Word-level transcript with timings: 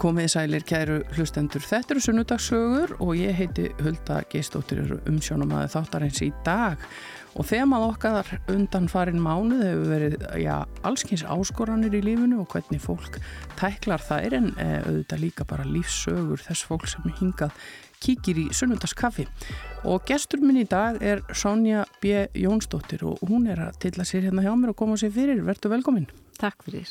komið 0.00 0.26
í 0.26 0.32
sælir 0.32 0.64
kæru 0.64 0.98
hlustendur. 1.16 1.62
Þetta 1.64 1.94
eru 1.94 2.02
sunnudagssögur 2.04 2.94
og 3.04 3.10
ég 3.18 3.36
heiti 3.36 3.66
Hulda 3.82 4.22
Geistóttir 4.32 4.80
umsjónum 5.08 5.52
að 5.58 5.74
þáttarins 5.74 6.22
í 6.24 6.30
dag 6.46 6.80
og 7.36 7.46
þemað 7.46 7.84
okkar 7.90 8.30
undan 8.50 8.88
farin 8.90 9.20
mánuð 9.22 9.62
hefur 9.66 9.92
verið 9.92 10.16
já, 10.40 10.56
allskins 10.88 11.24
áskoranir 11.28 11.94
í 11.98 12.02
lífunu 12.06 12.40
og 12.42 12.48
hvernig 12.54 12.82
fólk 12.82 13.20
tæklar 13.60 14.02
þær 14.02 14.38
en 14.40 14.50
e, 14.56 14.68
auðvitað 14.80 15.24
líka 15.26 15.46
bara 15.52 15.68
lífssögur 15.68 16.42
þess 16.48 16.66
fólk 16.66 16.88
sem 16.90 17.06
hingað 17.20 17.54
kíkir 18.00 18.40
í 18.40 18.48
sunnudagskaffi 18.56 19.28
og 19.84 20.04
gestur 20.08 20.40
minn 20.42 20.62
í 20.62 20.68
dag 20.68 20.96
er 21.04 21.22
Sonja 21.36 21.84
B. 22.00 22.26
Jónsdóttir 22.40 23.04
og 23.06 23.20
hún 23.28 23.50
er 23.52 23.60
að 23.68 23.82
tilla 23.84 24.08
sér 24.08 24.30
hérna 24.30 24.44
hjá 24.46 24.54
mér 24.56 24.72
og 24.72 24.80
koma 24.80 24.96
sér 25.00 25.12
fyrir. 25.14 25.44
Vertu 25.44 25.72
velkominn. 25.72 26.08
Takk 26.40 26.64
fyrir. 26.64 26.88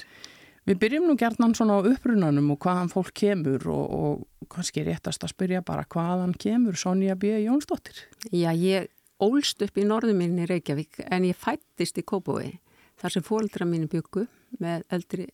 Við 0.69 0.77
byrjum 0.83 1.07
nú 1.09 1.15
gerðnan 1.17 1.55
svona 1.57 1.79
á 1.81 1.87
upprunanum 1.89 2.51
og 2.53 2.59
hvaðan 2.61 2.91
fólk 2.91 3.09
kemur 3.17 3.63
og, 3.73 3.85
og 3.89 4.49
kannski 4.53 4.83
réttast 4.85 5.23
að 5.25 5.31
spyrja 5.31 5.63
bara 5.65 5.87
hvaðan 5.89 6.35
kemur 6.37 6.77
Sonja 6.77 7.15
B. 7.17 7.31
Jónsdóttir? 7.41 8.03
Já, 8.29 8.51
ég 8.53 8.85
ólst 9.17 9.63
upp 9.65 9.79
í 9.81 9.85
norðuminni 9.89 10.45
Reykjavík 10.45 11.01
en 11.09 11.25
ég 11.25 11.39
fættist 11.41 11.97
í 11.97 12.05
Kópói 12.05 12.59
þar 13.01 13.15
sem 13.15 13.25
fólkdra 13.25 13.65
mínu 13.65 13.89
byggu 13.89 14.27
með 14.61 14.85
eldri 14.93 15.25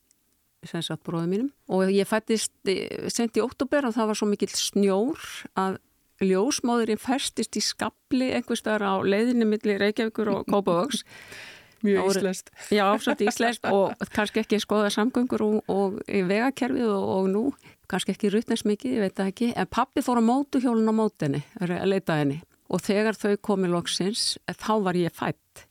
sensat 0.66 1.04
bróðu 1.04 1.28
mínum 1.34 1.52
og 1.68 1.92
ég 1.92 2.08
fættist 2.08 2.56
sent 3.12 3.36
í 3.36 3.44
óttúber 3.44 3.90
og 3.90 3.98
það 3.98 4.14
var 4.14 4.20
svo 4.22 4.30
mikill 4.32 4.56
snjór 4.56 5.28
að 5.60 5.82
ljósmáðurinn 6.24 7.02
færstist 7.02 7.60
í 7.60 7.66
skabli 7.66 8.32
einhverstaðar 8.38 8.88
á 8.88 8.94
leiðinni 9.04 9.52
millir 9.52 9.84
Reykjavíkur 9.84 10.32
og 10.32 10.48
Kópavóks 10.48 11.04
Mjög 11.86 12.10
íslest. 12.12 12.52
Já, 12.74 12.86
svolítið 12.98 13.32
íslest 13.32 13.70
og 13.76 14.10
kannski 14.16 14.42
ekki 14.42 14.60
skoða 14.64 14.90
samgöngur 14.94 15.46
og, 15.46 15.62
og 15.72 16.02
vegakerfið 16.08 16.90
og, 16.90 17.08
og 17.20 17.30
nú, 17.32 17.46
kannski 17.92 18.16
ekki 18.16 18.34
ruttnast 18.34 18.68
mikið, 18.68 18.98
ég 18.98 19.06
veit 19.06 19.18
það 19.20 19.32
ekki, 19.32 19.54
en 19.54 19.72
pappi 19.72 20.04
fór 20.06 20.22
á 20.22 20.24
mótuhjólun 20.26 20.90
á 20.90 20.96
mótenni, 20.96 21.46
að 21.62 21.78
leita 21.92 22.20
henni 22.22 22.42
og 22.74 22.82
þegar 22.82 23.18
þau 23.18 23.36
komið 23.46 23.76
loksins, 23.76 24.24
þá 24.50 24.72
var 24.86 24.98
ég 24.98 25.14
fætt. 25.14 25.66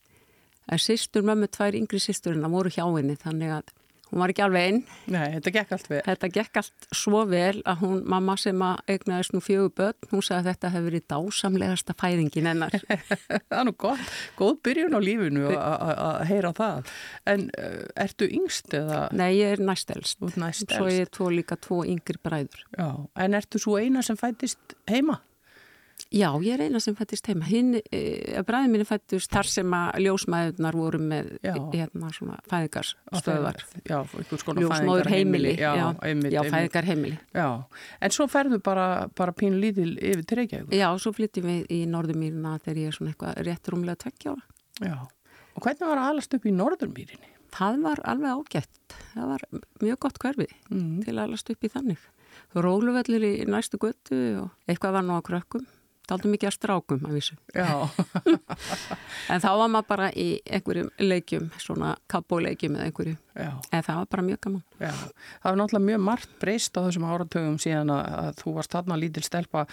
En 0.71 0.81
sýstur 0.81 1.25
mömmu, 1.27 1.49
tvær 1.51 1.75
yngri 1.77 1.99
sýsturinn, 2.01 2.45
það 2.45 2.55
voru 2.55 2.71
hjá 2.73 2.85
henni, 2.87 3.17
þannig 3.19 3.51
að 3.59 3.74
Hún 4.11 4.21
var 4.21 4.31
ekki 4.31 4.43
alveg 4.45 4.67
einn. 4.69 4.81
Nei, 5.11 5.23
þetta 5.33 5.51
gekk 5.55 5.71
allt 5.75 5.87
vel. 5.89 6.01
Þetta 6.05 6.29
gekk 6.35 6.59
allt 6.61 6.87
svo 6.93 7.23
vel 7.29 7.61
að 7.65 7.81
hún, 7.81 7.97
mamma 8.13 8.35
sem 8.39 8.61
að 8.61 8.93
eignaðist 8.93 9.33
nú 9.33 9.41
fjögur 9.43 9.73
börn, 9.79 10.09
hún 10.11 10.23
sagði 10.25 10.41
að 10.41 10.49
þetta 10.51 10.71
hefur 10.75 10.87
verið 10.89 11.05
dásamlegasta 11.13 11.95
fæðingin 12.01 12.49
ennar. 12.53 12.77
það 13.49 13.57
er 13.59 13.67
nú 13.67 13.75
gott, 13.81 14.15
góð 14.37 14.55
byrjun 14.67 14.97
á 14.97 14.99
lífinu 15.01 15.51
að 15.57 16.21
heyra 16.29 16.53
það. 16.55 16.95
En 17.33 17.47
uh, 17.57 17.83
ertu 18.05 18.29
yngst 18.39 18.77
eða? 18.77 19.05
Nei, 19.17 19.31
ég 19.39 19.57
er 19.57 19.65
næstelst. 19.65 20.21
Þú 20.21 20.31
er 20.31 20.41
næstelst. 20.45 20.77
Svo 20.77 20.91
ég 20.91 21.07
er 21.07 21.13
tvo 21.17 21.31
líka 21.33 21.57
tvo 21.59 21.81
yngri 21.89 22.21
bræður. 22.21 22.65
Já, 22.77 22.89
en 23.25 23.39
ertu 23.41 23.61
svo 23.61 23.79
eina 23.81 24.05
sem 24.05 24.19
fættist 24.19 24.77
heima? 24.91 25.19
Já, 26.15 26.29
ég 26.39 26.53
er 26.55 26.61
eina 26.63 26.79
sem 26.79 26.95
fættist 26.95 27.27
heima. 27.27 27.43
Hinn, 27.49 27.75
e, 27.91 27.99
bræðin 28.47 28.71
minni 28.71 28.85
fættist 28.87 29.33
þar 29.33 29.49
sem 29.51 29.73
að 29.75 30.05
ljósmæðunar 30.05 30.77
voru 30.79 31.01
með 31.03 31.33
hérna 31.43 32.11
svona 32.15 32.37
fæðingarstöðvar. 32.47 33.59
Já, 33.83 33.97
einhvers 33.99 34.45
konar 34.47 34.63
Ljósmáður 34.63 35.11
heimili. 35.11 35.51
Já, 35.59 35.73
já, 35.75 35.85
einmitt, 36.07 36.31
já 36.31 36.41
fæðingar 36.47 36.87
heimili. 36.87 37.19
Já, 37.35 37.49
en 37.99 38.15
svo 38.15 38.29
ferðu 38.31 38.61
bara, 38.63 38.87
bara 39.11 39.35
pínu 39.35 39.59
lítil 39.59 39.91
yfir 39.97 40.23
til 40.23 40.39
Reykjavík. 40.39 40.79
Já, 40.79 40.87
svo 41.03 41.11
flyttum 41.19 41.51
við 41.51 41.67
í 41.75 41.83
Norðurmýrina 41.91 42.55
þegar 42.63 42.81
ég 42.85 42.93
er 42.93 42.99
svona 42.99 43.11
eitthvað 43.11 43.43
rétt 43.49 43.71
rúmlega 43.75 44.03
tveggjára. 44.05 44.47
Já, 44.87 44.97
og 45.51 45.67
hvernig 45.67 45.87
var 45.91 46.05
að 46.05 46.11
alast 46.15 46.39
upp 46.39 46.47
í 46.47 46.55
Norðurmýrinni? 46.55 47.31
Það 47.55 47.83
var 47.83 48.05
alveg 48.07 48.39
ágætt. 48.39 48.99
Það 49.11 49.31
var 49.35 49.47
mjög 49.83 50.03
gott 50.07 50.23
hverfi 50.23 50.51
mm. 50.71 50.99
til 51.03 51.13
að 51.19 51.25
alast 51.27 51.51
upp 51.51 51.63
í 51.63 51.75
þannig. 51.75 52.11
Róluvellir 52.55 53.23
í 53.23 53.37
næstu 53.47 53.79
göttu 53.79 54.19
og 54.41 54.69
eitthvað 54.71 55.01
var 55.01 55.07
nú 55.07 55.19
á 55.19 55.23
krökkum 55.23 55.63
Taldum 56.05 56.33
mikið 56.35 56.49
að 56.49 56.55
strákum 56.55 57.05
að 57.07 57.15
vísu. 57.17 57.35
en 59.33 59.43
þá 59.43 59.47
var 59.57 59.69
maður 59.73 59.87
bara 59.89 60.09
í 60.13 60.27
einhverjum 60.45 60.89
leikjum, 61.01 61.47
svona 61.61 61.95
kappóleikjum 62.11 62.77
eða 62.77 62.89
einhverju. 62.89 63.15
Já. 63.35 63.49
En 63.73 63.83
það 63.83 63.99
var 63.99 64.09
bara 64.13 64.25
mjög 64.25 64.41
gaman. 64.45 64.63
Já, 64.79 64.91
það 64.93 65.47
var 65.47 65.57
náttúrulega 65.59 65.87
mjög 65.89 66.03
margt 66.07 66.35
breyst 66.41 66.77
á 66.77 66.85
þessum 66.85 67.07
áratögum 67.09 67.57
síðan 67.61 67.93
að, 67.95 68.03
að 68.21 68.41
þú 68.41 68.53
varst 68.59 68.75
þarna 68.77 68.99
lítil 69.01 69.25
stelpa. 69.25 69.65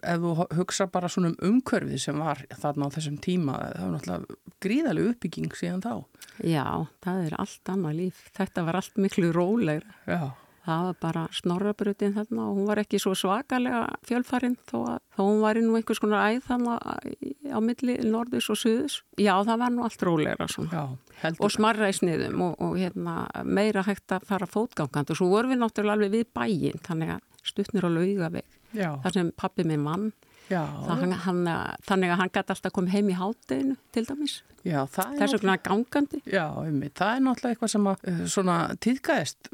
Ef 0.00 0.24
þú 0.24 0.48
hugsa 0.58 0.88
bara 0.94 1.10
svona 1.12 1.32
um 1.34 1.50
umkörfið 1.50 2.00
sem 2.06 2.22
var 2.24 2.42
þarna 2.54 2.88
á 2.90 2.94
þessum 2.96 3.18
tíma, 3.22 3.58
það 3.60 3.84
var 3.84 3.92
náttúrulega 3.98 4.38
gríðaleg 4.64 5.12
uppbygging 5.12 5.58
síðan 5.60 5.84
þá. 5.84 5.94
Já, 6.42 6.64
það 7.04 7.26
er 7.28 7.36
allt 7.44 7.74
annað 7.74 8.00
líf. 8.00 8.24
Þetta 8.34 8.66
var 8.66 8.80
allt 8.80 9.04
miklu 9.04 9.30
rólegra. 9.36 10.00
Já 10.10 10.24
það 10.64 10.86
var 10.88 10.96
bara 11.02 11.22
snorrabrutin 11.34 12.14
þarna 12.16 12.46
og 12.48 12.58
hún 12.58 12.68
var 12.70 12.80
ekki 12.82 13.00
svo 13.02 13.12
svakalega 13.18 13.82
fjölfarinn 14.08 14.56
þó 14.70 14.76
að 14.94 14.98
þó 15.16 15.22
hún 15.22 15.42
var 15.44 15.60
í 15.60 15.64
nú 15.64 15.76
einhvers 15.78 16.00
konar 16.02 16.32
æð 16.32 16.48
þarna 16.48 16.78
á 16.80 17.58
milli 17.64 17.98
norðus 18.08 18.50
og 18.54 18.60
suðus. 18.60 18.98
Já, 19.20 19.34
það 19.44 19.62
var 19.64 19.74
nú 19.74 19.84
allt 19.86 20.06
rólegra 20.08 20.48
svona. 20.50 20.72
Já, 20.72 21.32
og 21.38 21.54
smarra 21.54 21.90
í 21.92 21.96
sniðum 21.96 22.44
og, 22.48 22.56
og 22.64 22.76
hérna, 22.80 23.16
meira 23.44 23.84
hægt 23.86 24.16
að 24.16 24.28
fara 24.30 24.48
fótgangand 24.50 25.12
og 25.12 25.20
svo 25.20 25.30
vorum 25.32 25.54
við 25.54 25.62
náttúrulega 25.62 25.98
alveg 25.98 26.14
við 26.16 26.28
bæinn 26.34 26.84
þannig 26.84 27.16
að 27.16 27.24
stuttnir 27.44 27.86
á 27.86 27.90
lauga 27.92 28.30
veg 28.34 28.60
þar 28.74 29.14
sem 29.14 29.34
pappi 29.36 29.66
minn 29.68 29.84
mann 29.84 30.08
Já, 30.08 30.33
hann, 30.50 31.14
hann, 31.24 31.46
þannig 31.86 32.12
að 32.12 32.20
hann 32.20 32.32
gæti 32.34 32.54
alltaf 32.54 32.74
komið 32.74 32.96
heim 32.98 33.08
í 33.12 33.16
hátteginu 33.18 33.78
til 33.94 34.04
dæmis. 34.08 34.36
Já, 34.64 34.82
þess 34.88 35.36
vegna 35.36 35.56
gangandi. 35.60 36.20
Já, 36.24 36.46
um, 36.56 36.78
það 36.96 37.16
er 37.16 37.24
náttúrulega 37.24 37.54
eitthvað 37.54 37.72
sem 37.74 37.88
að, 37.90 38.06
svona, 38.32 38.58
tíðgæðist 38.84 39.50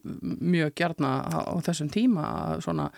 mjög 0.55 0.75
gærna 0.79 1.15
á, 1.27 1.55
þessum 1.67 1.91
tíma 1.95 2.27
að, 2.29 2.63
svona, 2.67 2.91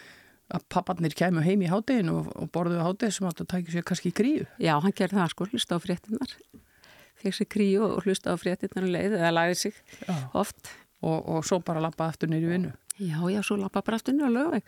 að 0.53 0.67
papparnir 0.73 1.17
kemur 1.17 1.47
heim 1.47 1.65
í 1.65 1.71
hátteginu 1.73 2.19
og, 2.21 2.33
og 2.37 2.51
borðuðu 2.53 2.85
hátteginu 2.85 3.17
sem 3.17 3.29
það 3.31 3.49
tækir 3.55 3.77
sér 3.79 3.87
kannski 3.89 4.13
í 4.13 4.17
gríu 4.17 4.45
Já, 4.61 4.75
hann 4.85 4.93
gerði 4.93 5.23
það 5.23 5.33
sko, 5.33 5.49
hlusta 5.53 5.81
á 5.81 5.85
fréttinar 5.85 6.37
fekk 7.23 7.39
sér 7.39 7.49
gríu 7.55 7.83
og 7.87 8.07
hlusta 8.07 8.35
á 8.35 8.37
fréttinar 8.41 8.87
og 8.87 8.93
leið 8.93 9.17
eða 9.19 9.33
lagði 9.37 9.59
sig 9.63 9.81
Já. 10.07 10.17
oft. 10.37 10.73
Og, 11.03 11.19
og 11.19 11.47
svo 11.47 11.59
bara 11.67 11.83
lappa 11.83 12.07
aftur 12.13 12.31
neyru 12.31 12.53
vinnu. 12.53 12.71
Já, 13.01 13.19
já, 13.33 13.41
svo 13.43 13.57
lappa 13.59 13.83
bara 13.83 13.99
aftur 13.99 14.15
lögvei 14.15 14.63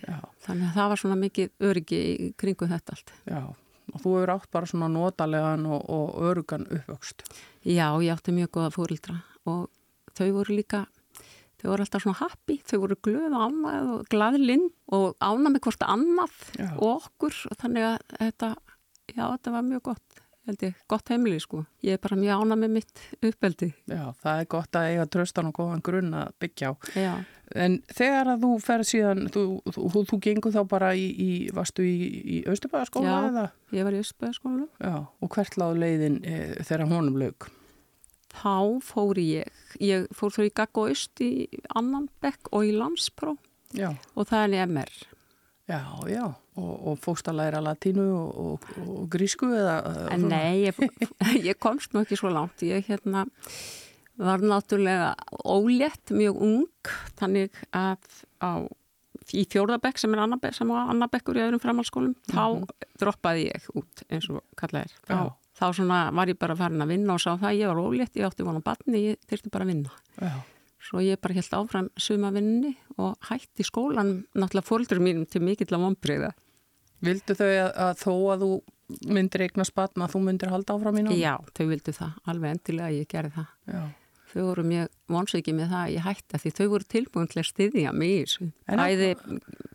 Já, 0.00 0.20
þannig 0.46 0.68
að 0.68 0.78
það 0.78 0.92
var 0.92 1.02
svona 1.02 1.18
mikið 1.20 1.66
öryggi 1.70 2.00
kringu 2.40 2.70
þetta 2.70 2.96
allt. 2.96 3.12
Já, 3.28 3.42
og 3.90 3.98
þú 4.04 4.14
hefur 4.16 4.34
átt 4.36 4.50
bara 4.54 4.70
svona 4.70 4.88
notalegan 4.92 5.66
og, 5.66 5.82
og 5.90 6.22
örugan 6.30 6.68
uppvöxt. 6.68 7.26
Já, 7.64 7.86
ég 8.00 8.14
átti 8.14 8.34
mjög 8.36 8.54
goða 8.56 8.72
fórildra 8.74 9.20
og 9.50 9.68
þau 10.16 10.30
voru 10.38 10.56
líka 10.56 10.84
þau 11.60 11.70
voru 11.72 11.84
alltaf 11.84 12.04
svona 12.04 12.20
happy, 12.20 12.58
þau 12.64 12.78
voru 12.84 12.96
glöð 13.04 13.34
og 13.36 13.42
ánað 13.44 13.90
og 13.94 14.06
gladlind 14.12 14.70
og 14.96 15.16
ánað 15.20 15.54
með 15.54 15.64
hvort 15.66 15.86
annað 15.86 16.38
og 16.70 16.86
okkur. 16.94 17.36
Og 17.50 17.60
þannig 17.60 17.88
að 17.90 17.98
þetta, 18.16 18.50
já, 19.12 19.24
þetta 19.24 19.54
var 19.56 19.66
mjög 19.68 19.84
gott 19.90 20.09
held 20.50 20.64
ég, 20.66 20.78
gott 20.90 21.10
heimili 21.12 21.40
sko. 21.42 21.64
Ég 21.86 21.96
er 21.96 22.02
bara 22.02 22.18
mjög 22.20 22.42
ána 22.44 22.58
með 22.60 22.74
mitt 22.78 23.02
uppeldi. 23.30 23.70
Já, 23.90 24.02
það 24.22 24.40
er 24.42 24.48
gott 24.54 24.78
að 24.78 24.88
eiga 24.92 25.06
tröstan 25.14 25.50
og 25.50 25.56
góðan 25.60 25.84
grunn 25.86 26.16
að 26.20 26.32
byggja 26.42 26.72
á. 26.72 26.72
Já. 26.98 27.12
En 27.60 27.78
þegar 27.90 28.32
að 28.34 28.44
þú 28.44 28.50
fer 28.62 28.84
síðan, 28.86 29.22
þú, 29.34 29.44
þú, 29.74 29.86
þú, 29.94 30.02
þú 30.10 30.18
gengur 30.26 30.54
þá 30.54 30.60
bara 30.70 30.90
í, 30.94 31.06
í 31.10 31.30
varstu 31.54 31.86
í, 31.86 31.94
í 32.20 32.42
Östubæðaskóla 32.50 33.16
eða? 33.30 33.46
Já, 33.50 33.78
ég 33.78 33.88
var 33.88 33.96
í 33.96 34.02
Östubæðaskóla. 34.04 34.68
Já, 34.78 34.94
og 35.08 35.32
hvert 35.34 35.58
láð 35.58 35.80
leiðin 35.82 36.20
e, 36.22 36.36
þegar 36.60 36.86
honum 36.92 37.18
lög? 37.18 37.48
Þá 38.30 38.78
fór 38.86 39.18
ég, 39.18 39.62
ég 39.82 40.06
fór 40.14 40.34
þó 40.36 40.44
í 40.46 40.52
Gagg 40.54 40.78
og 40.78 40.92
Öst 40.94 41.22
í 41.24 41.48
annan 41.74 42.06
bekk 42.22 42.52
og 42.54 42.68
í 42.68 42.76
Landspró 42.76 43.34
Já. 43.74 43.90
og 44.14 44.30
það 44.30 44.44
er 44.44 44.54
í 44.54 44.60
MR. 44.68 44.94
Já, 45.70 45.82
já, 46.10 46.24
og, 46.58 46.72
og 46.90 46.98
fókst 46.98 47.28
að 47.30 47.38
læra 47.38 47.60
latínu 47.62 48.06
og, 48.10 48.40
og, 48.42 48.70
og 48.82 49.04
grísku 49.12 49.50
eða? 49.54 49.76
Nei, 50.18 50.66
ég, 50.66 50.80
ég 51.48 51.60
komst 51.62 51.94
nú 51.94 52.02
ekki 52.02 52.18
svo 52.18 52.32
langt, 52.34 52.64
ég 52.66 52.88
hérna 52.90 53.26
var 54.20 54.42
náttúrulega 54.44 55.14
ólétt, 55.46 56.12
mjög 56.12 56.42
ung, 56.44 56.90
þannig 57.20 57.54
að 57.76 58.02
á, 58.42 58.66
í 59.32 59.46
fjórðabekk 59.48 60.00
sem 60.02 60.16
er 60.16 60.24
annabekk, 60.26 60.56
sem 60.58 60.72
var 60.72 60.90
annabekkur 60.92 61.38
í 61.38 61.44
öðrum 61.46 61.62
framhalskólum, 61.62 62.12
mm 62.12 62.20
-hmm. 62.26 62.34
þá 62.34 62.44
mhm. 62.58 62.90
droppaði 63.00 63.46
ég 63.46 63.70
út 63.74 64.04
eins 64.10 64.28
og 64.28 64.42
kallaðir. 64.60 64.96
Þá, 65.06 65.32
þá 65.56 65.66
svona 65.72 66.00
var 66.10 66.28
ég 66.28 66.38
bara 66.38 66.56
farin 66.56 66.82
að 66.82 66.92
vinna 66.96 67.14
og 67.14 67.22
sá 67.22 67.36
það, 67.38 67.58
ég 67.62 67.70
var 67.70 67.84
ólétt, 67.84 68.16
ég 68.16 68.26
átti 68.26 68.44
vona 68.44 68.60
batni, 68.60 69.06
ég 69.12 69.16
þurfti 69.28 69.50
bara 69.50 69.64
að 69.64 69.72
vinna. 69.72 69.90
Já. 70.20 70.34
Svo 70.80 71.02
ég 71.04 71.20
bara 71.20 71.36
held 71.36 71.56
áfram 71.58 71.88
sumavinni 72.00 72.74
og 72.96 73.16
hætti 73.28 73.66
skólan 73.66 74.22
náttúrulega 74.32 74.66
fólkur 74.66 75.00
mínum 75.02 75.26
til 75.28 75.42
mikill 75.44 75.74
að 75.76 75.84
vonbreyða. 75.84 76.30
Vildu 77.04 77.36
þau 77.36 77.48
að, 77.48 77.70
að 77.84 77.92
þó 78.00 78.12
að 78.32 78.44
þú 78.44 78.50
myndir 79.14 79.44
eigna 79.46 79.66
spatna 79.68 80.06
að 80.06 80.14
þú 80.14 80.22
myndir 80.26 80.52
halda 80.52 80.76
áfram 80.76 80.96
náttúrulega? 80.98 81.20
Já, 81.20 81.52
þau 81.56 81.66
vildu 81.70 81.96
það. 81.96 82.16
Alveg 82.32 82.56
endilega 82.56 82.96
ég 82.96 83.10
gerði 83.12 83.32
það. 83.36 83.50
Já. 83.74 83.82
Þau 84.30 84.42
voru 84.46 84.64
mjög 84.70 84.90
vonsvikið 85.10 85.56
með 85.58 85.72
það 85.72 85.80
að 85.84 85.92
ég 85.96 86.04
hætti 86.06 86.38
því 86.40 86.50
þau 86.56 86.66
voru 86.72 86.86
tilbúin 86.94 87.30
til 87.30 87.40
að 87.40 87.48
styðja 87.48 87.94
mig 87.96 88.10
í 88.10 88.18
þessu. 88.22 88.50
Æði 88.70 89.08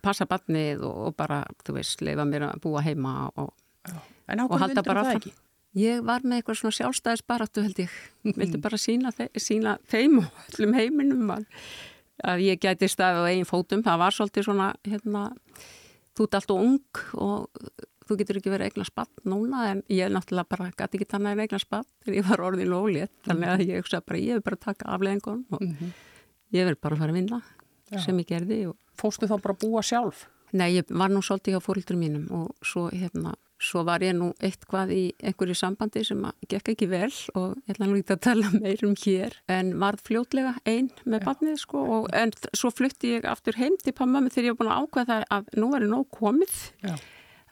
passa 0.06 0.26
batnið 0.30 0.84
og, 0.88 1.00
og 1.10 1.16
bara, 1.18 1.42
þú 1.66 1.74
veist, 1.76 2.04
leifa 2.06 2.24
mér 2.28 2.46
að 2.48 2.62
búa 2.64 2.82
heima 2.86 3.16
og, 3.36 3.50
og 3.92 4.56
halda 4.62 4.84
bara 4.86 5.04
áfram. 5.04 5.34
Ég 5.76 6.04
var 6.06 6.24
með 6.24 6.40
eitthvað 6.40 6.60
svona 6.60 6.76
sjálfstæðisbaratu 6.78 7.62
held 7.66 7.80
ég, 7.82 7.96
vildi 8.24 8.60
bara 8.64 8.78
sína, 8.80 9.10
sína 9.36 9.76
þeim 9.90 10.22
og 10.22 10.38
öllum 10.46 10.72
heiminum 10.78 11.34
að 11.36 12.44
ég 12.46 12.62
gæti 12.62 12.88
staðið 12.88 13.26
á 13.28 13.30
einn 13.34 13.48
fótum. 13.48 13.82
Það 13.84 14.00
var 14.00 14.16
svolítið 14.16 14.46
svona, 14.48 14.70
hérna, 14.88 15.26
þú 16.16 16.28
ert 16.28 16.38
alltaf 16.38 16.56
ung 16.56 17.02
og 17.20 17.68
þú 18.06 18.18
getur 18.20 18.40
ekki 18.40 18.52
verið 18.54 18.70
eignar 18.70 18.88
spatt 18.88 19.24
núna 19.28 19.66
en 19.72 19.82
ég 19.92 20.10
náttúrulega 20.14 20.48
bara 20.54 20.70
gæti 20.72 21.00
ekki 21.00 21.10
tanna 21.10 21.34
en 21.34 21.42
eignar 21.44 21.62
spatt 21.62 21.88
þegar 22.06 22.18
ég 22.20 22.28
var 22.30 22.44
orðin 22.48 22.72
lólið. 22.72 23.10
Þannig 23.26 23.52
að 23.52 23.64
ég 23.66 23.82
hugsa 23.82 24.00
bara, 24.00 24.22
ég 24.22 24.38
vil 24.38 24.46
bara 24.46 24.62
taka 24.62 24.88
afleðingun 24.94 25.44
og 25.50 25.60
mm 25.60 25.74
-hmm. 25.74 25.92
ég 26.56 26.70
vil 26.70 26.76
bara 26.76 26.96
fara 26.96 27.12
að 27.12 27.18
vinna 27.20 27.42
Já. 27.90 28.00
sem 28.00 28.18
ég 28.18 28.26
gerði. 28.26 28.66
Og... 28.68 28.76
Fóstu 28.96 29.26
þá 29.26 29.42
bara 29.42 29.54
að 29.54 29.60
búa 29.66 29.82
sjálf? 29.82 30.28
Nei, 30.52 30.76
ég 30.78 30.84
var 30.88 31.10
nú 31.10 31.20
svolítið 31.20 31.58
á 31.58 31.60
fórildrum 31.60 32.00
mínum 32.00 32.30
og 32.30 32.56
svo 32.62 32.88
hérna 32.88 33.34
Svo 33.56 33.86
var 33.88 34.02
ég 34.04 34.12
nú 34.12 34.32
eitthvað 34.44 34.90
í 34.92 35.02
einhverju 35.24 35.54
sambandi 35.56 36.02
sem 36.04 36.20
gekk 36.50 36.74
ekki 36.74 36.88
vel 36.90 37.08
og 37.38 37.54
ég 37.64 37.72
ætla 37.72 37.86
nú 37.88 37.96
ekki 37.96 38.12
að 38.12 38.22
tala 38.26 38.50
meirum 38.52 38.96
hér 39.00 39.38
en 39.52 39.70
varð 39.80 40.02
fljótlega 40.04 40.52
einn 40.68 40.90
með 41.08 41.24
barnið 41.24 41.56
sko 41.62 41.84
og 41.98 42.10
en 42.16 42.34
svo 42.52 42.68
flutti 42.74 43.14
ég 43.14 43.28
aftur 43.30 43.56
heim 43.56 43.78
til 43.80 43.94
pammami 43.96 44.32
þegar 44.34 44.50
ég 44.50 44.56
var 44.56 44.60
búin 44.60 44.74
að 44.74 44.82
ákveða 44.84 45.18
að 45.38 45.48
nú 45.56 45.70
var 45.72 45.86
ég 45.86 45.92
nóg 45.94 46.10
komið 46.12 46.58
Já. 46.84 46.94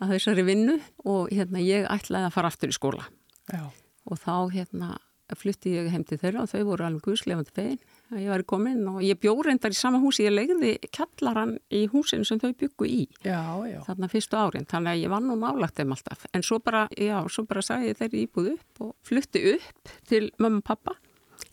að 0.04 0.12
þessari 0.12 0.44
vinnu 0.50 0.76
og 1.08 1.32
hérna 1.32 1.64
ég 1.64 1.88
ætlaði 1.88 2.28
að 2.28 2.36
fara 2.36 2.52
aftur 2.52 2.74
í 2.74 2.76
skóla 2.76 3.08
Já. 3.48 3.64
og 4.04 4.20
þá 4.20 4.36
hérna 4.52 4.92
flutti 5.40 5.72
ég 5.72 5.88
heim 5.88 6.04
til 6.04 6.20
þeirra 6.20 6.44
og 6.44 6.52
þau 6.52 6.66
voru 6.68 6.84
alveg 6.84 7.08
guðslefandi 7.08 7.56
veginn 7.56 7.80
að 8.14 8.25
ég 8.25 8.32
var 8.32 8.44
komin 8.49 8.82
og 8.88 9.00
ég 9.05 9.19
bjó 9.20 9.34
reyndar 9.44 9.75
í 9.75 9.78
sama 9.78 10.00
húsi, 10.02 10.25
ég 10.26 10.34
legði 10.34 10.75
kjallaran 10.94 11.56
í 11.75 11.84
húsinu 11.93 12.26
sem 12.28 12.40
þau 12.43 12.52
byggu 12.61 12.88
í 12.88 13.00
já, 13.25 13.40
já. 13.69 13.81
þarna 13.87 14.11
fyrstu 14.12 14.38
árin, 14.38 14.69
þannig 14.70 14.93
að 14.93 15.02
ég 15.02 15.14
var 15.14 15.25
nú 15.25 15.37
nálagt 15.40 15.78
þeim 15.78 15.94
alltaf, 15.96 16.26
en 16.32 16.46
svo 16.46 16.61
bara, 16.64 16.87
já, 16.99 17.16
svo 17.28 17.46
bara 17.49 17.64
sagði 17.64 17.93
ég 17.93 18.00
þeirri 18.00 18.25
íbúð 18.26 18.52
upp 18.55 18.84
og 18.87 18.94
flutti 19.06 19.44
upp 19.55 19.93
til 20.11 20.31
mamma 20.38 20.62
og 20.62 20.69
pappa 20.70 20.96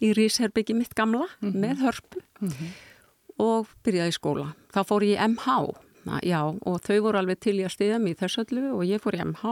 í 0.01 0.13
Rísherbyggi 0.17 0.75
mitt 0.77 0.95
gamla 0.95 1.27
mm 1.27 1.51
-hmm. 1.51 1.59
með 1.59 1.75
hörpu 1.85 2.19
mm 2.39 2.49
-hmm. 2.49 2.71
og 3.37 3.67
byrjaði 3.83 4.09
í 4.09 4.19
skóla. 4.19 4.47
Þá 4.73 4.81
fór 4.87 5.03
ég 5.03 5.17
í 5.17 5.27
MH, 5.27 5.47
já, 6.23 6.41
og 6.65 6.81
þau 6.81 7.01
voru 7.01 7.17
alveg 7.17 7.39
til 7.39 7.55
ég 7.59 7.65
að 7.65 7.75
stiða 7.75 7.99
mér 7.99 8.15
í 8.15 8.19
þessu 8.21 8.45
öllu 8.45 8.73
og 8.75 8.85
ég 8.85 9.01
fór 9.01 9.15
í 9.15 9.23
MH 9.25 9.45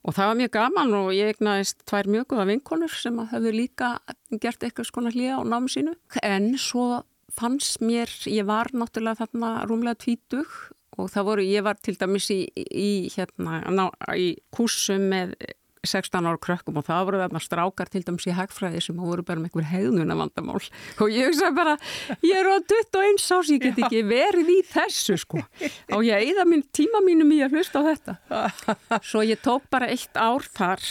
og 0.00 0.16
það 0.16 0.30
var 0.30 0.38
mjög 0.40 0.52
gaman 0.56 0.96
og 0.96 1.12
ég 1.12 1.34
egnaðist 1.34 1.84
tvær 1.88 2.08
mjög 2.08 2.26
góða 2.32 2.48
vinkonur 2.48 2.94
sem 2.96 3.20
hafðu 3.32 3.52
líka 3.56 3.90
gert 4.40 4.64
eitthvað 4.64 4.88
skona 4.88 5.12
hlýja 5.12 5.40
á 5.40 5.42
námi 5.44 5.72
sínu. 5.72 5.94
En 6.24 6.54
svo 6.58 7.02
fannst 7.36 7.82
mér, 7.84 8.10
ég 8.26 8.48
var 8.48 8.72
náttúrulega 8.72 9.22
þarna 9.22 9.50
rúmlega 9.68 10.00
tvítug 10.00 10.48
og 10.98 11.10
það 11.12 11.26
voru, 11.28 11.46
ég 11.46 11.64
var 11.64 11.78
til 11.80 11.96
dæmis 12.00 12.28
í, 12.32 12.40
í, 12.56 12.90
hérna, 13.14 13.60
ná, 13.70 13.86
í 14.16 14.34
kúsum 14.54 15.06
með 15.12 15.36
16 15.86 16.26
ára 16.28 16.40
krökkum 16.40 16.80
og 16.80 16.86
það 16.88 17.04
voru 17.08 17.20
þarna 17.22 17.42
strákar 17.44 17.90
til 17.92 18.02
dæmis 18.06 18.28
í 18.28 18.34
hagfræði 18.36 18.82
sem 18.84 18.98
voru 19.00 19.24
bara 19.26 19.40
með 19.40 19.50
einhver 19.50 19.68
hegðuna 19.70 20.16
vandamál 20.18 20.60
og 21.02 21.14
ég 21.14 21.30
hugsa 21.30 21.52
bara, 21.56 21.76
ég 22.26 22.40
er 22.40 22.50
á 22.50 22.56
21 22.60 23.20
ás, 23.20 23.52
ég 23.52 23.62
get 23.64 23.80
ekki 23.80 24.02
verið 24.06 24.52
í 24.52 24.58
þessu 24.70 25.16
sko. 25.20 25.40
Og 25.96 26.04
ég 26.06 26.32
eða 26.34 26.46
tíma 26.76 27.00
mínum 27.04 27.32
í 27.34 27.40
að 27.44 27.56
hlusta 27.56 27.80
á 27.80 27.88
þetta? 27.90 28.18
Svo 29.10 29.24
ég 29.26 29.40
tók 29.42 29.66
bara 29.72 29.90
eitt 29.90 30.16
ár 30.16 30.44
þar 30.44 30.84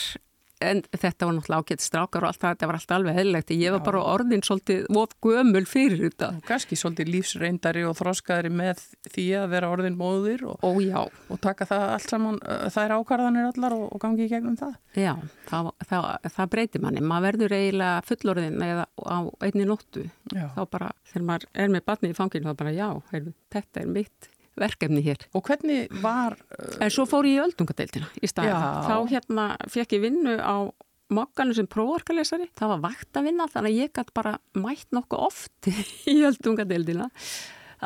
en 0.60 0.82
þetta 0.92 1.28
var 1.28 1.36
náttúrulega 1.38 1.64
ágætt 1.64 1.84
strákar 1.84 2.26
og 2.26 2.32
allt 2.32 2.42
það, 2.42 2.56
þetta 2.56 2.70
var 2.70 2.78
alltaf 2.80 2.96
alveg 2.98 3.18
heðlegt 3.20 3.54
ég 3.56 3.76
var 3.76 3.84
bara 3.86 4.02
orðin 4.14 4.44
svolítið 4.46 4.88
of 5.00 5.14
gömul 5.24 5.64
fyrir 5.70 6.02
þetta. 6.06 6.32
Og 6.36 6.48
kannski 6.48 6.78
svolítið 6.80 7.12
lífsreyndari 7.14 7.86
og 7.88 7.96
þróskaðari 8.00 8.52
með 8.54 8.84
því 9.10 9.28
að 9.40 9.46
vera 9.54 9.72
orðin 9.74 10.00
móðir 10.00 10.46
og, 10.50 10.66
Ó, 10.66 11.06
og 11.32 11.42
taka 11.44 11.68
það 11.70 11.86
allt 11.96 12.14
saman, 12.14 12.40
það 12.44 12.82
er 12.84 12.96
ákvarðanir 12.98 13.50
allar 13.54 13.78
og, 13.78 13.86
og 13.96 14.04
gangi 14.04 14.26
í 14.26 14.32
gegnum 14.32 14.58
það. 14.60 14.74
Já, 15.00 15.14
það, 15.50 15.72
það, 15.88 16.10
það 16.36 16.52
breytir 16.56 16.84
manni, 16.84 17.06
maður 17.06 17.30
verður 17.30 17.56
eiginlega 17.60 18.02
fullorðin 18.10 18.66
eða 18.66 18.90
á 19.00 19.18
einni 19.46 19.70
nóttu, 19.70 20.08
já. 20.34 20.50
þá 20.58 20.62
bara 20.72 20.92
þegar 21.12 21.30
maður 21.30 21.48
er 21.64 21.72
með 21.72 21.88
batni 21.88 22.12
í 22.12 22.18
fanginu 22.18 22.50
þá 22.50 22.60
bara 22.64 22.76
já, 22.76 22.90
heyrðu, 23.14 23.34
þetta 23.54 23.84
er 23.84 23.96
mitt 23.96 24.30
verkefni 24.62 25.04
hér. 25.06 25.26
Og 25.38 25.46
hvernig 25.48 25.88
var... 26.04 26.38
Uh... 26.56 26.78
En 26.86 26.94
svo 26.94 27.08
fór 27.10 27.28
ég 27.30 27.40
í 27.40 27.44
öldungadeildina 27.44 28.10
í 28.20 28.30
staðin. 28.30 28.56
Þá 28.90 28.96
hérna 29.14 29.50
fekk 29.72 29.98
ég 29.98 30.06
vinnu 30.08 30.38
á 30.40 30.70
mokkanu 31.14 31.56
sem 31.58 31.68
prófarkalesari. 31.70 32.50
Það 32.58 32.74
var 32.76 32.84
vakt 32.90 33.18
að 33.18 33.30
vinna 33.30 33.48
þannig 33.50 33.72
að 33.72 33.80
ég 33.84 33.94
gæti 33.96 34.16
bara 34.18 34.36
mætt 34.58 34.92
nokkuð 34.96 35.26
oft 35.30 35.72
í 36.14 36.20
öldungadeildina. 36.30 37.10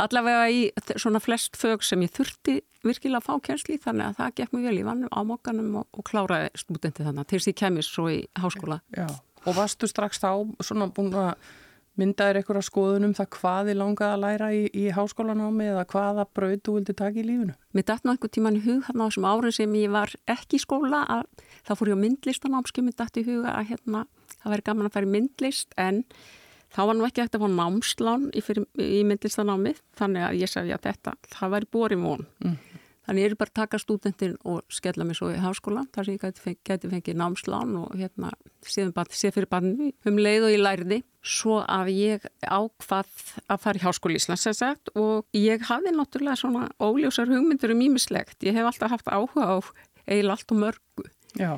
Allavega 0.03 0.45
í 0.49 0.61
svona 0.97 1.21
flest 1.21 1.57
fög 1.59 1.83
sem 1.85 2.01
ég 2.01 2.13
þurfti 2.15 2.57
virkilega 2.83 3.21
að 3.21 3.27
fá 3.27 3.33
kjensli 3.47 3.77
þannig 3.81 4.07
að 4.07 4.15
það 4.19 4.31
gekk 4.39 4.55
mjög 4.55 4.65
vel 4.67 4.79
í 4.79 4.87
vannum 4.87 5.11
á 5.13 5.19
mokkanum 5.29 5.75
og, 5.83 5.85
og 5.93 6.05
kláraði 6.09 6.49
stúdenti 6.57 7.05
þannig 7.05 7.29
til 7.29 7.41
ég 7.45 7.59
kemist 7.59 7.93
svo 7.93 8.07
í 8.09 8.23
háskóla. 8.41 8.79
Já, 8.97 9.05
og 9.45 9.57
varstu 9.57 9.87
strax 9.87 10.19
þá 10.23 10.31
svona 10.65 10.89
búin 10.93 11.13
að 11.13 11.35
myndaðir 11.99 12.39
einhverja 12.39 12.65
skoðunum 12.65 13.13
það 13.17 13.27
hvað 13.35 13.69
þið 13.69 13.77
langaði 13.79 14.15
að 14.15 14.21
læra 14.23 14.49
í, 14.55 14.61
í 14.73 14.85
háskólanámi 14.95 15.67
eða 15.69 15.85
hvaða 15.91 16.25
brauð 16.33 16.61
þú 16.65 16.75
vildi 16.77 16.95
taka 16.97 17.21
í 17.21 17.25
lífunu? 17.27 17.55
Mér 17.77 17.87
dætt 17.89 18.05
nú 18.05 18.13
einhver 18.13 18.31
tíman 18.33 18.57
í 18.57 18.63
hug 18.65 18.85
þarna 18.87 19.05
á 19.05 19.07
þessum 19.09 19.27
árið 19.29 19.57
sem 19.59 19.75
ég 19.77 19.93
var 19.93 20.13
ekki 20.33 20.57
í 20.57 20.63
skóla 20.63 21.03
að 21.19 21.27
þá 21.67 21.73
fór 21.77 21.91
ég 21.93 21.99
á 22.01 22.03
myndlistanámski 22.03 22.85
mér 22.85 22.97
dætt 22.97 23.19
í 23.21 23.25
huga 23.27 23.53
að 23.53 23.69
hérna, 23.73 24.05
það 24.39 24.55
væri 24.55 24.67
gaman 24.69 24.89
að 24.89 24.99
í 25.03 25.11
myndlist 25.13 25.77
en 25.77 26.03
þá 26.73 26.81
var 26.89 26.97
nú 26.97 27.07
ekki 27.07 27.23
eftir 27.23 27.41
að 27.41 27.45
fá 27.45 27.57
námslán 27.59 28.29
í, 28.33 28.43
í 28.81 29.01
myndlistanámi 29.05 29.75
þannig 29.99 30.27
að 30.29 30.39
ég 30.41 30.53
sagði 30.53 30.73
að 30.73 30.87
þetta, 30.89 31.17
það 31.37 31.53
væri 31.57 31.71
bóri 31.77 31.99
von 32.01 32.25
mm. 32.41 32.57
Þannig 33.03 33.25
ég 33.25 33.33
er 33.33 33.37
bara 33.39 33.51
að 33.51 33.59
taka 33.59 33.79
stúdentin 33.81 34.35
og 34.47 34.61
skella 34.71 35.07
mig 35.07 35.17
svo 35.19 35.31
í 35.33 35.39
háskóla 35.41 35.83
þar 35.95 36.07
sem 36.07 36.15
ég 36.15 36.23
gæti, 36.23 36.43
feng, 36.43 36.59
gæti 36.63 36.91
fengið 36.91 37.17
námslán 37.19 37.73
og 37.81 37.97
hérna 37.99 38.31
sé 38.63 39.31
fyrir 39.35 39.49
barni 39.51 39.91
um 40.07 40.19
leið 40.19 40.47
og 40.47 40.53
ég 40.53 40.63
læriði 40.63 40.99
svo 41.23 41.59
að 41.63 41.91
ég 41.95 42.29
ákvað 42.43 43.11
að 43.47 43.61
fara 43.65 43.79
í 43.79 43.83
háskóli 43.83 44.19
Íslands 44.19 44.47
sagt, 44.55 44.93
og 44.95 45.27
ég 45.35 45.67
hafði 45.67 45.95
náttúrulega 45.95 46.39
svona 46.39 46.69
óljósar 46.79 47.31
hugmyndur 47.31 47.75
um 47.75 47.83
ímislegt. 47.83 48.39
Ég 48.43 48.55
hef 48.55 48.71
alltaf 48.71 48.95
haft 48.95 49.11
áhuga 49.11 49.51
á 49.51 49.57
eiginlega 50.07 50.35
allt 50.37 50.51
og 50.55 50.63
mörgu. 50.63 51.07
Já 51.39 51.53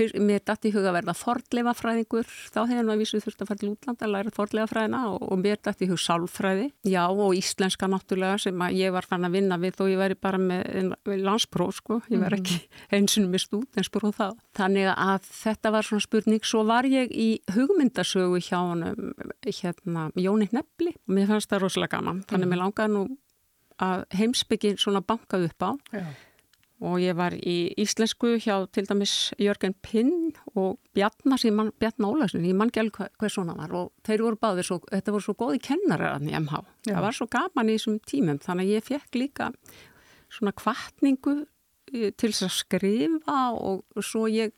fyrr, 0.00 0.16
mér 0.24 0.42
dætti 0.46 0.70
í 0.70 0.74
huga 0.74 0.90
að 0.90 0.96
verða 0.98 1.14
fordleifafræðingur, 1.18 2.28
þá 2.52 2.58
hefði 2.62 2.78
hann 2.78 2.92
að 2.94 3.02
vísu 3.02 3.20
þurft 3.22 3.44
að 3.44 3.50
fara 3.50 3.60
til 3.60 3.70
útlanda 3.70 4.06
að 4.06 4.14
læra 4.14 4.32
fordleifafræðina 4.36 5.00
og, 5.10 5.24
og 5.26 5.40
mér 5.42 5.60
dætti 5.60 5.86
í 5.86 5.90
hug 5.90 6.00
sálfræði, 6.00 6.68
já 6.88 7.02
og 7.08 7.34
íslenska 7.36 7.88
náttúrulega 7.90 8.40
sem 8.46 8.64
ég 8.76 8.94
var 8.94 9.08
fann 9.08 9.26
að 9.28 9.36
vinna 9.36 9.58
við 9.60 9.82
og 9.84 9.92
ég 9.92 10.00
væri 10.00 10.18
bara 10.20 10.40
með 10.40 10.96
landspróf 11.24 11.80
sko, 11.80 12.00
ég 12.12 12.22
var 12.22 12.36
ekki 12.38 12.56
mhm. 12.60 12.96
einsunum 12.98 13.34
með 13.34 13.44
stúdenspróf 13.46 14.20
þá. 14.20 14.28
Þannig 14.60 14.92
að 14.94 15.30
þetta 15.40 15.74
var 15.76 15.88
svona 15.88 16.06
spurning, 16.06 16.46
svo 16.46 16.64
var 16.68 16.88
ég 16.88 17.12
í 17.12 17.30
hugmyndasögu 17.54 18.40
hjá 18.44 18.58
hann 18.60 18.86
hérna 19.46 20.08
Jóni 20.18 20.48
Nefli 20.54 20.94
og 20.94 21.16
mér 21.16 21.30
fannst 21.30 21.52
það 21.52 21.66
rosalega 21.66 21.98
gaman, 21.98 22.24
þannig 22.30 22.48
að 22.48 22.54
mér 22.54 22.58
mhm. 22.58 22.64
langaði 22.64 22.96
nú 22.96 23.04
að 23.80 24.02
heimsbyggin 24.12 24.76
svona 24.76 25.00
bankað 25.00 25.46
upp 25.48 25.64
á. 25.64 25.70
Já 25.96 26.04
og 26.80 26.96
ég 27.02 27.16
var 27.18 27.34
í 27.36 27.56
íslensku 27.80 28.34
hjá 28.40 28.54
til 28.72 28.86
dæmis 28.88 29.14
Jörgen 29.40 29.74
Pinn 29.84 30.32
og 30.54 30.78
Bjarnar, 30.96 31.42
Bjarnar 31.80 32.08
Ólarsson 32.08 32.46
ég 32.48 32.56
mann 32.56 32.72
hvað, 32.72 33.12
hvað 33.20 33.34
svona 33.34 33.56
var 33.58 33.74
og 33.76 33.92
þeir 34.06 34.24
voru 34.24 34.40
báðir 34.40 34.68
svo, 34.68 34.80
þetta 34.88 35.14
voru 35.14 35.26
svo 35.26 35.36
góði 35.38 35.62
kennarar 35.68 36.24
í 36.24 36.32
MH, 36.32 36.62
Já. 36.88 36.94
það 36.94 37.06
var 37.06 37.18
svo 37.18 37.28
gaman 37.36 37.72
í 37.72 37.76
þessum 37.76 37.98
tímum 38.08 38.40
þannig 38.40 38.68
að 38.70 38.76
ég 38.78 38.88
fekk 38.88 39.20
líka 39.20 39.50
svona 40.30 40.54
kvartningu 40.56 41.36
eh, 41.92 42.10
til 42.14 42.32
þess 42.32 42.46
að 42.48 42.56
skrifa 42.56 43.40
og 43.60 44.06
svo 44.06 44.24
ég 44.30 44.54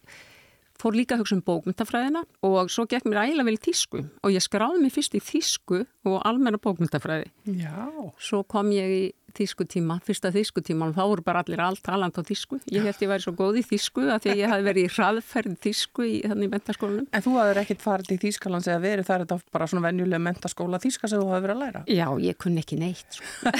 fór 0.82 0.96
líka 0.96 1.14
að 1.16 1.22
hugsa 1.22 1.36
um 1.36 1.44
bókmyndafræðina 1.46 2.22
og 2.46 2.70
svo 2.72 2.86
gekk 2.90 3.06
mér 3.06 3.22
ægilega 3.26 3.46
vel 3.46 3.54
í 3.58 3.62
þísku 3.62 4.00
og 4.02 4.34
ég 4.34 4.42
skráði 4.42 4.80
mig 4.82 4.94
fyrst 4.94 5.14
í 5.14 5.20
þísku 5.22 5.82
og 6.08 6.16
almenna 6.26 6.58
bókmyndafræði. 6.62 7.28
Já. 7.60 7.86
Svo 8.18 8.42
kom 8.50 8.72
ég 8.74 8.94
í 8.96 9.02
þískutíma, 9.36 9.98
fyrsta 10.06 10.32
þískutíma 10.34 10.88
og 10.90 10.96
þá 10.96 11.02
voru 11.02 11.24
bara 11.26 11.42
allir 11.44 11.62
allt 11.62 11.82
taland 11.86 12.16
á 12.16 12.22
þísku. 12.26 12.60
Ég 12.72 12.86
held 12.86 13.02
ég 13.02 13.10
væri 13.12 13.24
svo 13.24 13.34
góð 13.38 13.60
í 13.60 13.64
þísku 13.66 14.06
að 14.12 14.26
því 14.26 14.36
ég 14.42 14.52
hafi 14.52 14.66
verið 14.66 14.86
í 14.88 14.92
hraðferð 14.96 15.56
þísku 15.66 16.06
í 16.06 16.14
þannig 16.26 16.52
mentaskólanum. 16.52 17.08
En 17.12 17.24
þú 17.24 17.36
hafður 17.38 17.62
ekkit 17.62 17.82
farið 17.82 18.12
í 18.12 18.18
Þískalands 18.22 18.68
eða 18.70 18.82
verið 18.82 19.08
þar 19.08 19.24
þetta 19.24 19.54
bara 19.56 19.68
svona 19.70 19.86
venjulega 19.88 20.22
mentaskóla 20.22 20.82
þíska 20.82 21.10
sem 21.10 21.22
þú 21.22 21.30
hafði 21.32 21.46
verið 21.46 21.56
að 21.56 21.62
læra? 21.64 21.84
Já, 21.90 22.06
ég 22.22 22.38
kunni 22.42 22.62
ekki 22.62 22.78
neitt. 22.80 23.18
Sko. 23.18 23.52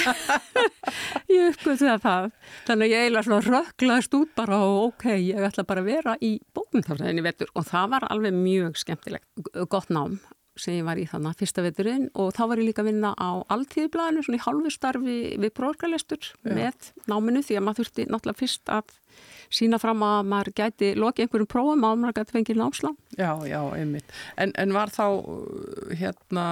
ég 1.36 1.48
uppgöði 1.52 1.88
það 1.88 2.04
það. 2.06 2.28
Þannig 2.68 2.92
ég 2.92 3.06
eiginlega 3.06 3.26
svona 3.28 3.46
rögglaðist 3.48 4.18
út 4.18 4.36
bara 4.38 4.60
og 4.66 4.78
ok, 4.90 5.08
ég 5.18 5.48
ætla 5.48 5.66
bara 5.68 5.84
að 5.84 5.90
vera 5.90 6.16
í 6.22 6.36
vetur 7.22 7.50
og 7.54 7.66
það 7.68 7.90
var 7.96 8.08
alveg 8.10 8.36
mjög 8.36 8.78
skemmtilegt, 8.80 9.28
gott 9.70 9.90
nám 9.92 10.20
sem 10.58 10.76
ég 10.76 10.86
var 10.86 11.00
í 11.00 11.06
þannig 11.08 11.38
fyrsta 11.40 11.64
veturinn 11.64 12.08
og 12.18 12.32
þá 12.36 12.42
var 12.50 12.60
ég 12.60 12.68
líka 12.68 12.82
að 12.84 12.90
vinna 12.90 13.12
á 13.16 13.30
alltíðublaðinu 13.54 14.24
svona 14.26 14.40
í 14.40 14.44
halvu 14.44 14.72
starfi 14.72 15.16
við 15.40 15.54
prófgalestur 15.56 16.32
með 16.44 16.90
náminu 17.08 17.44
því 17.44 17.56
að 17.58 17.64
maður 17.66 17.80
þurfti 17.80 18.06
náttúrulega 18.10 18.42
fyrst 18.42 18.72
að 18.72 18.92
sína 19.52 19.80
fram 19.80 20.04
að 20.04 20.28
maður 20.28 20.52
gæti 20.60 20.92
lokið 20.98 21.26
einhverjum 21.26 21.50
prófum 21.54 21.88
að 21.88 21.98
maður 22.02 22.18
gæti 22.20 22.36
fengið 22.36 22.60
námslán. 22.60 23.00
Já, 23.16 23.32
já, 23.48 23.60
einmitt. 23.76 24.14
En, 24.40 24.52
en 24.60 24.76
var 24.76 24.92
þá 24.92 25.06
hérna 25.98 26.46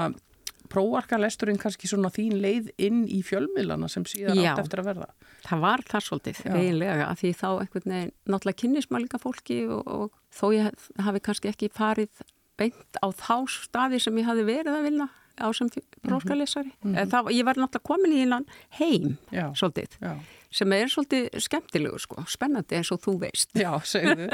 prófarkalesturinn 0.71 1.59
kannski 1.61 1.88
svona 1.90 2.12
þín 2.14 2.37
leið 2.42 2.71
inn 2.80 3.02
í 3.11 3.21
fjölmiðlana 3.26 3.88
sem 3.90 4.04
síðan 4.09 4.38
já, 4.38 4.52
átt 4.52 4.64
eftir 4.64 4.83
að 4.83 4.90
verða? 4.92 5.09
Já, 5.11 5.49
það 5.49 5.64
var 5.64 5.85
það 5.88 6.04
svolítið 6.07 6.42
eiginlega 6.47 7.07
að 7.09 7.23
því 7.23 7.30
þá 7.40 7.49
einhvern 7.50 7.95
veginn 7.95 8.12
náttúrulega 8.30 8.61
kynnismælinga 8.62 9.23
fólki 9.23 9.59
og, 9.66 9.90
og 9.90 10.37
þó 10.37 10.45
ég 10.54 10.85
hafi 11.09 11.25
kannski 11.26 11.50
ekki 11.50 11.73
farið 11.75 12.23
beint 12.61 13.00
á 13.00 13.07
þá 13.09 13.37
staði 13.50 14.00
sem 14.02 14.21
ég 14.21 14.29
hafi 14.29 14.45
verið 14.47 14.76
að 14.76 14.87
vilja 14.88 15.09
á 15.40 15.49
sem 15.57 15.71
bróskalesari. 16.05 16.73
Mm 16.85 16.95
-hmm. 16.95 17.33
Ég 17.33 17.45
var 17.45 17.57
náttúrulega 17.57 17.88
komin 17.88 18.12
í 18.12 18.21
einan 18.21 18.47
heim 18.79 19.17
Já. 19.33 19.52
svolítið. 19.55 19.97
Já. 20.00 20.21
sem 20.50 20.73
er 20.73 20.88
svolítið 20.88 21.29
skemmtilegu 21.38 21.99
sko, 21.99 22.25
spennandi 22.26 22.76
eins 22.76 22.90
og 22.93 23.00
þú 23.00 23.19
veist 23.23 23.55
Já, 23.55 23.71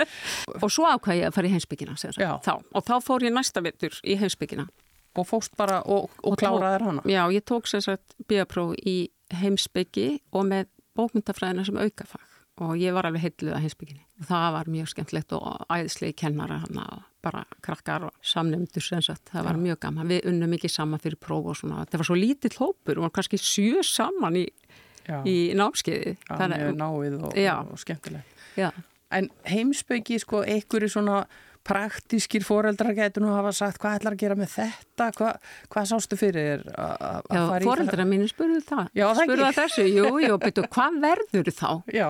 og 0.63 0.71
svo 0.73 0.85
ákvæði 0.89 1.21
ég 1.21 1.29
að 1.29 1.35
fara 1.37 1.47
í 1.47 1.51
heimsbyggina 1.51 1.95
þá. 1.95 2.55
og 2.73 2.85
þá 2.85 2.95
fór 3.05 3.27
ég 3.27 3.33
næsta 3.33 3.61
vittur 3.61 4.01
í 4.05 4.17
heimsbyggina 4.17 4.69
og 5.17 5.27
fóst 5.29 5.57
bara 5.57 5.83
og, 5.83 6.11
og, 6.23 6.33
og 6.33 6.39
kláraði 6.41 6.85
hana 6.85 7.03
Já, 7.05 7.29
ég 7.33 7.45
tók 7.45 7.69
sérsagt 7.69 8.17
bíapróf 8.29 8.75
í 8.87 9.11
heimsbyggi 9.35 10.21
og 10.33 10.49
með 10.49 10.67
bókmyndafræðina 10.97 11.67
sem 11.69 11.77
aukafag 11.77 12.25
og 12.65 12.79
ég 12.81 12.97
var 12.97 13.05
alveg 13.05 13.27
heitluð 13.27 13.53
að 13.53 13.67
heimsbygginni 13.67 14.05
það 14.25 14.53
var 14.57 14.73
mjög 14.73 14.93
skemmtilegt 14.95 15.37
og 15.37 15.67
æðislegi 15.69 16.17
kennara 16.17 16.63
hana 16.65 16.87
og 16.97 17.03
bara 17.27 17.43
krakkar 17.67 18.09
og 18.09 18.15
samnefndur 18.25 18.87
sem 18.87 19.03
sagt, 19.05 19.29
það 19.35 19.51
var 19.51 19.61
mjög 19.61 19.81
gaman. 19.83 20.11
Við 20.15 20.31
unnum 20.33 20.57
ekki 20.57 20.71
saman 20.73 21.03
fyrir 21.03 21.19
próf 21.21 21.51
og 21.53 21.59
svona. 21.59 21.85
Það 21.91 22.03
var 22.03 22.11
svo 22.11 22.19
lítið 22.19 22.59
hlópur 22.61 23.03
og 23.03 23.13
kannski 23.17 23.41
sjö 23.43 23.85
saman 23.87 24.39
í 24.43 24.47
í 25.27 25.37
námskeiði. 25.57 26.17
Já, 26.27 26.39
mjög 26.51 26.79
náið 26.81 27.19
og, 27.21 27.37
og 27.73 27.83
skemmtilegt. 27.83 28.39
En 29.15 29.29
heimsbyggi, 29.47 30.19
sko, 30.19 30.41
einhverju 30.43 30.91
svona 30.91 31.21
praktískir 31.67 32.45
foreldrar 32.47 32.95
getur 32.95 33.25
nú 33.25 33.31
að 33.33 33.41
hafa 33.41 33.53
sagt 33.59 33.81
hvað 33.83 34.01
ætlar 34.01 34.15
að 34.15 34.21
gera 34.23 34.37
með 34.39 34.53
þetta, 34.53 35.09
Hva, 35.19 35.31
hvað 35.73 35.89
sástu 35.91 36.19
fyrir 36.19 36.63
að 36.71 37.25
fara 37.27 37.59
í 37.59 37.65
það? 37.65 37.65
Foreldrar 37.67 38.09
mínu 38.11 38.29
spurðu 38.31 38.61
það, 38.67 38.91
Já, 38.95 39.07
spurðu 39.19 39.47
það 39.49 39.59
þessu, 39.61 39.87
jú, 39.91 40.13
jú, 40.23 40.37
betur, 40.43 40.69
hvað 40.77 41.01
verður 41.03 41.51
þá? 41.57 41.71
Já. 41.95 42.07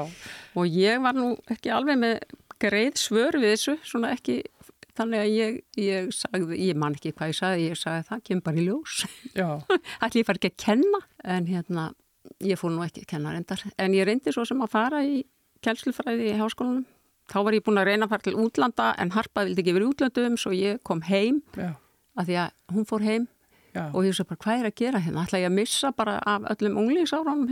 Og 0.60 0.76
ég 0.76 1.00
var 1.06 1.16
nú 1.16 1.30
ekki 1.52 1.72
alveg 1.72 2.00
með 2.02 2.36
greið 2.66 3.00
svör 3.00 3.40
við 3.40 3.54
þessu, 3.54 3.76
svona 3.84 4.12
ekki, 4.16 4.42
þannig 4.98 5.22
að 5.22 5.30
ég, 5.32 5.60
ég 5.80 6.10
sagði, 6.16 6.58
ég 6.66 6.80
man 6.80 6.96
ekki 6.96 7.12
hvað 7.16 7.32
ég 7.32 7.38
sagði, 7.38 7.68
ég 7.70 7.78
sagði 7.80 8.08
það 8.10 8.24
kemur 8.28 8.44
bara 8.48 8.60
í 8.62 8.66
ljós. 8.66 8.96
Ætli 10.04 10.22
ég 10.22 10.28
far 10.28 10.40
ekki 10.40 10.52
að 10.52 10.58
kenna, 10.64 11.00
en 11.36 11.48
hérna, 11.50 11.86
ég 12.44 12.60
fór 12.60 12.74
nú 12.74 12.84
ekki 12.86 13.04
að 13.04 13.10
kenna 13.14 13.34
reyndar. 13.36 13.64
En 13.82 13.96
ég 13.96 14.08
reyndi 14.08 14.34
svo 14.34 14.44
sem 14.48 14.60
að 14.64 14.74
fara 14.74 15.04
í 15.06 15.22
kjælslufræði 15.66 16.32
í 16.32 16.36
háskólanum. 16.40 16.84
Þá 17.26 17.38
var 17.42 17.56
ég 17.56 17.64
búin 17.66 17.80
að 17.80 17.88
reyna 17.90 18.06
að 18.06 18.12
fara 18.14 18.26
til 18.26 18.36
útlanda 18.38 18.90
en 19.02 19.10
Harpa 19.16 19.42
vildi 19.46 19.64
ekki 19.64 19.74
verið 19.74 19.94
útlandum 19.94 20.36
svo 20.38 20.52
ég 20.54 20.78
kom 20.86 21.00
heim 21.08 21.40
Já. 21.58 21.72
að 22.14 22.28
því 22.28 22.36
að 22.44 22.76
hún 22.76 22.86
fór 22.86 23.06
heim. 23.06 23.26
Já. 23.76 23.90
og 23.92 24.06
ég 24.06 24.14
svo 24.16 24.24
bara 24.24 24.40
hvað 24.40 24.62
er 24.62 24.66
að 24.70 24.78
gera 24.80 25.00
hérna? 25.04 25.24
Ætla 25.26 25.40
ég 25.42 25.50
að 25.50 25.56
missa 25.58 25.90
bara 25.92 26.14
af 26.24 26.46
öllum 26.54 26.78
unglingsáranum 26.80 27.42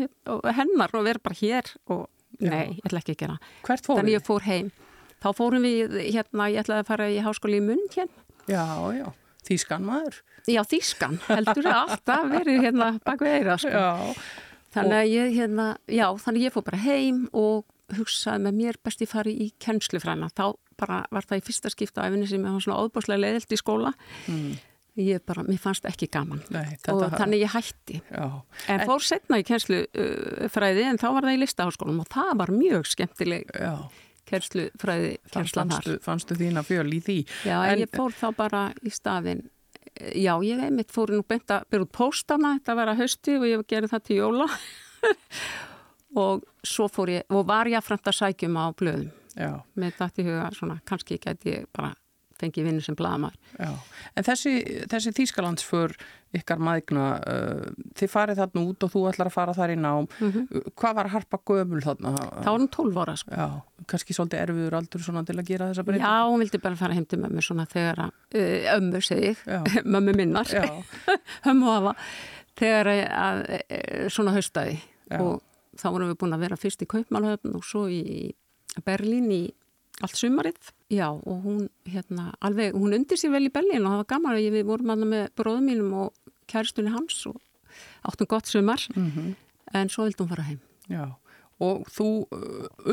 hennar 0.56 0.94
og 0.96 1.04
vera 1.04 1.20
bara 1.20 1.36
hér? 1.36 1.68
Og 1.92 2.06
Já. 2.40 2.48
nei, 2.48 2.78
ég 2.78 2.86
ætla 2.88 3.02
ekki 3.02 3.12
að 3.12 3.20
gera. 3.20 3.36
Hvert 3.66 3.84
fór 3.84 4.00
þá 5.24 5.28
fórum 5.40 5.66
við 5.66 5.98
hérna, 6.04 6.50
ég 6.52 6.62
ætlaði 6.62 6.84
að 6.84 6.92
fara 6.92 7.10
í 7.10 7.18
háskóli 7.24 7.60
í 7.62 7.64
munn 7.64 7.84
hérna 7.96 8.22
Já, 8.44 8.64
já, 8.92 9.06
Þískan 9.48 9.86
maður 9.88 10.20
Já, 10.44 10.60
Þískan, 10.68 11.20
heldur 11.24 11.64
ég 11.64 11.76
alltaf 11.78 12.26
verið 12.28 12.66
hérna 12.66 12.90
bak 13.04 13.22
við 13.24 13.38
eira 13.38 13.54
sko. 13.60 13.84
Þannig 14.74 14.98
að 14.98 15.12
ég, 15.12 15.30
hérna, 15.38 15.68
já, 15.88 16.04
þannig 16.20 16.44
ég 16.48 16.52
fór 16.52 16.66
bara 16.66 16.82
heim 16.82 17.22
og 17.32 17.64
hugsaði 17.94 18.44
með 18.44 18.58
mér 18.58 18.78
besti 18.84 19.08
fari 19.08 19.32
í 19.40 19.48
kennslufræna. 19.62 20.28
Þá 20.34 20.44
bara 20.80 21.00
var 21.14 21.24
það 21.28 21.40
í 21.40 21.44
fyrsta 21.46 21.72
skipta 21.72 22.04
á 22.04 22.06
efinni 22.10 22.28
sem 22.28 22.44
ég 22.44 22.56
var 22.56 22.64
svona 22.64 22.84
óbúslega 22.84 23.22
leiðilt 23.22 23.54
í 23.54 23.60
skóla. 23.60 23.94
Mm. 24.28 24.54
Ég 25.00 25.24
bara, 25.26 25.42
mér 25.42 25.58
fannst 25.58 25.86
ekki 25.88 26.06
gaman 26.12 26.44
Nei, 26.54 26.76
og 26.92 27.00
þannig 27.16 27.40
ég 27.42 27.54
hætti. 27.54 27.96
Já. 28.12 28.28
En, 28.70 28.84
fór 28.86 29.02
setna 29.02 29.40
í 29.40 29.46
kennslufræði 29.48 30.84
en 30.86 31.00
þá 31.02 31.08
var 31.08 31.26
það 31.26 31.38
í 31.38 31.40
listaháskólum 31.40 32.02
og 32.04 32.10
það 32.12 32.34
var 32.42 32.52
mjög 32.54 32.86
skemmtileg 32.92 33.50
kennslufræði 34.28 35.16
kennslan 35.32 35.74
þar. 35.74 35.90
Fannstu 36.04 36.36
þína 36.38 36.64
fjöl 36.66 36.88
í 36.92 37.00
því? 37.04 37.18
Já, 37.46 37.58
en, 37.68 37.82
ég 37.84 37.92
fór 37.92 38.14
þá 38.16 38.28
bara 38.38 38.62
í 38.84 38.92
staðin 38.94 39.44
já, 40.00 40.34
ég 40.42 40.62
einmitt 40.62 40.92
fór 40.92 41.12
nú 41.14 41.24
beint 41.26 41.50
að 41.52 41.66
byrja 41.70 41.86
út 41.86 41.94
póstana, 41.94 42.54
þetta 42.58 42.76
var 42.78 42.92
að 42.92 43.04
hausti 43.04 43.36
og 43.38 43.46
ég 43.48 43.66
gerði 43.70 43.90
það 43.92 44.06
til 44.08 44.16
jóla 44.18 44.48
og 46.24 46.46
svo 46.66 46.88
fór 46.92 47.12
ég, 47.14 47.26
og 47.30 47.46
var 47.48 47.70
ég 47.70 47.78
að 47.78 47.88
frænta 47.88 48.14
sækjum 48.14 48.58
á 48.58 48.66
blöðum 48.74 49.10
já. 49.34 49.52
með 49.78 50.00
dætt 50.00 50.22
í 50.22 50.26
huga, 50.28 50.48
svona, 50.56 50.80
kannski 50.88 51.20
gæti 51.22 51.54
ég 51.58 51.68
bara 51.74 51.92
fengið 52.40 52.68
vinnu 52.68 52.84
sem 52.84 52.96
blaðamæður. 52.98 53.80
En 54.14 54.26
þessi, 54.26 54.54
þessi 54.90 55.14
Þýskalandsför 55.16 55.96
ykkar 56.34 56.62
maðigna, 56.62 57.04
uh, 57.30 57.90
þið 57.98 58.10
farið 58.10 58.40
þarna 58.40 58.64
út 58.66 58.86
og 58.86 58.92
þú 58.92 59.02
ætlar 59.10 59.30
að 59.30 59.36
fara 59.36 59.54
þar 59.56 59.74
í 59.74 59.76
nám. 59.78 60.08
Mm 60.18 60.32
-hmm. 60.32 60.72
Hvað 60.80 60.94
var 60.98 61.08
harpa 61.12 61.38
gömul 61.46 61.82
þarna? 61.84 62.14
Það 62.42 62.50
var 62.50 62.60
hún 62.60 62.70
12 62.76 63.00
ára. 63.02 63.16
Sko. 63.16 63.30
Já, 63.30 63.62
kannski 63.86 64.14
svolítið 64.14 64.42
erfiður 64.42 64.74
aldur 64.74 65.00
svona 65.00 65.24
til 65.24 65.36
að 65.38 65.46
gera 65.46 65.70
þessa 65.70 65.84
breyting? 65.84 66.06
Já, 66.06 66.28
hún 66.28 66.40
vildi 66.40 66.58
bara 66.58 66.76
fara 66.76 66.94
heim 66.94 67.06
til 67.06 67.18
mömmu 67.18 67.42
svona 67.42 67.66
þegar 67.66 67.98
að, 67.98 68.12
uh, 68.34 68.76
ömmu 68.76 69.00
segið, 69.00 69.38
mömmu 69.94 70.16
minnar, 70.16 70.46
hömmu 71.44 71.66
hafa, 71.74 71.94
þegar 72.56 72.86
að, 72.86 73.38
uh, 73.50 74.08
svona 74.08 74.32
haustaði 74.32 74.80
og 75.10 75.42
þá 75.78 75.90
vorum 75.90 76.10
við 76.10 76.18
búin 76.18 76.34
að 76.34 76.40
vera 76.40 76.56
fyrst 76.56 76.82
í 76.82 76.86
Kaupmálhöfn 76.86 77.54
og 77.54 77.64
svo 77.64 77.86
í 77.88 78.34
Berlín 78.84 79.30
í 79.30 79.54
allt 80.02 80.18
sumarið, 80.18 80.58
já 80.94 81.08
og 81.10 81.42
hún 81.44 81.66
hérna 81.88 82.30
alveg, 82.40 82.74
hún 82.74 82.94
undir 82.96 83.20
sér 83.20 83.34
vel 83.34 83.48
í 83.48 83.52
Berlín 83.54 83.84
og 83.84 83.94
það 83.94 84.00
var 84.02 84.10
gaman 84.14 84.38
að 84.38 84.54
við 84.54 84.68
vorum 84.70 84.94
aðna 84.94 85.10
með 85.10 85.26
bróðum 85.38 85.68
mínum 85.70 85.92
og 86.04 86.32
kæristunni 86.50 86.94
hans 86.94 87.20
og 87.30 87.40
áttum 88.06 88.30
gott 88.30 88.46
sumar 88.46 88.80
mm 88.94 89.10
-hmm. 89.10 89.34
en 89.74 89.88
svo 89.88 90.04
vildi 90.04 90.22
hún 90.22 90.28
fara 90.28 90.48
heim. 90.48 90.60
Já 90.88 91.16
og 91.62 91.86
þú 91.92 92.08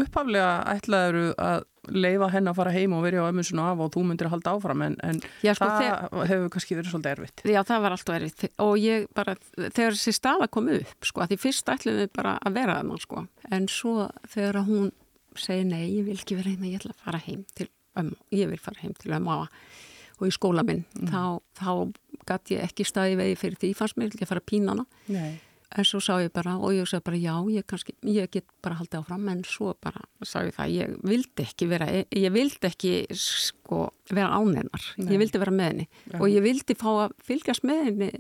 upphaflega 0.02 0.62
ætlaður 0.70 1.34
að 1.42 1.64
leifa 1.90 2.30
henn 2.30 2.50
að 2.52 2.58
fara 2.60 2.74
heim 2.76 2.94
og 2.94 3.04
verja 3.04 3.24
á 3.26 3.30
ömmunsinu 3.32 3.64
af 3.66 3.82
og 3.82 3.90
þú 3.96 4.04
myndir 4.06 4.30
að 4.30 4.36
halda 4.36 4.54
áfram 4.54 4.84
en, 4.86 4.98
en 5.02 5.22
já, 5.42 5.54
sko, 5.58 5.66
það 5.66 5.82
þegar, 5.82 6.28
hefur 6.30 6.52
kannski 6.54 6.78
verið 6.78 6.94
svolítið 6.94 7.12
erfitt. 7.16 7.44
Já 7.50 7.62
það 7.66 7.82
var 7.82 7.96
alltaf 7.96 8.16
erfitt 8.20 8.62
og 8.62 8.74
ég 8.78 9.08
bara, 9.18 9.36
þegar 9.58 9.98
þessi 9.98 10.14
staða 10.14 10.50
kom 10.54 10.70
upp 10.78 11.10
sko 11.10 11.26
að 11.26 11.34
því 11.34 11.40
fyrst 11.42 11.74
ætlaðum 11.74 12.04
við 12.04 12.12
bara 12.20 12.38
að 12.38 12.58
vera 12.60 12.80
það 12.84 13.04
sko 13.08 13.26
en 13.50 13.68
svo 13.72 13.96
þegar 14.30 14.62
hún 14.70 14.92
segi 15.40 15.66
nei, 15.66 15.86
ég 15.98 16.06
vil 16.06 16.20
ekki 16.20 16.38
vera 16.38 16.54
hérna, 16.54 16.70
ég 16.70 16.82
ætla 16.82 16.94
að 16.94 17.06
fara 17.08 17.24
heim 17.26 17.46
til 17.58 17.70
ömmu, 18.00 18.18
ég 18.36 18.52
vil 18.52 18.62
fara 18.62 18.84
heim 18.84 18.96
til 19.00 19.14
ömmu 19.18 19.38
og 20.22 20.28
í 20.30 20.34
skóla 20.34 20.64
minn, 20.66 20.84
mm. 20.98 21.10
þá, 21.10 21.22
þá 21.58 21.72
gæti 22.30 22.58
ég 22.58 22.68
ekki 22.70 22.86
staði 22.88 23.18
vegi 23.20 23.40
fyrir 23.40 23.62
því, 23.62 23.72
ég 23.74 23.80
fannst 23.80 23.98
mér 23.98 24.12
ekki 24.12 24.28
að 24.28 24.34
fara 24.34 24.44
að 24.44 24.50
pína 24.52 24.76
hana 24.76 24.86
nei. 25.10 25.40
en 25.72 25.88
svo 25.88 26.02
sá 26.04 26.12
ég 26.22 26.34
bara, 26.36 26.58
og 26.62 26.76
ég 26.76 26.90
sagði 26.90 27.06
bara 27.08 27.22
já, 27.22 27.34
ég, 27.56 27.66
kannski, 27.70 27.96
ég 28.06 28.30
get 28.34 28.46
bara 28.64 28.78
haldið 28.78 29.00
áfram 29.02 29.32
en 29.34 29.42
svo 29.50 29.74
bara 29.82 30.04
sá 30.22 30.44
ég 30.46 30.54
það, 30.58 30.76
ég 30.78 30.98
vildi 31.10 31.48
ekki 31.48 31.70
vera, 31.72 31.90
ég 31.98 32.36
vildi 32.36 32.70
ekki 32.70 32.94
sko 33.18 33.88
vera 34.12 34.38
ánennar, 34.38 34.92
ég 35.02 35.18
vildi 35.22 35.42
vera 35.42 35.56
með 35.56 35.72
henni. 35.72 35.90
Ja. 36.12 36.20
og 36.22 36.30
ég 36.30 36.46
vildi 36.46 36.78
fá 36.78 36.90
að 37.08 37.18
fylgjast 37.26 37.66
með 37.68 37.84
henni 37.90 38.12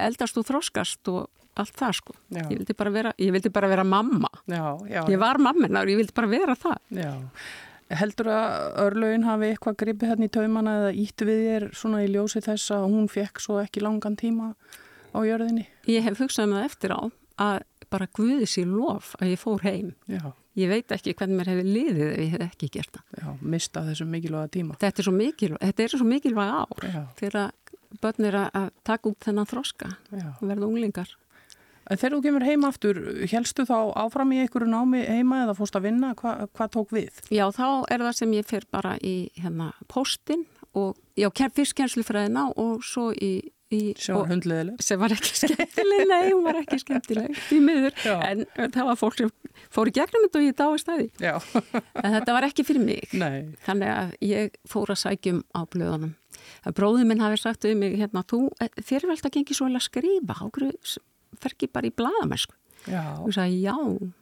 eldast 0.00 0.40
og 0.40 0.48
þróskast 0.48 1.12
og 1.12 1.28
allt 1.60 1.74
það 1.76 1.96
sko. 1.98 2.14
Já. 2.30 2.44
ég 2.46 2.54
vildi 2.54 2.76
bara 2.78 2.92
vera, 2.94 3.10
vildi 3.18 3.50
bara 3.52 3.68
vera 3.68 3.84
mamma. 3.84 4.30
Já, 4.48 4.78
já, 4.88 5.02
ég 5.10 5.20
var 5.20 5.42
mamminar 5.42 5.90
ég 5.90 6.00
vildi 6.00 6.16
bara 6.16 6.30
vera 6.30 6.56
það 6.56 6.80
Heldur 7.90 8.28
að 8.30 8.66
örlaugin 8.84 9.26
hafi 9.26 9.48
eitthvað 9.50 9.78
gripið 9.82 10.12
hérna 10.12 10.28
í 10.28 10.32
taumana 10.34 10.74
eða 10.80 10.90
ítt 11.02 11.24
við 11.26 11.40
þér 11.46 11.66
svona 11.74 12.02
í 12.04 12.10
ljósi 12.12 12.42
þess 12.44 12.74
að 12.76 12.86
hún 12.92 13.08
fekk 13.10 13.42
svo 13.42 13.58
ekki 13.62 13.82
langan 13.82 14.18
tíma 14.20 14.52
á 15.10 15.18
jörðinni? 15.26 15.66
Ég 15.90 16.06
hef 16.06 16.20
hugsað 16.22 16.46
um 16.46 16.54
það 16.58 16.68
eftir 16.68 16.94
á 16.94 17.00
að 17.40 17.56
bara 17.90 18.06
guði 18.14 18.46
sér 18.46 18.70
lof 18.70 19.16
að 19.18 19.32
ég 19.32 19.42
fór 19.42 19.64
heim. 19.66 19.90
Ég 20.58 20.70
veit 20.70 20.92
ekki 20.94 21.14
hvernig 21.18 21.40
mér 21.40 21.50
hefur 21.50 21.66
liðið 21.66 22.06
ef 22.06 22.20
ég 22.20 22.32
hef 22.34 22.44
ekki 22.46 22.68
gert 22.74 22.94
það. 22.94 23.04
Já, 23.18 23.28
mista 23.54 23.82
þessum 23.86 24.10
mikilvæga 24.14 24.52
tíma. 24.54 24.76
Þetta 24.82 25.02
er 25.02 25.08
svo 25.08 25.14
mikilvæg, 25.16 25.82
svo 25.94 26.06
mikilvæg 26.06 26.54
ár 26.60 26.86
fyrir 27.18 27.40
að 27.44 27.76
börn 28.02 28.28
er 28.28 28.38
að 28.44 28.70
taka 28.86 29.10
út 29.10 29.26
þennan 29.26 29.48
þroska 29.50 29.90
og 30.14 30.44
verða 30.46 30.68
unglingar 30.68 31.16
Þegar 31.90 32.14
þú 32.14 32.20
kemur 32.22 32.46
heima 32.46 32.70
aftur, 32.70 32.98
helstu 33.26 33.64
þá 33.66 33.76
áfram 33.98 34.30
í 34.36 34.40
einhverju 34.44 34.70
námi 34.70 35.02
heima 35.08 35.42
eða 35.44 35.56
fórst 35.58 35.78
að 35.78 35.88
vinna? 35.88 36.12
Hva, 36.18 36.36
hvað 36.54 36.74
tók 36.76 36.92
við? 36.94 37.22
Já, 37.34 37.48
þá 37.54 37.66
er 37.90 38.04
það 38.06 38.18
sem 38.20 38.34
ég 38.36 38.46
fyrir 38.46 38.68
bara 38.70 38.92
í 39.02 39.14
hérna, 39.40 39.72
postin 39.90 40.44
og 40.78 41.00
já, 41.18 41.26
fyrst 41.56 41.74
kennslufræðina 41.80 42.52
og 42.54 42.84
svo 42.86 43.08
í... 43.10 43.32
í 43.74 43.80
sem 43.98 44.14
var 44.14 44.30
hundleðileg? 44.30 44.78
Sem 44.86 45.02
var 45.02 45.16
ekki 45.16 45.34
skemmtileg, 45.40 46.06
nei, 46.12 46.30
hún 46.30 46.46
var 46.46 46.60
ekki 46.62 46.78
skemmtileg, 46.84 47.42
í 47.50 47.60
miður. 47.64 47.98
Já. 48.06 48.16
En 48.28 48.46
það 48.70 48.92
var 48.92 49.02
fólk 49.02 49.18
sem 49.18 49.34
fór 49.74 49.90
í 49.90 49.96
gegnum 49.98 50.28
þetta 50.28 50.40
og 50.40 50.46
ég 50.46 50.58
dái 50.62 50.80
stæði. 50.84 51.10
Já. 51.18 51.34
en 52.04 52.18
þetta 52.20 52.38
var 52.38 52.50
ekki 52.52 52.68
fyrir 52.70 52.86
mig. 52.86 53.10
Nei. 53.18 53.50
Þannig 53.66 53.94
að 53.96 54.16
ég 54.30 54.58
fór 54.70 54.94
að 54.94 55.02
sækjum 55.02 55.42
á 55.58 55.66
blöðunum. 55.66 56.14
Bróðið 56.76 57.10
minn 57.10 57.22
hafi 57.22 57.38
sagt 57.42 57.66
um 57.66 57.82
mig, 57.82 57.98
hérna, 57.98 58.22
þú, 58.30 58.46
þér 58.78 59.02
er 59.02 59.10
vel 59.10 59.18
að 59.18 59.32
gengi 59.34 59.58
svo 59.58 59.66
vel 59.66 59.78
að 59.78 59.88
skrifa, 59.90 60.38
ágrið 60.46 60.98
fer 61.42 61.54
ekki 61.56 61.70
bara 61.72 61.90
í 61.90 61.94
bladamennsku 61.96 62.56
og 62.88 63.26
ég 63.28 63.36
sagði 63.36 63.58
já, 63.60 63.74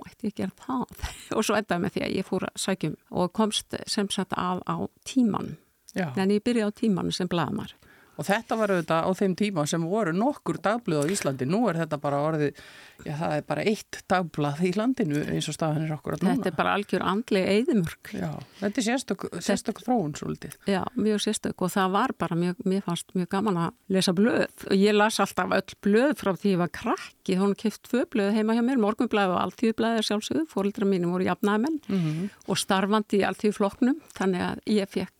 ætti 0.08 0.30
ekki 0.32 0.32
að 0.32 0.38
gera 0.40 0.54
það? 0.64 1.02
Og 1.38 1.44
svo 1.46 1.58
endaði 1.58 1.84
með 1.84 1.92
því 1.94 2.04
að 2.06 2.14
ég 2.16 2.26
fór 2.26 2.46
að 2.48 2.56
sækjum 2.64 2.96
og 3.22 3.32
komst 3.38 3.76
sem 3.86 4.08
sagt 4.10 4.34
að 4.34 4.64
á 4.66 4.76
tíman 5.06 5.52
en 5.94 6.34
ég 6.34 6.42
byrjaði 6.42 6.74
á 6.74 6.78
tíman 6.80 7.12
sem 7.14 7.30
bladamar 7.30 7.74
og 8.18 8.26
þetta 8.26 8.58
var 8.58 8.72
auðvitað 8.74 9.06
á 9.06 9.10
þeim 9.18 9.34
tíma 9.38 9.64
sem 9.70 9.84
voru 9.86 10.12
nokkur 10.16 10.58
dagblöð 10.62 11.06
á 11.06 11.10
Íslandi, 11.14 11.46
nú 11.48 11.62
er 11.70 11.78
þetta 11.82 11.98
bara 12.02 12.20
orðið, 12.26 12.62
já 13.06 13.12
það 13.20 13.34
er 13.36 13.44
bara 13.52 13.66
eitt 13.70 14.00
dagblað 14.10 14.62
í 14.66 14.72
landinu 14.74 15.22
eins 15.30 15.48
og 15.50 15.56
staðan 15.56 15.86
er 15.86 15.94
okkur 15.94 16.16
að 16.16 16.24
núna. 16.24 16.36
Þetta 16.36 16.50
er 16.50 16.56
bara 16.58 16.74
algjör 16.78 17.04
andli 17.12 17.42
eðimörk. 17.54 18.12
Já, 18.18 18.30
þetta 18.60 18.82
er 18.82 18.86
sérstök, 18.88 19.26
sérstök 19.48 19.82
þróun 19.84 20.16
svolítið. 20.18 20.56
Já, 20.70 20.80
mjög 20.98 21.22
sérstök 21.28 21.66
og 21.66 21.72
það 21.74 21.94
var 21.94 22.14
bara 22.24 22.38
mjög, 22.38 22.64
mér 22.68 22.86
fannst 22.86 23.14
mjög 23.18 23.30
gaman 23.36 23.60
að 23.68 23.76
lesa 23.94 24.14
blöð 24.18 24.66
og 24.68 24.74
ég 24.78 24.96
las 24.96 25.20
alltaf 25.22 25.54
öll 25.58 25.78
blöð 25.86 26.16
frá 26.18 26.32
því 26.34 26.56
ég 26.56 26.62
var 26.64 26.72
krakki, 26.74 27.38
hún 27.38 27.54
keft 27.58 27.84
tvö 27.86 28.02
blöð 28.10 28.34
heima 28.34 28.58
hjá 28.58 28.64
mér, 28.66 28.82
morgunblæð 28.82 29.36
og 29.36 29.42
alltíðblæð 29.44 30.00
er 30.00 30.08
sjálfsögðu, 30.10 30.48
fórildra 30.50 30.88
mínu 30.88 31.12
voru 31.12 31.28
jafnæðmenn 31.28 31.78
mm 31.86 32.02
-hmm. 32.02 32.34
og 32.48 32.58
starfandi 32.58 33.22
í 33.22 33.26
alltíðfloknum, 33.28 34.02
þannig 34.18 34.42
að 34.48 34.60
ég 34.66 34.90
fekk 34.90 35.17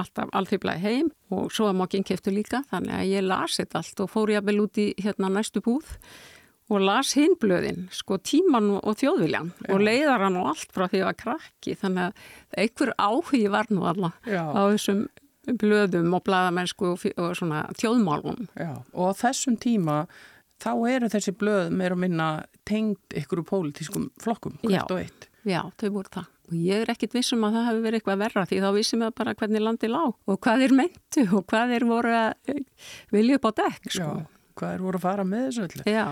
alltaf 0.00 0.32
allþýrblæði 0.38 0.82
heim 0.84 1.12
og 1.34 1.52
svo 1.54 1.68
að 1.70 1.78
mokkinn 1.82 2.06
keftu 2.06 2.32
líka 2.34 2.62
þannig 2.70 2.96
að 2.96 3.12
ég 3.12 3.26
las 3.26 3.58
þetta 3.60 3.82
allt 3.82 4.02
og 4.04 4.10
fór 4.12 4.34
ég 4.34 4.42
að 4.42 4.50
vel 4.50 4.60
út 4.64 4.80
í 4.80 4.88
hérna 5.02 5.30
næstu 5.32 5.62
búð 5.64 5.94
og 6.68 6.82
las 6.84 7.14
hinblöðin, 7.16 7.86
sko 7.96 8.18
tíman 8.20 8.74
og 8.76 8.98
þjóðviljan 9.00 9.52
Já. 9.56 9.70
og 9.72 9.84
leiðar 9.84 10.26
hann 10.26 10.36
og 10.36 10.50
allt 10.50 10.74
frá 10.74 10.84
því 10.92 11.00
að 11.06 11.16
krakki 11.22 11.76
þannig 11.80 12.10
að 12.10 12.58
einhver 12.64 12.92
áhugi 13.00 13.46
var 13.52 13.70
nú 13.72 13.86
alla 13.88 14.12
Já. 14.28 14.42
á 14.52 14.60
þessum 14.74 15.06
blöðum 15.48 16.12
og 16.12 16.24
bladamennsku 16.26 16.90
og, 16.92 17.06
og 17.16 17.36
svona 17.38 17.62
þjóðmálum. 17.78 18.48
Já 18.52 18.74
og 18.92 19.16
á 19.16 19.18
þessum 19.22 19.56
tíma 19.60 20.02
þá 20.60 20.72
eru 20.90 21.08
þessi 21.12 21.32
blöð 21.40 21.72
meira 21.72 21.96
að 21.96 22.02
minna 22.04 22.28
tengd 22.68 23.16
ykkur 23.16 23.44
úr 23.44 23.48
pólitískum 23.48 24.10
flokkum 24.20 24.58
hvert 24.66 24.92
og 24.92 25.00
eitt. 25.00 25.30
Já, 25.48 25.62
þau 25.80 25.88
voru 25.94 26.12
það 26.18 26.34
og 26.48 26.56
ég 26.56 26.82
er 26.82 26.90
ekkit 26.92 27.14
vissum 27.18 27.44
að 27.46 27.58
það 27.58 27.68
hefur 27.68 27.84
verið 27.84 28.00
eitthvað 28.00 28.24
verra 28.24 28.46
því 28.48 28.58
þá 28.64 28.68
vissum 28.78 29.04
við 29.04 29.14
bara 29.20 29.36
hvernig 29.38 29.64
landi 29.64 29.92
lág 29.92 30.32
og 30.32 30.40
hvað 30.46 30.64
er 30.66 30.74
mentu 30.80 31.24
og 31.28 31.46
hvað 31.52 31.76
er 31.76 31.86
voru 31.88 32.16
að 32.16 32.50
eh, 32.54 32.90
vilja 33.14 33.38
upp 33.38 33.48
á 33.48 33.52
dekk 33.62 33.88
sko. 33.94 34.10
Hvað 34.58 34.74
er 34.74 34.82
voru 34.82 34.98
að 34.98 35.04
fara 35.04 35.24
með 35.28 35.44
þessu 35.46 35.64
öllu? 35.68 35.82
Já. 35.86 36.04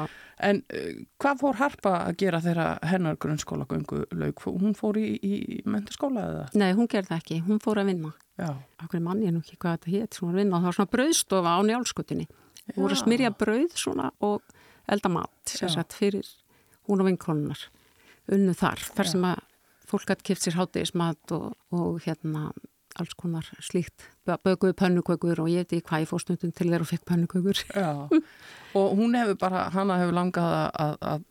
En 0.46 0.60
uh, 0.70 0.98
hvað 1.18 1.40
fór 1.40 1.56
Harpa 1.58 1.94
að 2.04 2.18
gera 2.20 2.38
þegar 2.44 2.84
hennar 2.86 3.16
grunnskóla 3.18 3.66
göngu 3.66 4.04
laug? 4.14 4.44
Hún 4.46 4.76
fór 4.78 5.00
í, 5.00 5.08
í 5.18 5.58
menturskóla 5.66 6.26
eða? 6.30 6.44
Nei, 6.54 6.68
hún 6.78 6.86
gerði 6.92 7.16
ekki, 7.16 7.40
hún 7.48 7.58
fór 7.64 7.80
að 7.82 7.90
vinna. 7.90 8.12
Akkur 8.84 9.02
mann 9.02 9.24
ég 9.24 9.34
nú 9.34 9.42
ekki 9.42 9.58
hvað 9.58 9.80
þetta 9.80 9.94
hétt 9.96 10.20
hún 10.20 10.30
var 10.30 10.36
að 10.36 10.42
vinna? 10.44 10.54
Og 10.54 10.62
það 10.62 10.68
var 10.68 10.78
svona 10.78 10.92
brauðstofa 10.94 11.56
á 11.56 11.60
njálskutinni 11.66 12.28
hún 12.74 12.86
voru 12.86 12.96
að 12.96 13.02
smyrja 13.02 13.32
brauð 13.38 13.76
svona 13.78 14.10
og 14.24 14.56
eldamat 14.90 15.52
sem 15.52 15.70
sagt 15.72 15.96
fyrir 15.96 16.26
hún 16.88 17.02
og 17.02 17.08
vinkonunar 17.10 17.66
unnu 18.32 18.54
þar, 18.58 18.82
þar 18.96 19.10
sem 19.12 19.26
að 19.26 19.44
fólk 19.86 20.10
hatt 20.10 20.24
kipt 20.26 20.42
sér 20.44 20.58
hátegismat 20.58 21.36
og, 21.36 21.52
og 21.74 22.00
hérna 22.06 22.50
alls 22.96 23.14
konar 23.18 23.46
slíkt, 23.60 24.06
böguðu 24.26 24.74
pönnukökur 24.76 25.42
og 25.44 25.50
ég 25.52 25.64
veit 25.64 25.74
ekki 25.76 25.88
hvað 25.90 26.04
ég 26.04 26.10
fór 26.10 26.22
stundum 26.22 26.52
til 26.56 26.70
þeirra 26.70 26.86
og 26.86 26.90
fekk 26.90 27.04
pönnukökur. 27.10 27.62
Já, 27.76 27.90
og 28.80 28.96
hún 28.96 29.16
hefur 29.18 29.38
bara, 29.40 29.66
hana 29.74 30.00
hefur 30.00 30.16
langað 30.16 30.56
að, 30.72 30.96
að 31.12 31.26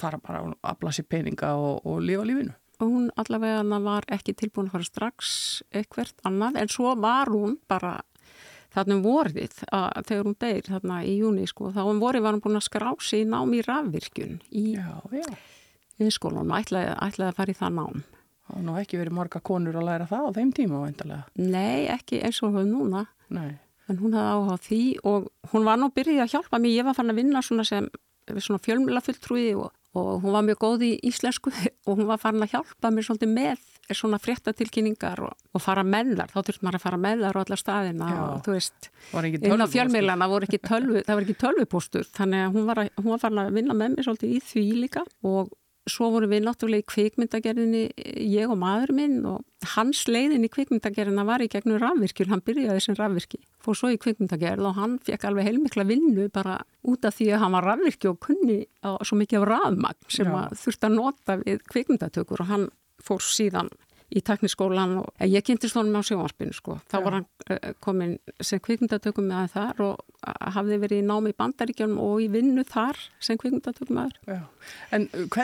fara 0.00 0.20
bara 0.22 0.42
að 0.46 0.56
afla 0.72 0.94
sér 0.96 1.08
peninga 1.10 1.52
og, 1.60 1.84
og 1.84 2.00
lifa 2.04 2.26
lífinu. 2.28 2.56
Og 2.80 2.88
hún 2.88 3.10
allavega 3.20 3.80
var 3.84 4.06
ekki 4.08 4.32
tilbúin 4.32 4.70
að 4.70 4.78
fara 4.78 4.88
strax 4.88 5.34
eitthvert 5.76 6.24
annað, 6.24 6.62
en 6.62 6.72
svo 6.72 6.94
var 6.96 7.28
hún 7.28 7.58
bara 7.68 7.98
þarna 8.72 8.96
um 8.96 9.04
vorðið 9.04 9.64
að, 9.74 9.88
þegar 10.08 10.28
hún 10.28 10.40
deyr 10.40 10.68
þarna 10.70 11.00
í 11.04 11.16
júni 11.20 11.46
sko, 11.50 11.72
þá 11.74 11.82
um 11.84 12.00
vorið 12.00 12.24
var 12.24 12.36
hún 12.36 12.44
búin 12.44 12.60
að 12.60 12.68
skrási 12.70 13.24
í 13.24 13.28
námi 13.28 13.64
rafvirkjun 13.66 14.38
í... 14.48 14.70
Já, 14.78 14.94
já 15.12 15.32
viðskólanum 16.00 16.50
og 16.54 16.64
ætlaði, 16.64 16.96
ætlaði 17.06 17.30
að 17.30 17.38
fara 17.38 17.54
í 17.54 17.60
það 17.60 17.76
nám. 17.78 18.04
Var 18.50 18.62
nú 18.66 18.76
ekki 18.80 18.98
verið 18.98 19.16
marga 19.16 19.40
konur 19.46 19.78
að 19.78 19.86
læra 19.86 20.06
það 20.10 20.26
á 20.26 20.30
þeim 20.38 20.52
tíma 20.56 20.84
vendalega. 20.84 21.24
Nei, 21.38 21.86
ekki 21.92 22.22
eins 22.26 22.40
og 22.46 22.56
hún 22.56 22.72
núna. 22.74 23.06
Nei. 23.30 23.50
En 23.90 23.98
hún 23.98 24.14
hafði 24.14 24.36
áhuga 24.36 24.56
því 24.66 24.84
og 25.10 25.28
hún 25.52 25.66
var 25.66 25.78
nú 25.78 25.90
byrjið 25.94 26.24
að 26.24 26.32
hjálpa 26.34 26.62
mér. 26.62 26.78
Ég 26.80 26.86
var 26.86 26.96
fann 26.98 27.12
að 27.12 27.20
vinna 27.22 27.42
svona 27.46 27.66
sem 27.66 27.90
svona 28.38 28.62
fjölmjölafulltrúi 28.62 29.54
og, 29.58 29.70
og 29.98 30.22
hún 30.22 30.34
var 30.36 30.44
mjög 30.46 30.60
góð 30.62 30.84
í 30.86 30.90
íslensku 31.10 31.50
og 31.88 31.98
hún 31.98 32.08
var 32.10 32.20
fann 32.22 32.42
að 32.42 32.54
hjálpa 32.54 32.92
mér 32.94 33.06
svolítið 33.06 33.32
með 33.34 33.66
svona 33.90 34.20
fréttatilkynningar 34.22 35.22
og, 35.26 35.34
og 35.50 35.62
fara 35.62 35.82
með 35.86 36.14
þar. 36.20 36.34
Þá 36.34 36.40
þurft 36.46 36.66
maður 36.66 36.78
að 36.78 36.84
fara 36.84 37.00
með 37.06 37.24
þar 37.24 37.38
á 37.38 37.42
alla 37.42 37.58
staðina 37.58 38.10
Já. 38.10 38.20
og 38.26 38.44
þú 38.46 38.54
veist, 38.54 38.90
inn 39.40 39.64
á 39.64 40.26
voru 40.30 40.46
tölvu, 40.70 41.02
það 41.06 41.16
var 41.16 41.26
ekki 41.26 41.38
tölvupóstur 41.42 42.10
þannig 42.14 42.44
að 42.46 42.54
hún 42.58 42.68
var, 42.70 42.82
að, 42.84 42.92
hún 43.00 43.10
var 43.14 43.24
fann 43.24 43.42
að 43.42 43.56
vinna 43.58 43.78
með 43.78 43.96
mér 43.96 44.06
svolítið 44.06 44.36
í 44.36 44.44
því 44.52 44.66
líka 44.84 45.04
og 45.26 45.50
svo 45.88 46.10
vorum 46.12 46.30
við 46.32 46.44
náttúrulega 46.44 46.84
í 46.84 46.88
kvikmyndagerðinni 46.90 47.82
ég 48.30 48.50
og 48.50 48.58
maður 48.60 48.92
minn 48.96 49.16
og 49.28 49.68
hans 49.74 50.02
leiðin 50.08 50.44
í 50.44 50.50
kvikmyndagerðina 50.52 51.24
var 51.28 51.44
í 51.44 51.48
gegnum 51.52 51.80
rafvirkjur, 51.80 52.28
hann 52.32 52.44
byrjaði 52.44 52.82
sem 52.84 52.98
rafvirkji 52.98 53.40
fór 53.64 53.78
svo 53.78 53.92
í 53.92 53.98
kvikmyndagerð 54.00 54.68
og 54.68 54.76
hann 54.76 54.98
fekk 55.06 55.26
alveg 55.28 55.48
heilmikla 55.48 55.86
vinnu 55.88 56.28
bara 56.32 56.58
út 56.88 57.08
af 57.08 57.16
því 57.16 57.30
að 57.34 57.44
hann 57.44 57.56
var 57.56 57.68
rafvirkji 57.72 58.12
og 58.12 58.20
kunni 58.26 58.60
á 58.84 59.00
svo 59.00 59.20
mikið 59.20 59.40
af 59.40 59.48
rafmagn 59.54 60.10
sem 60.12 60.32
þurfti 60.64 60.90
að 60.90 60.96
nota 60.98 61.38
við 61.44 61.64
kvikmyndatökur 61.72 62.44
og 62.44 62.52
hann 62.52 62.68
fór 63.00 63.24
síðan 63.24 63.72
í 64.10 64.22
takniskólan 64.26 64.96
og 65.00 65.10
eh, 65.18 65.28
ég 65.30 65.44
kynntist 65.46 65.76
honum 65.78 65.98
á 65.98 66.02
sjónvarpinu 66.06 66.54
sko. 66.56 66.78
Þá 66.90 66.96
Já. 66.96 67.02
var 67.04 67.16
hann 67.18 67.26
uh, 67.26 67.74
komin 67.82 68.16
sem 68.42 68.60
kvikmyndatökum 68.62 69.28
með 69.30 69.52
það 69.52 69.52
þar 69.54 69.82
og 69.86 70.00
uh, 70.02 70.48
hafði 70.56 70.78
verið 70.84 71.02
í 71.02 71.06
námi 71.06 71.32
í 71.32 71.36
bandaríkjónum 71.38 72.00
og 72.02 72.24
í 72.24 72.28
vinnu 72.32 72.64
þar 72.68 72.98
sem 73.22 73.38
kvikmyndatökum 73.40 74.00
með 74.00 74.16
það. 74.26 74.48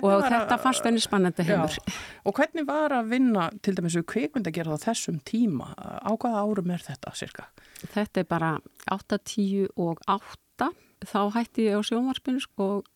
Og 0.02 0.26
þetta 0.26 0.59
fannst 0.62 0.88
henni 0.88 1.05
spannandi 1.05 1.46
hefur. 1.46 1.79
Og 2.26 2.37
hvernig 2.37 2.66
var 2.68 2.96
að 2.96 3.12
vinna 3.14 3.50
til 3.62 3.76
dæmis 3.79 3.98
við 4.00 4.09
kvikmyndagerð 4.14 4.74
á 4.74 4.85
þessum 4.88 5.20
tíma? 5.26 5.70
Á 5.76 6.11
hvaða 6.14 6.42
árum 6.42 6.74
er 6.74 6.83
þetta 6.83 7.14
cirka? 7.18 7.48
Þetta 7.85 8.22
er 8.22 8.29
bara 8.29 8.52
8, 8.90 9.20
10 9.22 9.70
og 9.76 10.02
8. 10.11 10.72
Þá 11.07 11.20
hætti 11.37 11.68
ég 11.68 11.79
á 11.79 11.83
sjónvarpinu 11.87 12.40
sko 12.42 12.70
og 12.79 12.92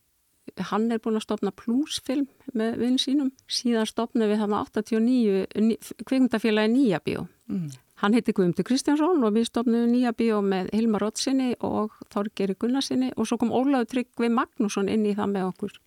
hann 0.70 0.88
er 0.90 1.00
búin 1.03 1.18
að 1.18 1.26
stopna 1.26 1.53
plusfilm 1.55 2.26
með 2.57 2.81
vinn 2.81 2.98
sínum 3.00 3.31
síðan 3.50 3.88
stopna 3.88 4.29
við 4.31 4.42
þarna 4.42 4.64
89 4.66 5.76
kvikmyndafélagi 6.09 6.72
Nýjabíó 6.74 7.26
mm. 7.50 7.68
hann 8.03 8.16
heiti 8.16 8.35
Guðmundur 8.37 8.66
Kristjánsson 8.66 9.24
og 9.26 9.37
við 9.37 9.48
stopnum 9.50 9.87
Nýjabíó 9.92 10.40
með 10.44 10.72
Hilmar 10.76 11.05
Rottsinni 11.07 11.53
og 11.66 11.94
Þorgeri 12.12 12.57
Gunnarsinni 12.61 13.12
og 13.16 13.29
svo 13.29 13.40
kom 13.40 13.55
Ólaður 13.55 13.90
Tryggvi 13.94 14.33
Magnússon 14.33 14.90
inn 14.92 15.07
í 15.07 15.14
það 15.18 15.37
með 15.37 15.48
okkur 15.53 15.79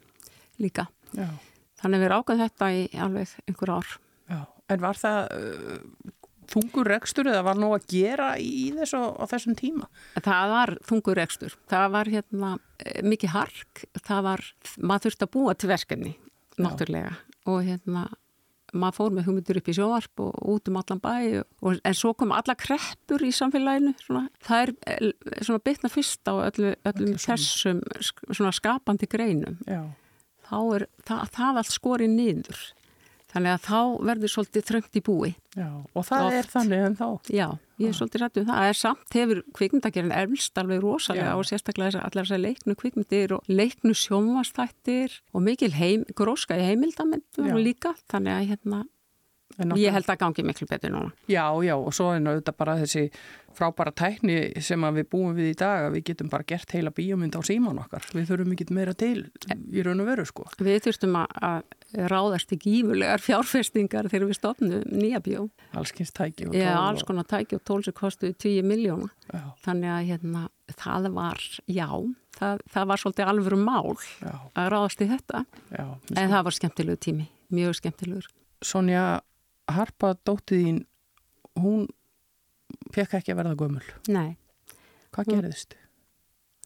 líka 0.63 0.87
Já. 1.11 1.27
þannig 1.81 1.99
að 1.99 2.05
við 2.05 2.13
rákaðum 2.15 2.45
þetta 2.45 2.71
í 2.73 2.83
alveg 3.07 3.37
einhver 3.47 3.75
ár 3.77 3.95
Já. 4.31 4.41
En 4.71 4.79
var 4.79 4.97
það 4.97 5.19
uh, 5.35 5.79
þungur 6.51 6.89
rekstur 6.91 7.29
eða 7.31 7.43
var 7.47 7.59
nú 7.59 7.69
að 7.75 7.85
gera 7.93 8.33
í 8.41 8.71
þessu 8.75 8.99
á 8.99 9.23
þessum 9.31 9.55
tíma? 9.59 9.89
Það 10.17 10.53
var 10.53 10.73
þungur 10.89 11.19
rekstur. 11.19 11.55
Það 11.71 11.85
var 11.95 12.11
hérna 12.15 12.51
eh, 12.79 12.99
mikið 13.05 13.33
hark. 13.35 13.85
Það 14.01 14.25
var, 14.27 14.43
maður 14.79 15.07
þurfti 15.07 15.27
að 15.27 15.33
búa 15.37 15.55
til 15.55 15.71
verkefni, 15.71 16.17
náttúrulega. 16.59 17.15
Já. 17.15 17.31
Og 17.53 17.65
hérna, 17.67 18.05
maður 18.73 18.97
fór 18.97 19.15
með 19.15 19.27
hugmyndur 19.27 19.59
upp 19.59 19.69
í 19.69 19.75
sjóarp 19.77 20.23
og 20.23 20.37
út 20.53 20.69
um 20.71 20.77
allan 20.81 21.01
bæ. 21.03 21.15
Og, 21.63 21.81
en 21.83 21.97
svo 21.97 22.13
kom 22.17 22.35
alla 22.35 22.55
kreppur 22.59 23.25
í 23.25 23.33
samfélaginu. 23.35 23.95
Svona. 24.03 24.27
Það 24.45 24.63
er 24.67 24.75
eh, 24.93 25.09
svona 25.41 25.65
bitna 25.65 25.91
fyrst 25.93 26.31
á 26.31 26.33
öllu, 26.49 26.75
öllum 26.91 27.19
þessum 27.21 27.83
svona 28.29 28.53
skapandi 28.55 29.09
greinum. 29.11 29.59
Já. 29.67 29.83
Þá 30.43 30.57
er 30.77 30.87
það, 31.07 31.27
það 31.33 31.59
allt 31.61 31.73
skorið 31.73 32.17
niður. 32.17 32.63
Þannig 33.33 33.53
að 33.55 33.63
þá 33.65 33.79
verður 34.09 34.31
svolítið 34.33 34.65
þröngt 34.67 34.97
í 34.99 35.01
búi. 35.03 35.29
Já, 35.57 35.69
og 35.73 36.05
það 36.05 36.25
Oft. 36.27 36.37
er 36.37 36.49
þannig 36.53 36.83
en 36.85 36.97
þá. 36.99 37.07
Já, 37.33 37.47
ég 37.81 37.89
er 37.89 37.97
svolítið 37.97 38.23
rættið 38.23 38.43
um 38.43 38.47
það. 38.49 38.59
Það 38.59 38.69
er 38.69 38.79
samt 38.79 39.17
hefur 39.17 39.41
kvikmyndagerinn 39.57 40.15
erflst 40.19 40.61
alveg 40.61 40.83
rosalega 40.83 41.31
Já. 41.31 41.37
og 41.39 41.47
sérstaklega 41.49 42.03
allar 42.03 42.27
þessar 42.27 42.43
leiknu 42.43 42.77
kvikmyndir 42.77 43.35
og 43.37 43.49
leiknu 43.49 43.95
sjónvastættir 43.97 45.17
og 45.33 45.45
mikil 45.45 45.73
heim, 45.73 46.05
gróska 46.13 46.57
í 46.59 46.67
heimildamendur 46.69 47.57
líka. 47.57 47.95
Þannig 48.13 48.37
að 48.37 48.49
hérna, 48.53 48.83
Ég 49.77 49.93
held 49.93 50.09
að 50.09 50.19
gangi 50.23 50.45
miklu 50.45 50.67
betur 50.69 50.93
núna. 50.93 51.13
Já, 51.29 51.45
já, 51.61 51.75
og 51.77 51.93
svo 51.93 52.09
er 52.13 52.23
náttúrulega 52.23 52.55
bara 52.57 52.77
þessi 52.81 53.05
frábæra 53.53 53.93
tækni 53.93 54.37
sem 54.65 54.81
við 54.95 55.05
búum 55.11 55.35
við 55.37 55.51
í 55.51 55.57
dag 55.59 55.87
að 55.87 55.97
við 55.97 56.05
getum 56.09 56.31
bara 56.31 56.47
gert 56.49 56.73
heila 56.73 56.93
bíómynd 56.95 57.37
á 57.37 57.41
síman 57.45 57.81
okkar. 57.83 58.07
Við 58.15 58.31
þurfum 58.31 58.55
ekki 58.55 58.67
meira 58.73 58.95
til 58.97 59.27
í 59.53 59.85
raun 59.85 60.01
og 60.01 60.09
veru, 60.09 60.25
sko. 60.25 60.47
Við 60.57 60.79
þurftum 60.87 61.19
að 61.21 61.61
ráðast 62.09 62.53
í 62.55 62.59
gífulegar 62.63 63.21
fjárfestingar 63.21 64.09
þegar 64.09 64.29
við 64.31 64.39
stopnum 64.39 64.87
nýja 64.89 65.21
bíó. 65.23 65.45
Allskynst 65.77 66.15
tæki 66.17 66.47
og 66.47 66.55
tól. 66.55 66.61
Já, 66.63 66.73
alls 66.79 67.05
konar 67.05 67.27
tæki 67.29 67.59
og 67.59 67.65
tól 67.67 67.83
sem 67.85 67.95
kostuði 67.97 68.33
10 68.33 68.65
miljóna. 68.65 69.11
Þannig 69.65 69.93
að 69.93 70.07
hérna, 70.09 70.45
það 70.73 71.09
var, 71.13 71.43
já, 71.69 71.89
það, 72.39 72.63
það 72.73 72.89
var 72.93 73.03
svolítið 73.03 73.33
alvöru 73.33 73.59
mál 73.61 73.93
já. 73.93 74.33
að 74.57 74.71
ráðast 74.73 75.05
í 75.05 75.09
þetta. 75.11 75.43
Já, 75.69 75.85
en 76.15 76.33
það 76.33 76.47
var 76.49 76.57
skemmtilegu 76.57 77.03
tími, 77.05 77.27
mjög 77.53 77.77
skemmtilegur. 77.81 78.31
Sonja, 78.63 79.05
Harpa 79.71 80.13
dóttiðín, 80.27 80.83
hún 81.59 81.87
fekk 82.93 83.19
ekki 83.19 83.33
að 83.33 83.39
verða 83.41 83.57
gömul. 83.59 83.85
Nei. 84.11 84.35
Hvað 85.13 85.29
hún, 85.29 85.35
gerðist? 85.37 85.75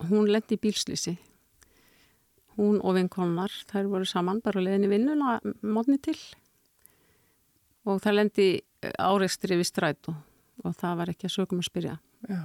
Hún 0.10 0.30
lendi 0.32 0.58
í 0.58 0.62
bílslýsi. 0.62 1.18
Hún 2.58 2.80
og 2.82 2.96
vinkonnar, 2.98 3.54
þær 3.70 3.92
voru 3.92 4.08
saman 4.10 4.42
bara 4.42 4.64
leðin 4.64 4.88
í 4.88 4.92
vinnuna 4.96 5.38
mótni 5.62 6.00
til 6.02 6.18
og 7.88 8.02
það 8.04 8.18
lendi 8.18 8.48
áreikstri 9.00 9.58
við 9.60 9.70
strætu 9.70 10.14
og 10.66 10.74
það 10.76 10.98
var 11.00 11.12
ekki 11.14 11.30
að 11.30 11.36
sögum 11.36 11.62
að 11.62 11.70
spyrja. 11.70 11.94
Já. 12.28 12.42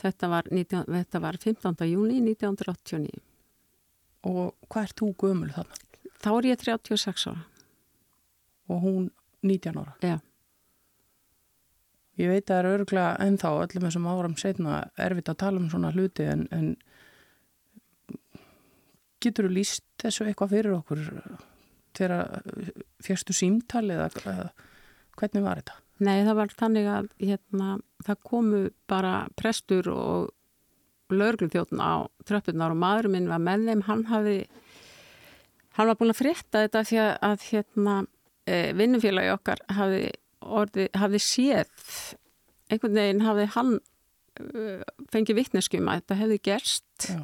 Þetta 0.00 0.28
var, 0.32 0.48
19, 0.52 0.88
þetta 0.92 1.20
var 1.24 1.38
15. 1.40 1.86
júni 1.88 2.18
1989. 2.20 3.20
Og 4.28 4.56
hvað 4.68 4.88
er 4.88 4.94
þú 4.98 5.10
gömul 5.22 5.52
þannig? 5.54 5.84
Þá 6.20 6.30
er 6.32 6.48
ég 6.50 6.64
36 6.64 7.28
ára. 7.30 7.44
Og 8.66 8.82
hún 8.82 9.06
19 9.50 9.80
ára? 9.82 9.94
Já. 10.04 10.16
Ég 12.16 12.32
veit 12.32 12.46
að 12.46 12.52
það 12.54 12.58
er 12.58 12.70
öruglega 12.72 13.16
ennþá 13.26 13.50
öllum 13.64 13.86
þessum 13.86 14.06
áram 14.08 14.36
setna 14.40 14.76
erfitt 14.96 15.28
að 15.28 15.40
tala 15.42 15.60
um 15.60 15.68
svona 15.72 15.92
hluti 15.92 16.24
en, 16.32 16.46
en 16.54 16.70
getur 19.20 19.48
þú 19.48 19.56
líst 19.58 19.84
þessu 20.00 20.24
eitthvað 20.24 20.54
fyrir 20.54 20.76
okkur 20.78 21.02
þegar 21.96 22.40
férstu 23.04 23.36
símtali 23.36 23.96
eða, 23.96 24.08
eða 24.24 24.48
hvernig 25.16 25.44
var 25.44 25.60
þetta? 25.60 25.76
Nei, 26.06 26.16
það 26.26 26.38
var 26.40 26.56
þannig 26.60 26.88
að 26.92 27.06
hérna, 27.22 27.68
það 28.04 28.24
komu 28.30 28.62
bara 28.88 29.14
prestur 29.36 29.88
og 29.92 30.32
lögurþjóttun 31.12 31.80
á 31.80 32.04
tröppunar 32.26 32.74
og 32.74 32.80
maðurinn 32.80 33.14
minn 33.14 33.30
var 33.30 33.40
með 33.40 33.68
þeim, 33.70 33.84
hann 33.86 34.04
hafi 34.10 34.36
hann 35.76 35.90
var 35.90 35.98
búin 36.00 36.12
að 36.12 36.20
frétta 36.20 36.64
þetta 36.64 36.82
því 36.88 37.00
að, 37.02 37.12
að 37.28 37.46
hérna, 37.50 37.96
vinnufélagi 38.46 39.32
okkar 39.34 39.62
hafi, 39.74 40.10
orði, 40.40 40.88
hafi 40.94 41.20
séð 41.22 41.70
einhvern 42.70 42.98
veginn 42.98 43.24
hafi 43.26 43.46
hann 43.54 43.78
e, 44.40 44.82
fengið 45.12 45.40
vittneskjum 45.40 45.88
að 45.90 46.02
þetta 46.02 46.18
hefði 46.20 46.40
gerst 46.48 47.08
Já. 47.10 47.22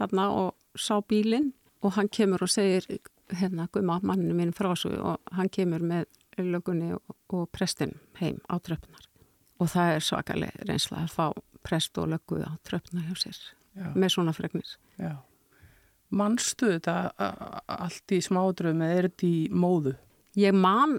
þarna 0.00 0.28
og 0.42 0.78
sá 0.78 0.98
bílinn 1.08 1.52
og 1.84 1.94
hann 1.98 2.10
kemur 2.12 2.44
og 2.44 2.52
segir 2.52 2.86
hérna, 3.34 3.68
guðma 3.72 4.00
manninu 4.02 4.36
mín 4.36 4.54
frá 4.56 4.72
svo 4.78 4.94
og 5.12 5.34
hann 5.36 5.50
kemur 5.52 5.84
með 5.84 6.08
lögunni 6.38 6.94
og, 6.94 7.16
og 7.34 7.48
prestin 7.52 7.98
heim 8.20 8.40
á 8.48 8.56
tröfnar 8.62 9.06
og 9.58 9.70
það 9.72 9.94
er 9.94 10.04
svakalega 10.06 10.66
reynsla 10.68 11.04
að 11.04 11.14
fá 11.14 11.24
prest 11.66 11.98
og 11.98 12.12
lögu 12.14 12.40
á 12.44 12.54
tröfnar 12.66 13.08
hjá 13.08 13.16
sér 13.24 13.40
Já. 13.78 13.90
með 13.94 14.14
svona 14.14 14.34
fregnir 14.36 14.76
Já. 14.98 15.16
Manstu 16.08 16.70
þetta 16.72 17.10
allt 17.68 18.14
í 18.16 18.22
smádröfum 18.24 18.80
eða 18.86 18.94
er 18.96 19.08
þetta 19.10 19.26
í 19.28 19.40
móðu? 19.52 19.92
Ég 20.38 20.54
man 20.54 20.98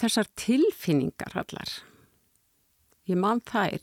þessar 0.00 0.28
tilfinningar 0.38 1.34
allar. 1.36 1.72
Ég 3.08 3.18
man 3.20 3.42
þær. 3.44 3.82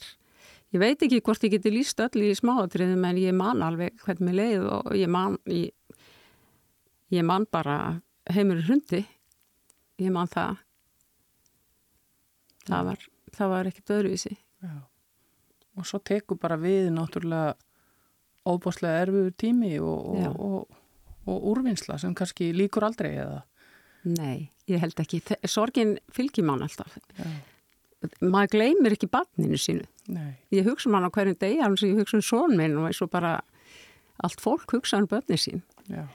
Ég 0.74 0.82
veit 0.82 1.04
ekki 1.06 1.22
hvort 1.24 1.44
ég 1.46 1.54
geti 1.56 1.72
líst 1.72 2.02
öll 2.04 2.24
í 2.26 2.34
smádröfum 2.36 3.06
en 3.08 3.20
ég 3.22 3.36
man 3.38 3.62
alveg 3.64 4.00
hvernig 4.02 4.28
mér 4.28 4.40
leið 4.40 4.66
og 4.74 4.96
ég 4.98 5.12
man 5.12 5.38
ég, 5.48 5.72
ég 7.14 7.24
man 7.26 7.46
bara 7.52 7.78
heimur 8.34 8.64
hundi 8.66 9.06
ég 10.02 10.12
man 10.12 10.28
það. 10.32 10.58
Það 12.66 12.90
var, 12.90 13.08
var 13.54 13.70
ekkert 13.70 13.96
öðruvísi. 14.00 14.34
Já. 14.66 14.82
og 15.76 15.86
svo 15.86 16.00
teku 16.00 16.38
bara 16.40 16.56
við 16.58 16.88
náttúrulega 16.96 17.54
óbáslega 18.48 19.04
erfiður 19.04 19.34
tími 19.38 19.74
og, 19.84 20.08
og, 20.16 20.40
og, 20.40 20.78
og 21.30 21.48
úrvinnsla 21.52 21.98
sem 22.02 22.16
kannski 22.18 22.52
líkur 22.56 22.88
aldrei 22.88 23.12
eða? 23.20 23.42
Nei, 24.06 24.50
ég 24.72 24.82
held 24.82 25.02
ekki 25.04 25.22
sorgin 25.50 25.98
fylgir 26.14 26.46
mann 26.48 26.64
alltaf 26.66 26.98
Já. 27.18 27.28
maður 28.22 28.54
gleymir 28.58 28.98
ekki 28.98 29.10
barninu 29.12 29.60
sínu 29.62 29.86
Nei. 30.08 30.36
ég 30.54 30.68
hugsa 30.68 30.90
mann 30.90 31.08
um 31.08 31.10
á 31.10 31.16
hverjum 31.16 31.40
degi 31.42 31.62
alveg 31.62 31.82
sem 31.82 31.94
ég 31.94 32.04
hugsa 32.04 32.20
um 32.20 32.26
són 32.26 32.58
minn 32.60 32.78
og 32.78 32.90
eins 32.90 33.02
og 33.02 33.12
bara 33.14 33.40
allt 34.24 34.42
fólk 34.42 34.78
hugsa 34.78 35.02
um 35.02 35.10
börni 35.10 35.40
sín 35.42 35.64
Já. 35.90 36.06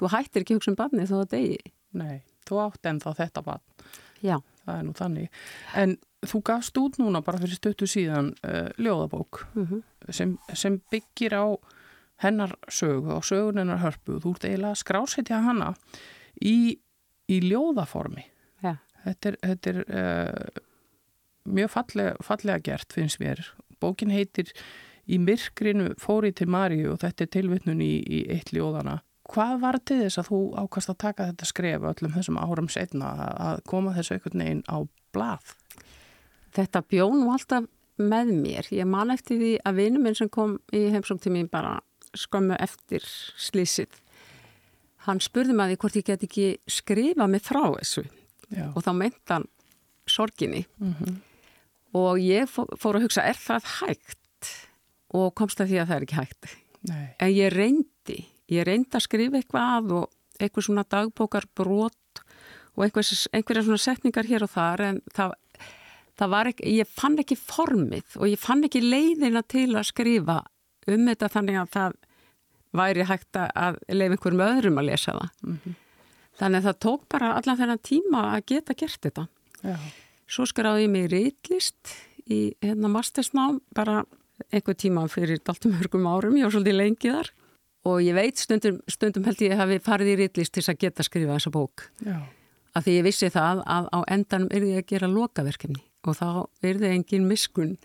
þú 0.00 0.12
hættir 0.14 0.44
ekki 0.44 0.58
hugsa 0.58 0.74
um 0.74 0.78
barni 0.80 1.08
þó 1.08 1.22
að 1.22 1.32
degi 1.36 1.74
Nei, 1.96 2.20
þú 2.44 2.62
átt 2.66 2.86
en 2.86 3.00
þá 3.00 3.10
þetta 3.22 3.44
barn 3.46 3.90
Já 4.20 4.38
það 4.68 4.80
er 4.80 4.86
nú 4.86 4.94
þannig. 4.96 5.40
En 5.78 5.96
þú 6.28 6.42
gafst 6.50 6.80
út 6.80 6.98
núna 7.00 7.22
bara 7.24 7.40
fyrir 7.42 7.58
stöttu 7.58 7.88
síðan 7.88 8.32
uh, 8.42 8.68
ljóðabók 8.80 9.44
mhm. 9.54 9.80
-huh. 9.80 10.12
sem, 10.12 10.38
sem 10.54 10.80
byggir 10.90 11.34
á 11.34 11.46
hennar 12.24 12.56
sögu 12.68 13.14
og 13.14 13.24
sögun 13.24 13.58
hennar 13.58 13.82
hörpu. 13.84 14.18
Þú 14.20 14.34
ert 14.34 14.44
eiginlega 14.44 14.74
skrásetja 14.74 15.42
hana 15.42 15.74
í, 16.42 16.78
í 17.28 17.40
ljóðaformi. 17.44 18.24
Ja. 18.64 18.76
Þetta 19.04 19.30
er, 19.30 19.38
þetta 19.44 19.72
er 19.72 19.80
uh, 19.86 20.62
mjög 21.48 21.72
fallega, 21.76 22.18
fallega 22.24 22.62
gert 22.70 22.94
finnst 22.96 23.22
mér. 23.22 23.44
Bókin 23.82 24.12
heitir 24.12 24.52
Í 25.08 25.16
myrkrinu 25.16 25.94
fóri 25.96 26.34
til 26.36 26.50
Maríu 26.52 26.90
og 26.92 26.98
þetta 27.00 27.24
er 27.24 27.30
tilvittnun 27.32 27.78
í, 27.80 27.94
í 28.04 28.18
eitt 28.28 28.50
ljóðana 28.52 28.98
Hvað 29.28 29.58
var 29.60 29.76
til 29.84 29.98
þess 30.00 30.20
að 30.22 30.28
þú 30.30 30.38
ákast 30.56 30.90
að 30.92 31.00
taka 31.04 31.26
þetta 31.28 31.48
skref 31.50 31.82
öllum 31.90 32.14
þessum 32.14 32.38
árum 32.40 32.68
setna 32.72 33.10
að 33.28 33.58
koma 33.68 33.92
þessu 33.92 34.14
einhvern 34.16 34.42
veginn 34.44 34.62
á 34.64 34.78
blað? 35.12 35.50
Þetta 36.56 36.82
bjón 36.88 37.26
var 37.26 37.36
alltaf 37.36 37.66
með 38.00 38.32
mér. 38.38 38.70
Ég 38.72 38.88
man 38.88 39.12
eftir 39.12 39.36
því 39.42 39.50
að 39.68 39.80
vinnu 39.82 40.00
minn 40.00 40.16
sem 40.16 40.30
kom 40.32 40.56
í 40.72 40.86
heimsók 40.94 41.20
til 41.20 41.34
mér 41.34 41.50
bara 41.52 41.74
skömmu 42.16 42.56
eftir 42.56 43.04
slísið. 43.04 44.00
Hann 45.08 45.22
spurði 45.24 45.56
maður 45.56 45.80
hvort 45.82 45.96
ég 45.96 46.06
get 46.06 46.24
ekki 46.28 46.48
skrifa 46.68 47.26
mig 47.26 47.42
frá 47.46 47.62
þessu 47.78 48.04
Já. 48.52 48.68
og 48.74 48.82
þá 48.84 48.92
meint 48.96 49.32
hann 49.32 49.48
sorginni 50.08 50.64
mm 50.78 50.94
-hmm. 50.94 51.18
og 52.00 52.20
ég 52.20 52.48
fór 52.48 52.96
að 52.96 53.08
hugsa 53.08 53.24
er 53.24 53.36
það 53.36 53.64
hægt 53.80 54.54
og 55.16 55.34
komst 55.34 55.60
að 55.60 55.68
því 55.72 55.78
að 55.80 55.88
það 55.88 55.96
er 55.96 56.02
ekki 56.02 56.20
hægt. 56.20 56.50
Nei. 56.88 57.06
En 57.18 57.32
ég 57.32 57.52
reyndi 57.52 58.18
Ég 58.48 58.64
reyndi 58.64 58.96
að 58.96 59.04
skrifa 59.04 59.38
eitthvað 59.38 59.72
að 59.76 59.94
og 59.98 60.40
eitthvað 60.40 60.64
svona 60.64 60.84
dagbókar 60.88 61.46
brot 61.56 62.22
og 62.78 62.84
einhverja 62.86 63.64
svona 63.66 63.82
setningar 63.82 64.28
hér 64.28 64.46
og 64.46 64.52
þar 64.54 64.84
en 64.86 65.00
það, 65.12 65.34
það 66.16 66.32
var 66.32 66.50
ekki, 66.52 66.74
ég 66.78 66.92
fann 66.94 67.18
ekki 67.20 67.36
formið 67.40 68.16
og 68.16 68.30
ég 68.30 68.40
fann 68.40 68.64
ekki 68.64 68.84
leiðina 68.84 69.42
til 69.44 69.68
að 69.74 69.90
skrifa 69.90 70.38
um 70.88 71.10
þetta 71.10 71.32
þannig 71.34 71.60
að 71.60 71.72
það 71.74 71.98
væri 72.76 73.06
hægt 73.08 73.38
að 73.38 73.78
leiða 73.88 74.16
einhverjum 74.16 74.44
öðrum 74.44 74.80
að 74.80 74.88
lesa 74.90 75.12
það. 75.12 75.30
Mm 75.42 75.58
-hmm. 75.64 75.78
Þannig 76.38 76.58
að 76.58 76.66
það 76.68 76.78
tók 76.84 77.08
bara 77.08 77.32
allan 77.34 77.58
þennan 77.58 77.82
tíma 77.82 78.20
að 78.36 78.44
geta 78.46 78.74
gert 78.74 79.00
þetta. 79.02 79.28
Já. 79.62 79.76
Svo 80.28 80.44
skráði 80.46 80.82
ég 80.82 80.90
mig 80.90 81.10
reytlist 81.10 81.94
í 82.28 82.54
hérna 82.62 82.88
mastersnám 82.88 83.60
bara 83.74 84.04
einhver 84.52 84.76
tíma 84.78 85.08
fyrir 85.10 85.40
daltum 85.42 85.72
hörgum 85.78 86.06
árum, 86.06 86.36
ég 86.36 86.46
var 86.46 86.54
svolítið 86.54 86.78
lengið 86.78 87.16
þar 87.16 87.30
og 87.88 88.02
ég 88.04 88.16
veit 88.16 88.40
stundum, 88.40 88.80
stundum 88.90 89.26
held 89.28 89.42
ég 89.44 89.58
hafi 89.58 89.78
farið 89.82 90.12
í 90.12 90.18
rillist 90.22 90.54
til 90.54 90.64
að 90.64 90.80
geta 90.84 91.06
skrifa 91.06 91.36
þessa 91.36 91.52
bók 91.54 91.86
Já. 92.04 92.18
af 92.74 92.86
því 92.86 92.96
ég 92.98 93.06
vissi 93.06 93.30
það 93.34 93.62
að 93.66 93.88
á 93.94 93.98
endanum 94.14 94.52
er 94.54 94.66
ég 94.68 94.82
að 94.82 94.90
gera 94.92 95.10
lokaverkefni 95.10 95.82
og 96.08 96.18
þá 96.18 96.28
er 96.62 96.80
það 96.80 96.94
engin 96.94 97.28
miskun 97.28 97.76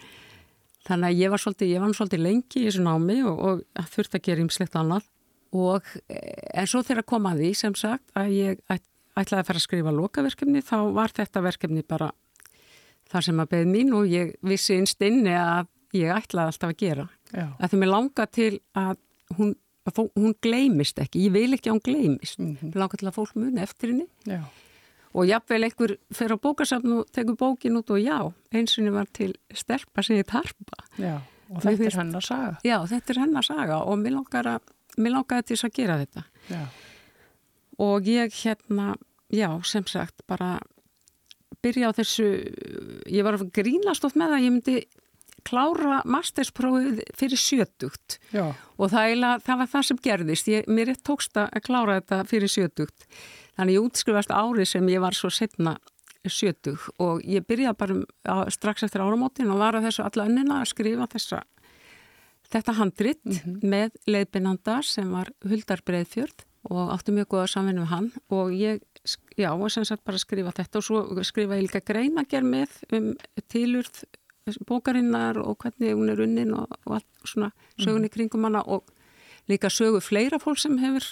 þannig 0.87 1.09
að 1.09 1.19
ég 1.21 1.33
var 1.33 1.43
svolítið, 1.43 1.73
ég 1.73 1.83
var 1.83 1.97
svolítið 1.97 2.23
lengi 2.23 2.61
í 2.61 2.65
þessu 2.67 2.85
námi 2.85 3.19
og, 3.29 3.43
og 3.43 3.89
þurfti 3.93 4.19
að 4.19 4.25
gera 4.27 4.43
ímslegt 4.43 4.79
annað 4.79 5.07
og 5.53 5.93
eh, 6.07 6.59
en 6.59 6.69
svo 6.69 6.83
þegar 6.85 7.07
kom 7.07 7.29
að 7.29 7.43
því 7.43 7.53
sem 7.59 7.77
sagt 7.77 8.17
að 8.17 8.35
ég 8.35 8.61
æt, 8.67 8.85
ætlaði 9.13 9.39
að 9.39 9.49
fara 9.49 9.61
að 9.61 9.67
skrifa 9.67 9.95
lokaverkefni 9.95 10.65
þá 10.65 10.77
var 10.95 11.13
þetta 11.15 11.45
verkefni 11.45 11.85
bara 11.87 12.11
þar 13.11 13.27
sem 13.27 13.43
að 13.43 13.51
beð 13.53 13.67
mín 13.69 13.93
og 13.93 14.09
ég 14.09 14.33
vissi 14.41 14.77
einst 14.79 15.01
inni 15.05 15.35
að 15.37 15.69
ég 15.93 16.13
ætlaði 16.15 16.53
alltaf 16.53 16.73
að 16.73 16.79
gera 16.81 17.07
Já. 17.33 17.47
að 17.59 17.67
því 17.69 17.81
mér 17.81 17.93
langa 17.93 18.25
til 18.29 18.53
að 18.77 18.95
hún 19.37 19.53
að 19.83 19.99
hún 20.15 20.35
gleimist 20.43 20.99
ekki, 21.01 21.25
ég 21.25 21.33
vil 21.35 21.55
ekki 21.57 21.69
að 21.69 21.75
hún 21.75 21.83
gleimist 21.83 22.39
mm 22.39 22.55
-hmm. 22.55 22.75
langar 22.79 22.99
til 22.99 23.07
að 23.07 23.17
fólk 23.17 23.35
muni 23.35 23.61
eftir 23.61 23.89
henni 23.89 24.07
já. 24.25 24.41
Og 25.13 25.27
jáfnveil 25.29 25.67
einhver 25.67 25.95
fer 26.13 26.33
á 26.33 26.37
bókasafn 26.41 26.97
og 26.97 27.11
tekur 27.13 27.37
bókin 27.37 27.77
út 27.77 27.91
og 27.93 28.01
já, 28.01 28.17
einsunni 28.53 28.93
var 28.93 29.09
til 29.13 29.35
stelpa 29.53 30.03
sem 30.03 30.17
ég 30.17 30.27
tarpa 30.29 30.79
já, 30.97 31.19
og 31.49 31.61
þetta 31.61 31.85
er 31.85 31.97
hennar 32.01 32.25
saga. 32.25 32.55
Já, 32.65 32.77
þetta 32.89 33.13
er 33.13 33.21
hennar 33.21 33.45
saga 33.45 33.81
og 33.85 33.99
mér 34.01 34.17
langar 34.17 34.49
að 34.55 34.73
mér 34.97 35.17
langar 35.17 35.41
að 35.41 35.49
til 35.49 35.57
þess 35.57 35.69
að 35.69 35.77
gera 35.77 35.99
þetta. 36.01 36.25
Já. 36.49 36.63
og 37.83 38.07
ég 38.07 38.33
hérna 38.43 38.95
já, 39.33 39.49
sem 39.65 39.85
sagt, 39.89 40.25
bara 40.27 40.59
byrja 41.63 41.93
á 41.93 41.97
þessu 41.97 42.27
ég 43.09 43.23
var 43.25 43.37
að 43.37 43.49
grínast 43.55 44.05
oft 44.05 44.17
með 44.19 44.37
að 44.37 44.45
ég 44.45 44.53
myndi 44.53 44.77
klára 45.43 46.01
mastersprófið 46.07 47.01
fyrir 47.19 47.37
sjötugt. 47.37 48.17
Já. 48.33 48.55
og 48.77 48.89
það, 48.89 49.13
eila, 49.13 49.31
það 49.43 49.61
var 49.61 49.71
það 49.77 49.87
sem 49.87 50.03
gerðist. 50.09 50.49
Ég, 50.49 50.67
mér 50.67 50.93
er 50.93 51.01
tókst 51.05 51.37
að 51.37 51.63
klára 51.65 52.01
þetta 52.01 52.23
fyrir 52.29 52.49
sjötugt 52.49 53.07
þannig 53.57 53.77
ég 53.77 53.87
útskrifast 53.87 54.31
ári 54.31 54.65
sem 54.65 54.87
ég 54.89 55.03
var 55.03 55.17
svo 55.17 55.31
setna 55.33 55.77
sjötug 56.23 56.87
og 57.03 57.23
ég 57.27 57.43
byrjaði 57.47 57.77
bara 57.79 57.97
á, 58.23 58.47
strax 58.51 58.85
eftir 58.85 59.03
áramótin 59.03 59.51
og 59.51 59.59
var 59.59 59.75
að 59.75 59.89
þessu 59.89 60.05
alla 60.05 60.27
önnina 60.29 60.61
að 60.61 60.71
skrifa 60.71 61.09
þessa 61.11 61.43
þetta 62.53 62.77
handrit 62.79 63.21
mm 63.25 63.37
-hmm. 63.37 63.69
með 63.69 63.89
leiðbynanda 64.07 64.81
sem 64.83 65.11
var 65.11 65.31
Huldar 65.43 65.81
Breiðfjörð 65.85 66.45
og 66.71 66.93
átti 66.93 67.11
mjög 67.11 67.27
góða 67.27 67.47
samvinni 67.51 67.83
með 67.83 67.91
hann 67.91 68.11
og 68.29 68.51
ég, 68.55 68.81
já, 69.37 69.51
og 69.51 69.71
sem 69.71 69.85
sagt 69.85 70.03
bara 70.03 70.17
skrifa 70.17 70.51
þetta 70.55 70.79
og 70.79 70.83
svo 70.83 71.23
skrifa 71.23 71.57
ég 71.57 71.67
líka 71.67 71.83
greinager 71.83 72.43
með 72.43 72.69
um 72.91 73.15
tilurð 73.51 74.03
bókarinnar 74.67 75.37
og 75.39 75.57
hvernig 75.57 75.95
hún 75.95 76.09
er 76.11 76.21
unnin 76.21 76.53
og, 76.53 76.67
og 76.85 76.99
allt 76.99 77.11
svona 77.25 77.51
sögunni 77.77 78.07
mhm. 78.07 78.13
kringum 78.13 78.43
hana 78.43 78.63
og 78.63 78.83
líka 79.49 79.67
sögu 79.67 79.99
fleira 79.99 80.39
fólk 80.39 80.59
sem 80.59 80.77
hefur 80.77 81.03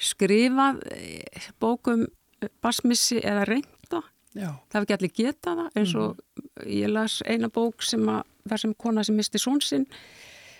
skrifað 0.00 0.82
eh, 0.92 1.48
bókum 1.60 2.06
eh, 2.42 2.50
basmissi 2.62 3.20
eða 3.22 3.46
reynda 3.48 4.02
það 4.34 4.74
hefur 4.74 4.84
ekki 4.84 4.96
allir 4.96 5.14
getað 5.14 5.58
það 5.60 5.80
eins 5.80 5.94
og 5.94 6.14
mm. 6.18 6.62
ég 6.74 6.90
las 6.90 7.20
eina 7.26 7.50
bók 7.54 7.84
sem 7.86 8.08
að 8.10 8.22
það 8.48 8.62
sem 8.64 8.74
kona 8.84 9.04
sem 9.06 9.18
misti 9.18 9.40
svonsinn 9.40 9.86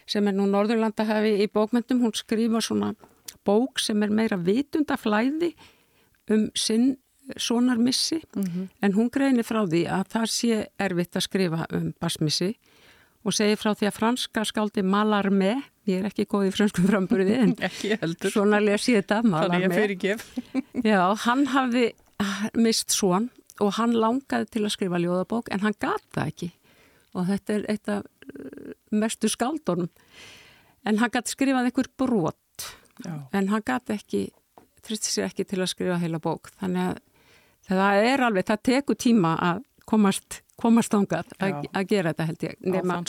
sem 0.07 0.29
er 0.29 0.37
nú 0.37 0.47
Norðurlanda 0.51 1.07
hafi 1.09 1.33
í 1.41 1.49
bókmyndum, 1.49 2.03
hún 2.05 2.13
skrifa 2.15 2.61
svona 2.63 2.93
bók 3.47 3.81
sem 3.81 4.03
er 4.05 4.13
meira 4.13 4.37
vitundaflæði 4.37 5.55
um 6.33 6.51
sinn 6.55 6.95
sonarmissi 7.37 8.21
mm 8.37 8.43
-hmm. 8.43 8.69
en 8.83 8.93
hún 8.93 9.11
greinir 9.11 9.45
frá 9.45 9.65
því 9.67 9.87
að 9.89 10.05
það 10.09 10.27
sé 10.27 10.67
erfitt 10.79 11.17
að 11.17 11.23
skrifa 11.23 11.67
um 11.73 11.93
basmissi 12.01 12.55
og 13.25 13.33
segir 13.35 13.59
frá 13.61 13.73
því 13.73 13.89
að 13.89 13.97
franska 13.97 14.45
skáldi 14.49 14.85
Malarmé, 14.85 15.55
ég 15.89 16.03
er 16.03 16.09
ekki 16.11 16.27
góð 16.29 16.51
í 16.51 16.53
franskum 16.55 16.89
framburði 16.89 17.39
en 17.41 17.55
svona 18.35 18.61
les 18.63 18.89
ég 18.91 19.01
þetta 19.01 19.23
Malarmé. 19.25 20.19
Já, 20.91 21.01
hann 21.25 21.47
hafði 21.55 21.87
mist 22.59 22.95
svon 22.95 23.31
og 23.63 23.75
hann 23.79 23.95
langaði 23.97 24.51
til 24.51 24.65
að 24.67 24.75
skrifa 24.75 25.01
ljóðabók 25.01 25.51
en 25.55 25.65
hann 25.65 25.77
gata 25.81 26.29
ekki. 26.29 26.51
Og 27.15 27.29
þetta 27.31 27.55
er 27.55 27.67
eitt 27.71 27.91
af 27.93 28.05
uh, 28.05 28.73
mestu 28.95 29.31
skáldunum. 29.31 29.91
En 30.85 30.99
hann 31.01 31.13
gæti 31.15 31.33
skrifað 31.33 31.71
einhver 31.71 31.91
brot 31.97 32.69
Já. 33.05 33.15
en 33.33 33.51
hann 33.53 33.65
gæti 33.65 33.95
ekki 33.97 34.25
þrýtti 34.85 35.13
sér 35.13 35.31
ekki 35.31 35.47
til 35.49 35.63
að 35.63 35.71
skrifa 35.73 36.01
heila 36.03 36.21
bók. 36.23 36.51
Þannig 36.61 36.91
að 36.91 36.99
það 37.71 38.09
er 38.11 38.25
alveg 38.27 38.49
það 38.51 38.65
tekur 38.69 38.99
tíma 39.01 39.37
að 39.41 39.63
komast 39.89 40.43
komast 40.61 40.95
ángað 40.95 41.35
að, 41.43 41.69
að 41.73 41.89
gera 41.91 42.13
þetta 42.13 42.29
held 42.31 42.47
ég 42.49 42.59
Nema, 42.75 43.01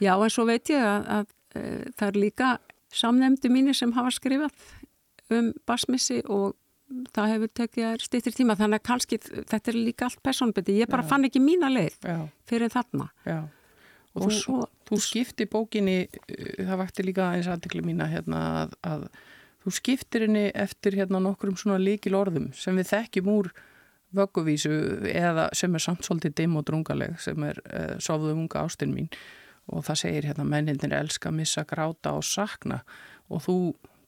Já 0.00 0.14
en 0.16 0.32
svo 0.32 0.46
veit 0.48 0.70
ég 0.72 0.80
að, 0.80 1.08
að, 1.16 1.32
að 1.54 1.60
e, 1.60 1.92
það 1.98 2.06
er 2.08 2.20
líka 2.24 2.50
samnefndi 2.94 3.50
mínir 3.52 3.76
sem 3.76 3.92
hafa 3.94 4.12
skrifað 4.14 4.70
um 5.30 5.52
basmissi 5.68 6.20
og 6.26 6.56
það 7.14 7.32
hefur 7.34 7.52
tekið 7.60 8.02
stýttir 8.02 8.34
tíma 8.34 8.56
þannig 8.58 8.80
að 8.80 8.86
kannski 8.88 9.18
þetta 9.22 9.72
er 9.72 9.78
líka 9.78 10.08
allt 10.08 10.22
personbeti 10.26 10.78
ég 10.80 10.90
bara 10.90 11.04
Já. 11.04 11.10
fann 11.12 11.26
ekki 11.28 11.42
mína 11.42 11.70
leið 11.70 11.98
Já. 12.02 12.16
fyrir 12.50 12.72
þarna 12.72 13.06
Já. 13.26 13.38
og, 14.14 14.24
og 14.24 14.24
þú, 14.24 14.38
svo, 14.38 14.62
þú 14.90 15.00
skipti 15.04 15.46
bókinni 15.50 15.98
uh, 16.08 16.64
það 16.64 16.80
vakti 16.82 17.06
líka 17.06 17.30
eins 17.36 17.50
aðdekli 17.50 17.84
mína 17.86 18.08
hérna, 18.10 18.42
að, 18.64 18.74
að 18.82 19.06
þú 19.62 19.74
skiptir 19.78 20.26
henni 20.26 20.46
eftir 20.56 20.98
hérna, 20.98 21.22
nokkrum 21.22 21.58
svona 21.60 21.78
líkil 21.82 22.16
orðum 22.18 22.50
sem 22.58 22.78
við 22.80 22.90
þekkjum 22.90 23.32
úr 23.36 23.52
vögguvísu 24.16 24.72
eða 25.10 25.48
sem 25.56 25.74
er 25.74 25.84
samt 25.84 26.06
svolítið 26.06 26.36
dim 26.42 26.56
og 26.58 26.66
drungaleg 26.68 27.18
sem 27.22 27.42
er 27.46 27.60
uh, 27.66 27.94
Sofðu 28.02 28.34
unga 28.36 28.64
ástinn 28.66 28.94
mín. 28.94 29.10
Og 29.70 29.84
það 29.86 30.00
segir 30.02 30.26
hérna 30.26 30.46
mennindir 30.48 30.94
elska, 30.96 31.30
missa, 31.30 31.62
gráta 31.68 32.16
og 32.18 32.24
sakna. 32.26 32.80
Og 33.30 33.44
þú 33.44 33.56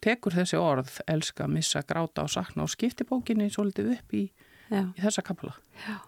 tekur 0.03 0.35
þessi 0.35 0.59
orð, 0.59 0.97
elska, 1.11 1.47
missa, 1.51 1.85
gráta 1.87 2.25
og 2.25 2.33
sakna 2.33 2.65
og 2.65 2.73
skipti 2.73 3.07
bókinni 3.07 3.51
svolítið 3.53 3.93
upp 3.95 4.17
í, 4.19 4.25
í 4.73 4.83
þessa 4.99 5.23
kapla. 5.27 5.55
Já, 5.85 6.01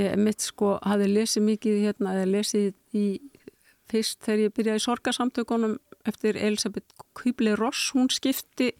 ég 0.00 0.16
mitt 0.22 0.44
sko 0.44 0.78
hafi 0.80 1.10
lesið 1.10 1.44
mikið 1.50 1.82
hérna, 1.84 2.16
eða 2.16 2.30
lesið 2.32 2.96
í 2.96 3.06
fyrst 3.88 4.24
þegar 4.24 4.44
ég 4.46 4.56
byrjaði 4.56 4.84
sorgasamtökunum 4.84 5.76
eftir 6.08 6.38
Elisabeth 6.40 7.06
Kubli-Ross, 7.16 7.92
hún 7.96 8.08
skipti 8.12 8.72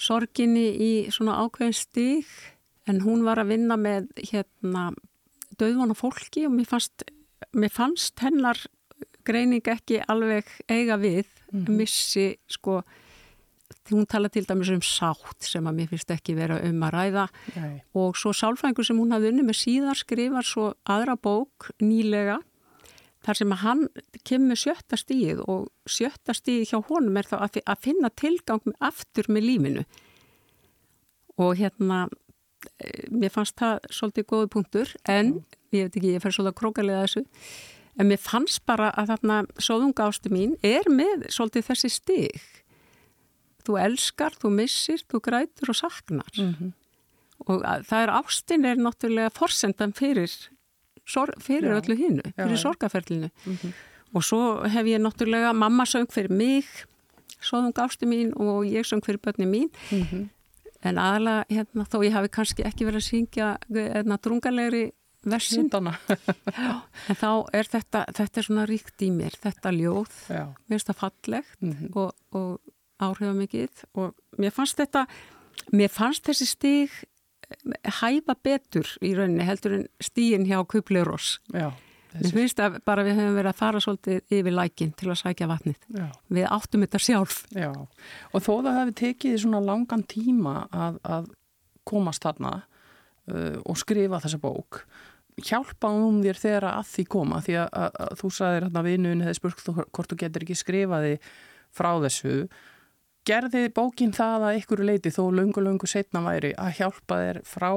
sorginni 0.00 0.68
í 0.80 0.92
svona 1.12 1.38
ákveðin 1.44 1.76
stík 1.76 2.30
en 2.88 3.00
hún 3.04 3.24
var 3.26 3.40
að 3.42 3.54
vinna 3.54 3.76
með 3.76 4.08
hérna 4.30 4.90
döðvona 5.60 5.96
fólki 5.98 6.46
og 6.48 6.54
mér 6.56 6.68
fannst, 6.70 7.04
mér 7.52 7.72
fannst 7.74 8.20
hennar 8.24 8.60
greining 9.26 9.66
ekki 9.68 10.00
alveg 10.08 10.48
eiga 10.68 10.96
við, 10.96 11.26
mm 11.52 11.64
-hmm. 11.64 11.76
missi 11.76 12.38
sko 12.48 12.82
hún 13.90 14.06
tala 14.06 14.28
til 14.28 14.44
dæmis 14.46 14.70
um 14.70 14.82
sátt 14.82 15.42
sem 15.46 15.66
að 15.66 15.76
mér 15.78 15.88
finnst 15.88 16.10
ekki 16.10 16.34
vera 16.34 16.60
um 16.66 16.82
að 16.86 16.94
ræða 16.94 17.26
Nei. 17.56 17.82
og 17.94 18.16
svo 18.16 18.32
sálfræðingur 18.32 18.86
sem 18.86 18.98
hún 18.98 19.12
hafði 19.14 19.32
unni 19.32 19.46
með 19.46 19.58
síðar 19.64 19.98
skrifar 19.98 20.46
svo 20.46 20.74
aðra 20.84 21.16
bók 21.16 21.70
nýlega 21.82 22.38
þar 23.24 23.40
sem 23.40 23.52
að 23.52 23.62
hann 23.64 23.82
kemur 24.24 24.60
sjötta 24.60 24.96
stíð 25.00 25.42
og 25.46 25.68
sjötta 25.86 26.34
stíð 26.36 26.70
hjá 26.70 26.78
honum 26.88 27.16
er 27.20 27.28
þá 27.28 27.36
að 27.42 27.82
finna 27.82 28.10
tilgang 28.10 28.74
aftur 28.80 29.28
með 29.28 29.46
lífinu 29.48 29.84
og 31.40 31.56
hérna 31.60 32.06
mér 33.10 33.30
fannst 33.30 33.56
það 33.60 33.78
svolítið 33.90 34.26
góði 34.26 34.48
punktur 34.54 34.94
en 35.08 35.44
ég 35.72 35.86
veit 35.86 35.96
ekki, 35.96 36.14
ég 36.14 36.22
fer 36.22 36.32
svolítið 36.32 36.52
að 36.52 36.60
krókarlega 36.60 37.04
þessu. 37.04 37.24
En 38.00 38.08
mér 38.08 38.18
fannst 38.18 38.64
bara 38.66 38.90
að 38.96 39.06
þarna 39.12 39.42
sóðunga 39.58 40.06
ástu 40.08 40.30
mín 40.32 40.56
er 40.62 40.88
með 40.88 41.28
svolítið 41.28 41.68
þessi 41.68 41.90
stíð 41.90 42.60
þú 43.66 43.78
elskar, 43.80 44.36
þú 44.40 44.52
missir, 44.54 45.02
þú 45.08 45.20
grætur 45.24 45.72
og 45.72 45.76
saknar. 45.76 46.32
Mm 46.38 46.54
-hmm. 46.54 46.72
og 47.46 47.62
að, 47.64 47.84
það 47.88 48.02
er 48.02 48.10
ástin 48.10 48.64
er 48.64 48.76
náttúrulega 48.76 49.30
forsendan 49.30 49.92
fyrir, 49.92 50.30
sor, 51.06 51.32
fyrir 51.40 51.70
já, 51.70 51.76
öllu 51.80 51.96
hinnu, 51.96 52.22
fyrir 52.36 52.56
já, 52.56 52.62
sorgaferlinu 52.62 53.30
mm 53.46 53.56
-hmm. 53.56 53.72
og 54.14 54.24
svo 54.24 54.68
hef 54.68 54.86
ég 54.86 55.00
náttúrulega 55.00 55.52
mamma 55.52 55.84
söng 55.84 56.10
fyrir 56.12 56.30
mig 56.30 56.64
svoðung 57.40 57.78
ásti 57.78 58.06
mín 58.06 58.32
og 58.36 58.64
ég 58.64 58.84
söng 58.84 59.04
fyrir 59.04 59.18
börni 59.18 59.46
mín. 59.46 59.68
Mm 59.90 60.02
-hmm. 60.02 60.28
En 60.86 61.00
aðalega 61.00 61.44
hérna, 61.50 61.84
þó 61.84 61.98
ég 62.06 62.16
hafi 62.16 62.32
kannski 62.32 62.64
ekki 62.66 62.88
verið 62.88 63.02
að 63.02 63.08
syngja 63.08 63.50
hérna, 63.68 64.18
drungalegri 64.22 64.84
versin 65.28 65.68
en 65.68 67.16
þá 67.20 67.30
er 67.52 67.68
þetta 67.68 68.06
þetta 68.16 68.40
er 68.40 68.46
svona 68.46 68.66
ríkt 68.68 69.04
í 69.04 69.10
mér, 69.12 69.36
þetta 69.42 69.72
ljóð 69.76 70.14
mér 70.30 70.54
finnst 70.72 70.92
það 70.92 71.00
fallegt 71.02 71.56
mhm. 71.60 71.90
og, 72.00 72.14
og 72.32 72.76
áhrifamikið 73.00 73.84
og 73.98 74.16
mér 74.40 74.54
fannst 74.54 74.80
þetta, 74.80 75.06
mér 75.76 75.92
fannst 75.92 76.26
þessi 76.28 76.48
stíg 76.48 76.96
eh, 76.96 77.92
hæfa 78.00 78.36
betur 78.42 78.88
í 79.04 79.14
rauninni 79.16 79.46
heldur 79.48 79.78
en 79.80 79.86
stígin 80.02 80.48
hjá 80.48 80.60
Kuplurós. 80.68 81.38
Já. 81.54 81.70
Mér 82.14 82.32
finnst 82.34 82.62
að 82.62 82.78
bara 82.86 83.04
við 83.06 83.20
höfum 83.20 83.36
verið 83.38 83.52
að 83.52 83.60
fara 83.60 83.82
svolítið 83.82 84.34
yfir 84.38 84.56
lækin 84.56 84.94
til 84.98 85.10
að 85.12 85.20
sækja 85.20 85.50
vatnið. 85.50 85.84
Já. 85.94 86.06
Við 86.38 86.48
áttum 86.56 86.86
þetta 86.86 87.02
sjálf. 87.04 87.36
Já, 87.54 87.70
og 87.70 88.42
þó 88.46 88.50
það 88.56 88.80
hefði 88.80 88.96
tekið 89.02 89.36
svona 89.44 89.60
langan 89.64 90.02
tíma 90.10 90.56
að, 90.74 90.98
að 91.06 91.30
komast 91.86 92.26
þarna 92.26 92.56
uh, 92.60 93.60
og 93.62 93.78
skrifa 93.78 94.20
þessa 94.24 94.40
bók, 94.42 94.82
hjálpaðum 95.40 96.18
þér 96.24 96.42
þegar 96.42 96.68
að 96.72 96.90
því 96.90 97.06
koma 97.14 97.38
því 97.44 97.56
að, 97.62 97.70
að, 97.84 97.94
að 98.04 98.18
þú 98.20 98.32
sagðir 98.36 98.66
hérna 98.66 98.84
vinnun 98.84 99.24
hefði 99.24 99.38
spurt 99.38 99.70
hvort 99.70 100.10
þú 100.10 100.18
getur 100.20 100.44
ekki 100.44 100.58
skrifaði 100.58 101.14
frá 101.70 101.90
þessu 102.02 102.34
gerði 103.28 103.68
bókin 103.74 104.12
það 104.16 104.46
að 104.48 104.60
ykkur 104.60 104.82
leiti 104.84 105.12
þó 105.14 105.22
lungu-lungu 105.36 105.88
setna 105.88 106.22
væri 106.24 106.52
að 106.58 106.80
hjálpa 106.80 107.20
þér 107.22 107.40
frá 107.46 107.70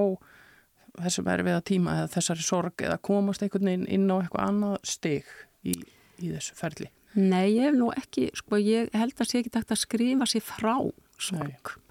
þessum 1.01 1.29
erfiða 1.33 1.63
tíma 1.65 1.95
eða 2.01 2.11
þessari 2.15 2.45
sorg 2.45 2.83
eða 2.85 2.99
komast 3.01 3.43
einhvern 3.45 3.69
veginn 3.69 3.87
inn 3.89 4.11
á 4.11 4.15
eitthvað 4.19 4.49
annað 4.49 4.75
steg 4.87 5.31
í, 5.65 5.77
í 6.19 6.33
þessu 6.33 6.57
ferli? 6.59 6.89
Nei, 7.13 7.53
ég 7.53 7.69
hef 7.69 7.77
nú 7.77 7.91
ekki, 7.93 8.27
sko, 8.37 8.57
ég 8.57 8.93
held 8.97 9.19
að 9.21 9.29
sé 9.29 9.41
ekki 9.41 9.53
takt 9.53 9.73
að 9.73 9.83
skrifa 9.83 10.27
sér 10.29 10.45
frá 10.45 10.75
sorg. 11.21 11.73
Nei. 11.73 11.81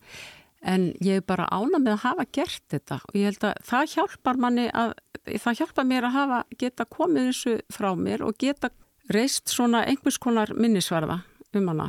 En 0.63 0.85
ég 1.03 1.19
hef 1.19 1.27
bara 1.27 1.49
ána 1.51 1.81
með 1.83 1.97
að 1.97 2.05
hafa 2.05 2.27
gert 2.39 2.63
þetta 2.71 3.01
og 3.03 3.17
ég 3.19 3.31
held 3.31 3.47
að 3.49 3.65
það 3.67 3.89
hjálpar 3.97 4.39
manni 4.45 4.69
að, 4.71 4.93
það 5.27 5.59
hjálpar 5.59 5.89
mér 5.91 6.07
að 6.07 6.17
hafa 6.19 6.39
geta 6.61 6.87
komið 6.87 7.29
þessu 7.31 7.55
frá 7.75 7.89
mér 7.99 8.23
og 8.27 8.39
geta 8.39 8.71
reist 9.11 9.51
svona 9.51 9.83
einhvers 9.91 10.21
konar 10.23 10.55
minnisvarða 10.55 11.19
um 11.59 11.69
hana 11.73 11.89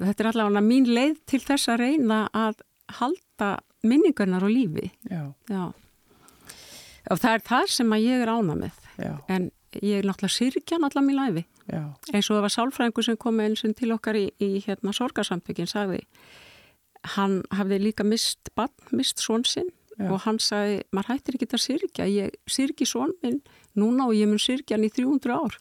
þetta 0.00 0.24
er 0.24 0.30
allavega 0.32 0.64
mín 0.64 0.88
leið 0.88 1.18
til 1.28 1.42
þess 1.44 1.70
að 1.74 1.82
reyna 1.84 2.20
að 2.32 2.64
halda 2.98 3.50
minningarnar 3.84 4.44
á 4.44 4.48
lífi 4.48 4.88
Já. 5.10 5.32
Já. 5.52 5.64
Og 7.10 7.20
það 7.20 7.36
er 7.36 7.44
það 7.50 7.68
sem 7.76 7.94
að 7.96 8.06
ég 8.06 8.24
er 8.24 8.32
ána 8.32 8.56
með. 8.58 8.80
Já. 8.94 9.12
en 9.28 9.50
ég 9.82 9.98
er 9.98 10.06
náttúrulega 10.06 10.36
sirkjan 10.36 10.86
allar 10.86 11.02
mín 11.02 11.18
læfi 11.18 11.42
eins 12.12 12.28
og 12.28 12.36
það 12.36 12.44
var 12.44 12.52
sálfræðingur 12.54 13.06
sem 13.06 13.16
kom 13.18 13.40
eins 13.42 13.64
og 13.66 13.74
til 13.78 13.90
okkar 13.94 14.18
í, 14.18 14.26
í 14.38 14.62
hérna 14.62 14.92
sorgarsambyggjum 14.94 15.70
sagði 15.70 16.02
hann 17.16 17.40
hafði 17.52 17.80
líka 17.82 18.06
mist 18.06 18.52
bann, 18.56 18.72
mist 18.92 19.20
svonsinn 19.20 19.72
og 19.98 20.24
hann 20.24 20.40
sagði, 20.42 20.82
maður 20.94 21.14
hættir 21.14 21.36
ekki 21.38 21.48
að 21.50 21.64
sirkja 21.64 22.06
ég 22.10 22.38
sirki 22.50 22.86
svon 22.88 23.14
minn 23.22 23.40
núna 23.78 24.08
og 24.08 24.16
ég 24.18 24.30
mun 24.30 24.42
sirkja 24.42 24.78
hann 24.78 24.86
í 24.86 24.92
300 24.94 25.34
ár 25.34 25.58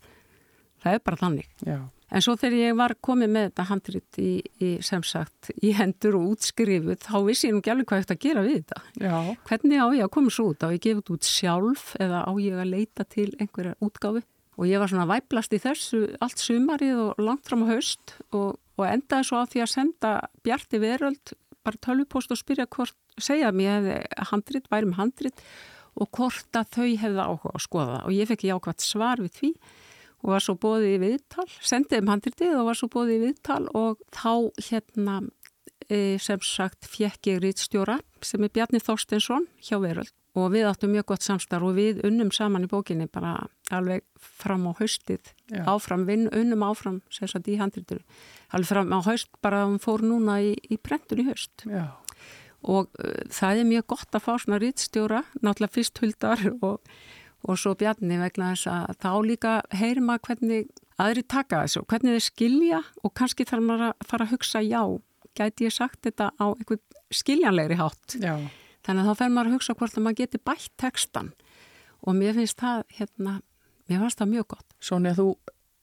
það 0.84 0.98
er 0.98 1.06
bara 1.08 1.22
þannig 1.24 1.52
Já 1.66 1.80
En 2.14 2.22
svo 2.22 2.36
þegar 2.38 2.60
ég 2.60 2.76
var 2.78 2.94
komið 3.02 3.32
með 3.34 3.46
þetta 3.48 3.64
handrit 3.72 4.18
í, 4.22 4.32
í 4.62 4.68
sem 4.86 5.02
sagt, 5.08 5.50
í 5.66 5.72
hendur 5.74 6.20
og 6.20 6.36
útskrifuð, 6.36 7.00
þá 7.02 7.16
vissi 7.26 7.48
ég 7.48 7.56
nú 7.56 7.62
ekki 7.64 7.74
alveg 7.74 7.90
hvað 7.90 8.02
ég 8.02 8.06
ætti 8.06 8.14
að 8.14 8.26
gera 8.28 8.44
við 8.46 8.60
þetta. 8.60 8.82
Já. 9.02 9.16
Hvernig 9.50 9.82
á 9.82 9.88
ég 9.98 10.06
að 10.06 10.12
koma 10.14 10.34
svo 10.36 10.46
út? 10.52 10.62
Á 10.62 10.70
ég 10.70 10.84
gefið 10.84 11.00
þetta 11.00 11.16
út 11.16 11.30
sjálf 11.32 11.88
eða 12.06 12.22
á 12.30 12.32
ég 12.44 12.62
að 12.62 12.70
leita 12.70 13.08
til 13.10 13.28
einhverja 13.40 13.74
útgáfi? 13.82 14.24
Og 14.54 14.70
ég 14.70 14.84
var 14.84 14.92
svona 14.92 15.10
væplast 15.10 15.58
í 15.58 15.62
þessu 15.64 16.04
allt 16.22 16.44
sumarið 16.44 17.02
og 17.02 17.24
langt 17.26 17.50
fram 17.50 17.66
á 17.66 17.72
haust 17.74 18.14
og, 18.30 18.60
og 18.78 18.86
endaði 18.86 19.30
svo 19.32 19.42
á 19.42 19.50
því 19.50 19.64
að 19.66 19.72
senda 19.74 20.12
Bjarti 20.46 20.82
Veröld 20.84 21.34
bara 21.66 21.82
tölvupost 21.82 22.30
og 22.36 22.38
spyrja 22.38 22.70
hvort, 22.70 22.94
segja 23.18 23.50
mér 23.56 24.04
handrit, 24.30 24.70
værum 24.70 24.94
handrit 25.00 25.42
og 25.98 26.14
hvort 26.14 26.58
að 26.60 26.70
þau 26.78 26.86
hefði 27.02 27.26
áhuga 27.26 27.56
að 27.56 27.66
skoða 27.66 27.98
og 28.04 28.14
ég 28.14 28.30
fekk 28.30 28.46
jákvæmt 28.52 28.86
svar 28.86 29.22
við 29.24 29.34
því 29.40 29.52
og 30.24 30.34
var 30.34 30.44
svo 30.44 30.56
bóðið 30.60 30.96
í 30.96 31.00
viðtal, 31.04 31.48
sendið 31.60 32.04
um 32.04 32.12
handritið 32.14 32.58
og 32.58 32.68
var 32.72 32.80
svo 32.80 32.90
bóðið 32.94 33.16
í 33.16 33.24
viðtal 33.28 33.64
og 33.76 34.04
þá 34.16 34.34
hérna 34.70 35.20
e, 35.90 36.18
sem 36.24 36.44
sagt 36.44 36.88
fjekk 36.90 37.34
ég 37.34 37.42
rítstjóra 37.44 38.00
sem 38.24 38.44
er 38.44 38.54
Bjarni 38.54 38.82
Þorstensson 38.84 39.48
hjá 39.60 39.78
Veröld 39.84 40.14
og 40.34 40.50
við 40.54 40.66
áttum 40.66 40.94
mjög 40.94 41.12
gott 41.12 41.26
samstarf 41.26 41.68
og 41.68 41.76
við 41.78 42.02
unnum 42.08 42.32
saman 42.34 42.66
í 42.66 42.70
bókinni 42.70 43.06
bara 43.12 43.36
alveg 43.74 44.02
fram 44.18 44.66
á 44.66 44.72
haustið 44.80 45.30
Já. 45.52 45.62
áfram, 45.70 46.08
vinn, 46.10 46.26
unnum 46.34 46.66
áfram 46.66 47.02
sérstaklega 47.14 47.58
í 47.58 47.62
handritur 47.62 48.02
alveg 48.50 48.72
fram 48.72 48.96
á 48.98 49.00
haust 49.06 49.30
bara 49.46 49.66
hún 49.68 49.82
fór 49.84 50.02
núna 50.06 50.40
í, 50.42 50.56
í 50.70 50.80
brendun 50.82 51.22
í 51.22 51.28
haust 51.30 51.68
Já. 51.70 51.94
og 52.66 52.90
uh, 52.98 53.22
það 53.30 53.62
er 53.62 53.70
mjög 53.70 53.88
gott 53.94 54.18
að 54.18 54.26
fá 54.26 54.34
svona 54.42 54.62
rýtstjóra 54.64 55.22
náttúrulega 55.42 55.76
fyrst 55.78 56.02
huldar 56.02 56.46
og, 56.56 56.82
og 57.44 57.60
svo 57.60 57.76
bjarni 57.80 58.18
vegna 58.22 58.54
þess 58.54 58.70
að 58.72 58.98
þá 59.04 59.12
líka 59.28 59.54
heyrir 59.76 60.04
maður 60.06 60.28
hvernig 60.30 60.74
aðri 61.02 61.24
taka 61.28 61.64
þessu 61.64 61.84
og 61.84 61.88
hvernig 61.92 62.18
þeir 62.18 62.28
skilja 62.28 62.82
og 63.04 63.14
kannski 63.18 63.48
þarf 63.50 63.68
maður 63.68 63.88
að 63.90 64.10
fara 64.10 64.28
að 64.28 64.36
hugsa 64.36 64.62
já, 64.64 64.84
gæti 65.36 65.68
ég 65.68 65.76
sagt 65.76 66.04
þetta 66.06 66.32
á 66.38 66.46
einhvern 66.54 66.84
skiljanlegri 67.14 67.80
hátt 67.80 68.20
Já 68.22 68.38
Þannig 68.84 69.06
að 69.06 69.10
þá 69.10 69.20
fer 69.20 69.32
maður 69.32 69.50
að 69.50 69.56
hugsa 69.58 69.76
hvort 69.80 69.98
að 69.98 70.06
maður 70.06 70.20
geti 70.20 70.40
bætt 70.44 70.72
tekstan 70.82 71.32
og 72.04 72.16
mér 72.20 72.36
finnst 72.36 72.60
það, 72.60 72.82
hérna, 72.98 73.36
mér 73.88 74.02
finnst 74.04 74.20
það 74.20 74.32
mjög 74.34 74.48
gott. 74.54 74.76
Svona 74.84 75.14
þú 75.16 75.28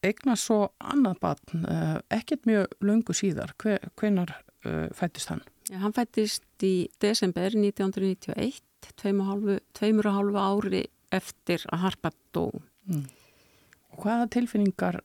eignast 0.05 0.49
svo 0.49 0.59
annað 0.93 1.21
batn, 1.25 1.65
uh, 1.65 1.97
ekkert 2.13 2.49
mjög 2.49 2.75
lungu 2.85 3.17
síðar, 3.17 3.55
Hver, 3.61 3.89
hvenar 4.01 4.35
uh, 4.69 4.89
fættist 4.97 5.33
hann? 5.33 5.43
Já, 5.71 5.79
hann 5.81 5.97
fættist 5.97 6.67
í 6.67 6.91
desember 7.01 7.57
1991, 7.57 8.61
tveimur 9.01 10.11
og 10.11 10.19
hálfu 10.19 10.45
ári 10.45 10.85
eftir 11.15 11.67
að 11.73 11.85
harpa 11.87 12.13
dó. 12.35 12.47
Mm. 12.91 13.05
Hvaða 14.01 14.31
tilfinningar 14.37 15.01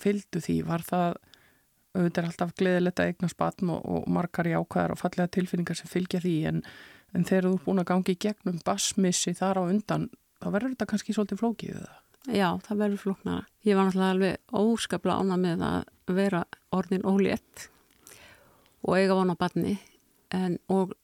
fylgdu 0.00 0.40
því? 0.42 0.62
Var 0.68 0.86
það, 0.86 1.18
auðvitað 1.96 2.28
alltaf 2.30 2.56
gleðilegt 2.58 3.02
að 3.02 3.12
eignast 3.12 3.38
batn 3.40 3.74
og, 3.74 3.84
og 3.84 4.08
margar 4.08 4.48
jákvæðar 4.48 4.94
og 4.94 5.02
fallega 5.02 5.34
tilfinningar 5.34 5.78
sem 5.78 5.90
fylgja 5.90 6.22
því 6.24 6.36
en 6.52 6.66
en 7.12 7.26
þegar 7.28 7.48
þú 7.48 7.52
er 7.54 7.64
búin 7.66 7.82
að 7.82 7.88
gangi 7.90 8.14
í 8.14 8.20
gegnum 8.24 8.60
basmissi 8.64 9.34
þar 9.36 9.60
á 9.60 9.62
undan 9.66 10.08
þá 10.40 10.46
verður 10.48 10.74
þetta 10.74 10.88
kannski 10.92 11.16
svolítið 11.16 11.42
flókið 11.42 11.76
eða? 11.82 11.98
Já, 12.22 12.48
það 12.62 12.82
verður 12.84 13.00
flóknara. 13.02 13.46
Ég 13.66 13.76
var 13.76 13.88
náttúrulega 13.88 14.14
alveg 14.14 14.58
óskaplega 14.62 15.22
ána 15.22 15.38
með 15.42 15.64
að 15.66 16.12
vera 16.18 16.42
orðin 16.74 17.06
ólétt 17.06 17.66
og 18.82 18.98
eiga 18.98 19.16
von 19.18 19.34
á 19.34 19.36
barni 19.38 19.76
en, 20.34 20.58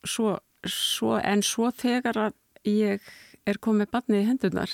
svo, 0.07 0.37
svo, 0.63 1.17
en 1.19 1.43
svo 1.45 1.69
þegar 1.75 2.21
að 2.27 2.37
ég 2.67 3.11
er 3.49 3.61
komið 3.63 3.91
barni 3.93 4.21
í 4.21 4.27
hendunar 4.27 4.73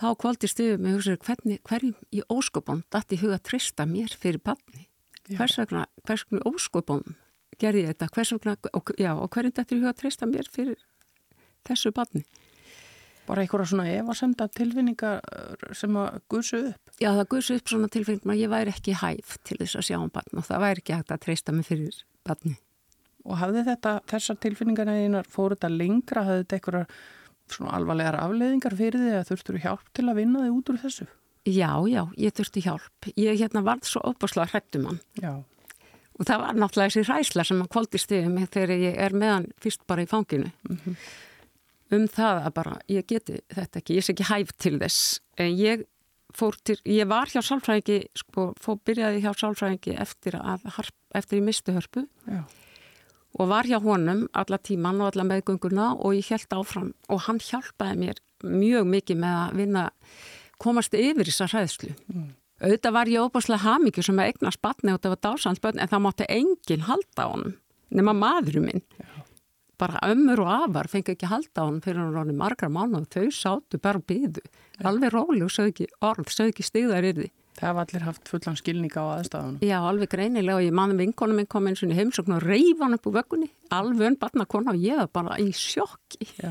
þá 0.00 0.08
kváldi 0.20 0.50
stuðum 0.50 0.84
með 0.84 0.96
hugsaður 0.98 1.20
hvernig, 1.28 1.60
hverjum 1.68 1.98
í 2.10 2.22
ósköpun 2.32 2.82
dætti 2.92 3.20
huga 3.22 3.38
trista 3.42 3.86
mér 3.88 4.14
fyrir 4.18 4.42
barni. 4.42 4.88
Hvers 5.30 5.58
vegna, 5.60 5.84
hvers 6.04 6.26
vegna 6.28 6.42
ósköpun 6.50 7.14
gerði 7.60 7.84
ég 7.84 7.92
þetta, 7.92 8.08
hvers 8.16 8.32
vegna, 8.34 8.56
og, 8.74 8.94
já, 8.98 9.12
og 9.14 9.30
hverjum 9.30 9.54
er 9.62 9.76
huga 9.78 9.92
að 9.92 10.00
treysta 10.02 10.28
mér 10.28 10.50
fyrir 10.52 10.82
þessu 11.68 11.94
barni. 11.94 12.24
Bara 13.24 13.40
einhverja 13.40 13.70
svona 13.70 13.86
evasenda 13.88 14.50
tilfinningar 14.52 15.22
sem 15.72 15.94
að 15.96 16.18
guðsu 16.28 16.60
upp? 16.74 16.90
Já, 17.00 17.08
það 17.14 17.28
guðsu 17.32 17.56
upp 17.56 17.70
svona 17.72 17.88
tilfinningar 17.88 18.34
að 18.34 18.42
ég 18.42 18.52
væri 18.52 18.74
ekki 18.74 18.96
hæf 19.00 19.38
til 19.48 19.56
þess 19.62 19.78
að 19.80 19.86
sjá 19.88 19.96
um 19.96 20.12
barn 20.12 20.42
og 20.42 20.44
það 20.44 20.64
væri 20.66 20.84
ekki 20.84 20.98
hægt 20.98 21.14
að 21.14 21.22
treysta 21.24 21.54
mig 21.56 21.68
fyrir 21.70 22.02
barni. 22.26 22.58
Og 23.24 23.38
hafði 23.40 23.62
þetta, 23.70 23.94
þessar 24.10 24.40
tilfinningar 24.44 24.90
einar, 24.92 25.30
fóru 25.30 25.56
þetta 25.56 25.70
lengra, 25.72 26.26
hafði 26.26 26.42
þetta 26.42 26.58
einhverja 26.58 26.86
svona 27.52 27.74
alvarlegar 27.78 28.20
afleðingar 28.20 28.76
fyrir 28.78 29.00
því 29.00 29.16
að 29.18 29.28
þurftur 29.32 29.60
hjálp 29.64 29.90
til 29.92 30.08
að 30.08 30.20
vinna 30.22 30.44
þig 30.44 30.58
út 30.58 30.70
úr 30.72 30.80
þessu? 30.84 31.08
Já, 31.44 31.72
já, 31.90 32.02
ég 32.16 32.32
þurfti 32.32 32.62
hjálp. 32.64 33.10
Ég 33.20 33.36
hérna 33.36 33.60
varð 33.66 33.84
svo 33.88 34.00
opaslega 34.08 34.48
hrættum 34.54 34.86
hann. 34.88 35.00
Já 35.20 35.34
og 36.18 36.28
það 36.28 36.42
var 36.42 36.58
náttúrulega 36.58 36.92
þessi 36.94 37.04
ræsla 37.08 37.46
sem 37.46 37.62
að 37.62 37.70
kvóldi 37.74 38.00
stiðum 38.00 38.36
þegar 38.44 38.74
ég 38.78 38.98
er 39.06 39.16
meðan 39.18 39.48
fyrst 39.62 39.82
bara 39.90 40.04
í 40.04 40.10
fanginu 40.10 40.50
mm 40.50 40.76
-hmm. 40.84 40.96
um 41.96 42.06
það 42.08 42.44
að 42.44 42.54
bara 42.58 42.76
ég 42.88 43.06
geti 43.06 43.40
þetta 43.50 43.80
ekki, 43.80 43.96
ég 43.98 44.04
sé 44.04 44.12
ekki 44.14 44.30
hæft 44.30 44.58
til 44.58 44.78
þess 44.78 45.20
en 45.38 45.56
ég 45.58 45.86
fór 46.34 46.56
til, 46.64 46.78
ég 46.84 47.06
var 47.06 47.30
hjá 47.30 47.42
sálfræðingi 47.42 48.08
sko, 48.14 48.54
fór 48.60 48.78
byrjaði 48.84 49.22
hjá 49.22 49.32
sálfræðingi 49.38 49.96
eftir 49.98 50.38
að, 50.38 50.66
eftir 51.14 51.38
ég 51.38 51.44
misti 51.44 51.72
hörpu 51.72 52.06
Já. 52.26 52.44
Og 53.34 53.50
var 53.50 53.66
hjá 53.66 53.80
honum 53.82 54.26
alla 54.32 54.58
tíman 54.58 55.00
og 55.02 55.10
alla 55.12 55.26
meðgönguna 55.26 55.90
og 55.98 56.14
ég 56.14 56.30
held 56.30 56.54
áfram 56.54 56.92
og 57.08 57.26
hann 57.26 57.40
hjálpaði 57.42 57.98
mér 58.00 58.22
mjög 58.44 58.88
mikið 58.92 59.20
með 59.24 59.36
að 59.40 59.58
vinna 59.60 59.84
komast 60.62 60.94
yfir 60.94 61.28
þessa 61.28 61.50
hræðslu. 61.50 61.92
Mm. 62.12 62.30
Auðvitað 62.64 62.94
var 62.94 63.10
ég 63.10 63.26
óbúslega 63.26 63.64
hamingju 63.64 64.04
sem 64.06 64.20
að 64.22 64.30
egna 64.32 64.52
spatni 64.54 64.92
og 64.92 65.00
þetta 65.00 65.12
var 65.14 65.22
dásansbönn 65.26 65.80
en 65.82 65.90
það 65.90 66.04
mátti 66.04 66.28
enginn 66.30 66.86
halda 66.86 67.26
á 67.26 67.28
hann 67.32 67.56
nema 67.94 68.14
maðurum 68.16 68.70
minn. 68.70 68.84
Já. 68.98 69.10
bara 69.78 69.98
ömmur 70.06 70.38
og 70.44 70.50
afar 70.54 70.86
fengi 70.88 71.16
ekki 71.16 71.26
halda 71.26 71.64
á 71.64 71.66
hann 71.66 71.80
fyrir 71.82 71.98
hann 71.98 72.14
ráni 72.14 72.34
margra 72.38 72.68
mánu 72.70 73.00
og 73.00 73.08
þau 73.10 73.26
sátu 73.34 73.80
bara 73.82 73.98
og 73.98 74.06
byðu 74.06 74.42
alveg 74.86 75.10
róli 75.10 75.42
og 75.42 75.50
sög 75.50 75.72
ekki 75.72 75.88
orð, 75.98 76.30
sög 76.30 76.52
ekki 76.52 76.62
stigðar 76.62 77.08
yfir 77.08 77.24
því 77.24 77.30
Það 77.54 77.68
hafði 77.68 77.82
allir 77.84 78.04
haft 78.08 78.30
fullan 78.30 78.56
skilning 78.58 78.94
á 78.98 79.04
aðstæðunum. 79.14 79.60
Já, 79.62 79.76
alveg 79.78 80.10
greinilega. 80.10 80.58
Og 80.58 80.64
ég 80.66 80.74
manni 80.74 80.96
vinkonu 80.98 81.36
minn 81.36 81.50
kom 81.50 81.68
eins 81.70 81.84
og 81.86 81.92
heimsókn 81.94 82.34
og 82.34 82.42
reyf 82.42 82.82
hann 82.82 82.96
upp 82.96 83.06
úr 83.06 83.14
vöggunni, 83.20 83.50
alveg 83.74 84.08
önn 84.10 84.18
barna 84.18 84.46
kona 84.50 84.74
og 84.74 84.82
ég 84.82 84.98
var 84.98 85.10
bara 85.14 85.38
í 85.38 85.52
sjokki. 85.54 86.26
Já. 86.42 86.50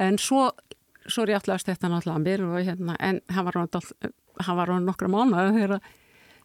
En 0.00 0.18
svo, 0.18 0.48
svo 1.06 1.22
er 1.22 1.36
ég 1.36 1.38
alltaf 1.38 1.60
að 1.60 1.62
stetta 1.62 1.90
náttúrulega 1.92 2.24
mér 2.24 2.46
og 2.48 2.58
hérna, 2.66 2.96
en 2.98 3.22
hann 3.30 3.46
var 3.46 3.60
hann 4.40 4.58
var 4.58 4.72
á 4.72 4.76
nokkra 4.82 5.10
mánuða 5.10 5.50
þegar 5.54 5.76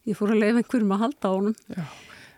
ég 0.05 0.17
fór 0.19 0.33
að 0.35 0.41
leiða 0.43 0.61
einhverjum 0.61 0.95
að 0.95 1.03
halda 1.05 1.31
á 1.31 1.33
honum. 1.33 1.55
Já, 1.71 1.83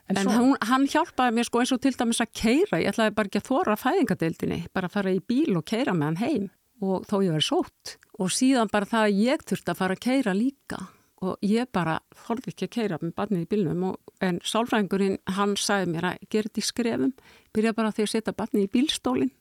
en, 0.07 0.17
en 0.17 0.23
svo... 0.23 0.35
hún, 0.39 0.57
hann 0.71 0.89
hjálpaði 0.93 1.35
mér 1.35 1.47
sko 1.49 1.63
eins 1.63 1.73
og 1.75 1.81
til 1.83 1.95
dæmis 1.99 2.23
að 2.23 2.35
keira 2.37 2.81
ég 2.81 2.93
ætlaði 2.93 3.15
bara 3.17 3.31
ekki 3.31 3.41
að 3.41 3.49
þóra 3.49 3.79
fæðingadeildinni 3.81 4.59
bara 4.71 4.87
að 4.87 4.99
fara 4.99 5.15
í 5.15 5.19
bíl 5.19 5.57
og 5.59 5.65
keira 5.67 5.95
með 5.97 6.11
hann 6.11 6.21
heim. 6.23 6.51
Og 6.77 7.07
þó 7.09 7.15
ég 7.25 7.33
verið 7.33 7.47
sótt. 7.47 7.97
Og 8.21 8.29
síðan 8.33 8.69
bara 8.71 8.87
það 8.87 9.07
að 9.07 9.23
ég 9.25 9.43
þurfti 9.49 9.73
að 9.73 9.79
fara 9.81 9.97
að 9.97 10.03
keira 10.05 10.37
líka 10.37 10.83
og 11.25 11.41
ég 11.41 11.69
bara 11.73 11.97
þorði 12.25 12.53
ekki 12.53 12.67
að 12.67 12.73
keira 12.75 12.99
með 13.01 13.13
barnið 13.17 13.43
í 13.45 13.49
bílnum 13.51 13.83
og, 13.89 13.97
en 14.21 14.39
sálfræðingurinn 14.45 15.17
hann 15.37 15.55
sagði 15.57 15.91
mér 15.93 16.11
að 16.11 16.23
gera 16.29 16.49
þetta 16.49 16.61
í 16.61 16.67
skrefum 16.67 17.13
byrja 17.55 17.73
bara 17.77 17.93
því 17.93 18.05
að 18.05 18.13
setja 18.13 18.37
barnið 18.37 18.67
í 18.67 18.71
bílstólinn 18.75 19.33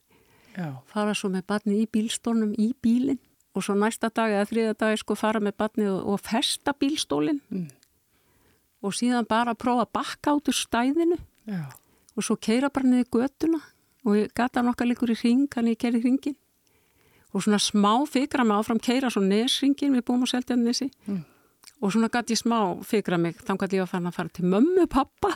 fara 0.89 1.15
svo 1.17 1.29
með 1.33 1.47
barnið 1.53 1.83
í 1.83 1.89
bílstólnum 1.93 2.55
í 2.57 2.71
bílinn 2.83 3.21
og 3.57 3.65
svo 3.65 3.77
næsta 3.77 4.11
dag 4.13 4.33
eða 4.33 4.49
þriða 4.51 4.77
dag 4.83 4.99
sko 5.01 5.17
fara 5.17 5.41
með 5.41 5.57
batni 5.61 5.89
og, 5.89 6.01
og 6.05 6.21
festa 6.21 6.75
bílstólinn 6.77 7.41
mm. 7.49 7.69
og 8.85 8.97
síðan 8.97 9.29
bara 9.29 9.57
prófa 9.57 9.87
að 9.87 9.95
bakka 9.97 10.37
át 10.37 10.51
úr 10.51 10.57
stæðinu 10.57 11.19
Já. 11.49 11.63
og 12.17 12.27
svo 12.27 12.37
keira 12.37 12.73
bara 12.73 12.91
niður 12.91 13.23
götuna 13.23 13.63
og 14.07 14.35
gata 14.37 14.63
nokkað 14.65 14.93
líkur 14.93 15.15
í 15.15 15.21
ring 15.23 15.47
hann 15.57 15.71
ég 15.73 15.81
keiri 15.81 16.03
hringin 16.05 16.37
og 17.33 17.45
svona 17.45 17.61
smá 17.61 17.93
fikra 18.09 18.45
mig 18.45 18.57
áfram 18.57 18.81
keira 18.83 19.11
svo 19.13 19.25
nesringin 19.25 19.97
við 19.97 20.05
búum 20.09 20.25
á 20.25 20.33
Seldjarnissi 20.33 20.91
mm. 21.07 21.25
Og 21.83 21.93
svona 21.93 22.09
gæti 22.13 22.37
ég 22.37 22.41
smá 22.41 22.59
fikra 22.87 23.19
mig 23.21 23.39
þá 23.43 23.55
gæti 23.61 23.79
ég 23.79 23.85
að 23.85 23.93
fara 23.93 24.11
að 24.11 24.19
fara 24.19 24.35
til 24.35 24.49
mömmu 24.49 24.87
pappa 24.93 25.35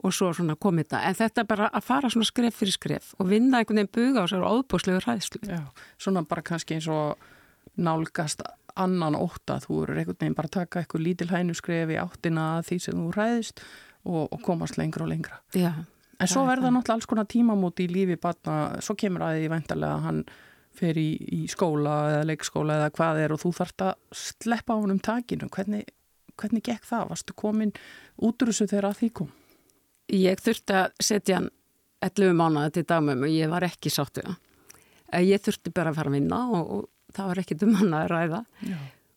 og 0.00 0.14
svo 0.16 0.30
svona 0.36 0.56
komið 0.56 0.94
það. 0.94 1.04
En 1.08 1.18
þetta 1.18 1.42
er 1.42 1.48
bara 1.48 1.68
að 1.76 1.84
fara 1.84 2.10
svona 2.12 2.28
skref 2.28 2.56
fyrir 2.60 2.76
skref 2.76 3.12
og 3.18 3.28
vinna 3.28 3.60
einhvern 3.60 3.82
veginn 3.82 3.92
buga 3.96 4.24
á 4.24 4.26
sér 4.30 4.44
og 4.46 4.64
ábúslegur 4.64 5.08
hæðslu. 5.08 5.42
Já, 5.48 5.60
svona 6.00 6.24
bara 6.28 6.44
kannski 6.46 6.78
eins 6.78 6.88
og 6.88 7.20
nálgast 7.80 8.42
annan 8.80 9.16
óta, 9.18 9.58
þú 9.60 9.84
eru 9.84 9.98
einhvern 9.98 10.20
veginn 10.20 10.36
bara 10.38 10.50
að 10.50 10.56
taka 10.58 10.82
eitthvað 10.82 11.04
lítil 11.04 11.30
hænu 11.30 11.56
skref 11.58 11.92
í 11.92 11.98
áttina 12.00 12.50
því 12.66 12.80
sem 12.86 13.00
þú 13.00 13.08
ræðist 13.16 13.64
og, 14.04 14.28
og 14.28 14.38
komast 14.44 14.78
lengra 14.80 15.04
og 15.04 15.12
lengra. 15.12 15.40
Já. 15.56 15.72
En 16.20 16.28
svo 16.28 16.44
verða 16.44 16.68
náttúrulega 16.68 16.98
alls 16.98 17.08
konar 17.08 17.28
tímamóti 17.28 17.86
í 17.86 17.92
lífi 17.92 18.18
batna, 18.20 18.80
svo 18.84 18.96
kemur 18.98 19.24
að 19.24 19.38
því 19.38 19.52
vendarlega 19.54 19.96
að 19.96 20.02
hann 20.04 20.18
fer 20.76 20.98
í, 21.00 21.08
í 21.18 21.40
skóla 21.50 21.96
eða 22.12 22.26
leikskóla 22.30 22.76
eða 22.78 22.92
hvað 22.96 23.22
er 23.24 23.34
og 23.34 23.42
þú 23.42 23.52
þart 23.58 23.86
að 23.88 24.20
sleppa 24.22 24.76
á 24.76 24.80
hann 24.80 24.94
um 24.94 25.02
takinu. 25.02 25.48
Hvernig, 25.52 25.88
hvernig 26.40 26.64
gekk 26.66 26.86
það? 26.88 27.08
Varstu 27.10 27.36
komin 27.38 27.72
út 28.20 28.42
úr 28.42 28.52
þessu 28.52 28.68
þegar 28.70 28.90
að 28.90 29.00
því 29.00 29.10
kom? 29.20 29.32
Ég 30.10 30.40
þurfti 30.42 30.78
að 30.78 31.02
setja 31.06 31.40
hann 31.40 31.50
11 32.04 32.38
mánuði 32.38 32.78
til 32.78 32.86
dagmum 32.88 33.26
og 33.26 33.34
ég 33.34 33.50
var 33.52 33.66
ekki 33.66 33.92
sáttu 33.92 34.24
það. 34.24 34.38
Ég 35.26 35.42
þurfti 35.42 35.74
bara 35.74 35.92
að 35.92 36.00
fara 36.00 36.12
að 36.12 36.16
vinna 36.16 36.40
og, 36.54 36.72
og 36.78 37.14
það 37.16 37.30
var 37.30 37.42
ekkit 37.42 37.64
um 37.66 37.76
hann 37.80 37.94
að 37.98 38.10
ræða 38.12 38.40
Já. 38.62 38.76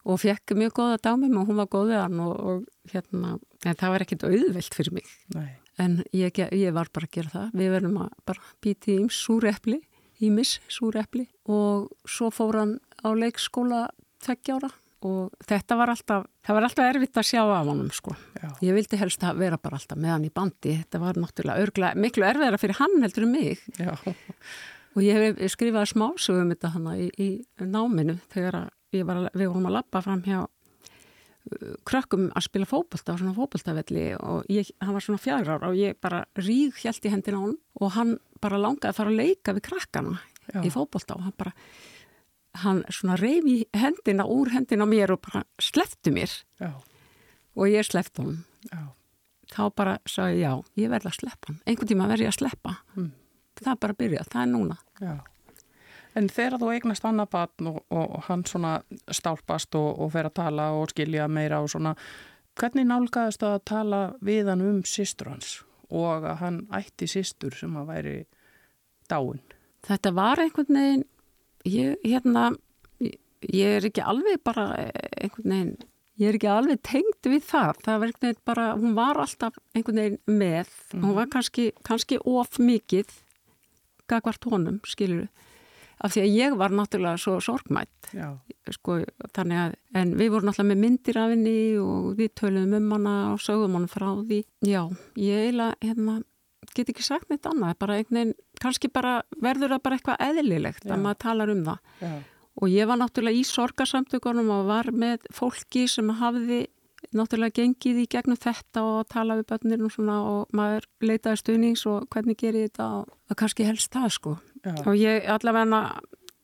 og 0.10 0.22
fekk 0.24 0.56
mjög 0.58 0.74
góða 0.80 1.02
dagmum 1.06 1.38
og 1.40 1.50
hún 1.50 1.60
var 1.62 1.70
góðið 1.76 2.02
hann 2.02 2.24
og, 2.24 2.34
og 2.34 2.94
hérna, 2.94 3.36
en 3.64 3.78
það 3.80 3.94
var 3.94 4.06
ekkit 4.06 4.26
auðvelt 4.28 4.78
fyrir 4.80 4.98
mig. 4.98 5.12
Nei. 5.38 5.52
En 5.82 6.02
ég, 6.14 6.38
ég 6.38 6.74
var 6.76 6.90
bara 6.94 7.08
að 7.10 7.16
gera 7.16 7.34
það. 7.34 7.54
Við 7.62 7.72
verðum 7.74 8.02
að 8.04 8.10
bara 8.30 8.52
býti 8.62 8.98
í 9.00 9.08
súrepli, 9.14 9.80
ímis 10.22 10.60
súrepli 10.72 11.28
og 11.50 11.90
svo 12.06 12.30
fór 12.34 12.60
hann 12.62 12.74
á 13.02 13.10
leikskóla 13.16 13.88
tveggjára 14.24 14.70
og 15.04 15.34
þetta 15.44 15.78
var 15.80 15.92
alltaf, 15.92 16.28
það 16.46 16.58
var 16.58 16.68
alltaf 16.68 16.88
erfitt 16.88 17.20
að 17.20 17.28
sjá 17.28 17.42
af 17.44 17.68
honum 17.68 17.90
sko. 17.92 18.14
Já. 18.40 18.48
Ég 18.64 18.78
vildi 18.78 19.00
helst 19.02 19.26
að 19.28 19.42
vera 19.44 19.60
bara 19.60 19.80
alltaf 19.80 20.00
með 20.00 20.14
hann 20.14 20.28
í 20.28 20.32
bandi, 20.34 20.78
þetta 20.80 21.02
var 21.04 21.20
náttúrulega 21.20 21.66
örgla, 21.66 21.92
miklu 22.00 22.28
erfiðara 22.28 22.62
fyrir 22.62 22.80
hann 22.80 23.04
heldur 23.04 23.28
um 23.28 23.36
mig 23.36 23.64
Já. 23.80 23.92
og 24.96 25.04
ég 25.04 25.20
hef 25.20 25.54
skrifað 25.54 25.92
smásögum 25.92 26.48
um 26.48 26.56
þetta 26.56 26.74
hann 26.78 26.90
í, 26.96 27.10
í 27.20 27.30
náminu 27.60 28.18
þegar 28.34 28.68
var, 29.02 29.24
við 29.34 29.50
vorum 29.50 29.72
að 29.72 29.78
lappa 29.80 30.04
fram 30.06 30.22
hjá 30.26 30.40
uh, 30.44 31.74
krökkum 31.90 32.30
að 32.32 32.48
spila 32.48 32.70
fókbalta 32.70 33.18
á 33.18 33.20
svona 33.20 33.36
fókbaltafelli 33.38 34.06
og 34.20 34.52
ég, 34.54 34.72
hann 34.84 34.96
var 34.96 35.06
svona 35.06 35.24
fjara 35.24 35.58
ára 35.58 35.72
og 35.72 35.80
ég 35.80 35.98
bara 36.04 36.24
ríð 36.40 36.80
hjælt 36.84 37.10
í 37.10 37.14
hendina 37.14 37.42
á 37.42 37.44
hann 37.44 37.58
og 37.82 37.98
hann 37.98 38.16
bara 38.44 38.62
langaði 38.62 38.92
að 38.92 39.00
fara 39.00 39.14
að 39.14 39.20
leika 39.22 39.56
við 39.56 39.68
krakkana 39.70 40.22
Já. 40.52 40.60
í 40.62 40.72
fókbólta 40.74 41.18
og 41.18 41.28
hann 41.28 41.36
bara 41.40 41.54
hann 42.64 42.84
svona 42.94 43.18
reyfi 43.18 43.64
hendina 43.74 44.26
úr 44.30 44.52
hendina 44.54 44.86
mér 44.90 45.16
og 45.16 45.24
bara 45.26 45.44
sleftu 45.62 46.14
mér 46.14 46.32
Já. 46.62 46.74
og 47.56 47.72
ég 47.72 47.88
sleftu 47.88 48.28
hann 48.28 48.90
þá 49.54 49.64
bara 49.76 49.98
sagði 50.10 50.44
já, 50.44 50.54
ég 50.80 50.90
verði 50.92 51.12
að 51.12 51.20
sleppa 51.20 51.52
hann 51.52 51.62
einhvern 51.66 51.92
tíma 51.92 52.10
verði 52.12 52.28
ég 52.28 52.34
að 52.34 52.40
sleppa 52.40 52.76
mm. 52.96 53.12
það 53.62 53.72
er 53.74 53.80
bara 53.86 53.96
að 53.96 54.02
byrja, 54.04 54.26
það 54.32 54.42
er 54.42 54.52
núna 54.56 54.80
Já. 55.02 55.16
En 56.14 56.28
þegar 56.30 56.60
þú 56.62 56.68
eignast 56.70 57.06
annað 57.10 57.30
batn 57.34 57.68
og, 57.72 57.78
og 57.90 58.20
hann 58.28 58.44
svona 58.46 58.76
stálpast 59.10 59.74
og, 59.80 59.96
og 59.98 60.12
fer 60.14 60.28
að 60.30 60.36
tala 60.38 60.68
og 60.78 60.92
skilja 60.92 61.26
meira 61.26 61.64
og 61.64 61.72
svona 61.74 61.96
hvernig 62.60 62.86
nálgæðist 62.86 63.42
það 63.42 63.56
að 63.58 63.64
tala 63.72 64.02
við 64.22 64.52
hann 64.52 64.62
um 64.62 64.84
sýstur 64.86 65.32
hans 65.32 65.56
og 65.94 66.26
að 66.26 66.40
hann 66.42 66.60
ætti 66.74 67.08
sýstur 67.10 67.56
sem 67.58 67.74
að 67.80 67.90
væri 67.92 68.18
dáin? 69.12 69.42
Þetta 69.84 70.14
var 70.16 70.42
einhvern 70.42 70.80
veginn 70.80 71.08
ég, 71.68 71.98
hérna, 72.04 72.52
ég 73.00 73.80
er 73.80 73.90
ekki 73.90 74.04
alveg 74.04 74.42
bara 74.46 74.70
einhvern 74.80 75.54
veginn, 75.54 75.74
ég 76.22 76.30
er 76.30 76.40
ekki 76.40 76.52
alveg 76.52 76.82
tengd 76.86 77.30
við 77.30 77.46
það, 77.50 77.82
það 77.86 78.00
var 78.00 78.12
einhvern 78.12 78.30
veginn 78.30 78.46
bara, 78.50 78.68
hún 78.80 78.98
var 78.98 79.22
alltaf 79.24 79.60
einhvern 79.76 80.02
veginn 80.02 80.20
með, 80.44 80.74
mm. 80.94 81.06
hún 81.06 81.18
var 81.20 81.32
kannski, 81.34 81.70
kannski 81.88 82.20
of 82.24 82.60
mikið 82.62 83.20
gagvart 84.12 84.50
honum, 84.52 84.82
skiluru, 84.88 85.30
af 86.04 86.12
því 86.14 86.24
að 86.26 86.36
ég 86.36 86.58
var 86.60 86.74
náttúrulega 86.76 87.22
svo 87.22 87.38
sorgmætt, 87.44 88.12
sko, 88.76 89.00
þannig 89.36 89.62
að, 89.62 89.76
en 90.02 90.14
við 90.20 90.34
vorum 90.34 90.50
náttúrulega 90.50 90.74
með 90.74 90.84
myndir 90.84 91.20
af 91.22 91.32
henni 91.34 91.56
og 91.80 92.12
við 92.20 92.34
töluðum 92.42 92.76
um 92.82 92.92
hana 92.98 93.16
og 93.32 93.42
sögum 93.44 93.78
hana 93.80 93.88
frá 93.92 94.10
því, 94.20 94.44
já, 94.68 94.82
ég 95.16 95.48
eiginlega, 95.48 95.80
hérna, 95.88 96.20
get 96.76 96.92
ekki 96.94 97.06
sagt 97.06 97.32
neitt 97.32 97.48
annað, 97.50 97.78
bara 97.82 97.98
einhvern 98.00 98.20
veginn, 98.20 98.36
kannski 98.62 98.92
bara 98.94 99.18
verður 99.44 99.76
það 99.76 99.84
bara 99.86 99.98
eitthvað 100.00 100.24
eðlilegt 100.28 100.86
Já. 100.86 100.94
að 100.96 101.04
maður 101.04 101.20
talar 101.24 101.52
um 101.54 101.66
það. 101.68 101.98
Já. 102.04 102.14
Og 102.62 102.70
ég 102.70 102.88
var 102.90 103.00
náttúrulega 103.02 103.40
í 103.40 103.44
sorgarsamtökunum 103.50 104.52
og 104.54 104.68
var 104.70 104.92
með 104.94 105.28
fólki 105.34 105.88
sem 105.90 106.12
hafði 106.20 106.68
náttúrulega 107.14 107.58
gengið 107.60 108.04
í 108.04 108.08
gegnum 108.10 108.40
þetta 108.40 108.84
og 108.86 109.08
tala 109.12 109.38
við 109.40 109.48
börnir 109.52 109.84
og 109.86 109.94
svona 109.94 110.18
og 110.30 110.54
maður 110.56 110.88
leitaði 111.04 111.42
stuðnings 111.42 111.86
og 111.90 112.08
hvernig 112.14 112.38
gerir 112.40 112.70
þetta 112.70 112.90
og 113.04 113.38
kannski 113.40 113.68
helst 113.68 113.92
það 113.94 114.14
sko. 114.18 114.36
Já. 114.64 114.76
Og 114.88 114.96
ég 114.96 115.28
allavega 115.28 115.84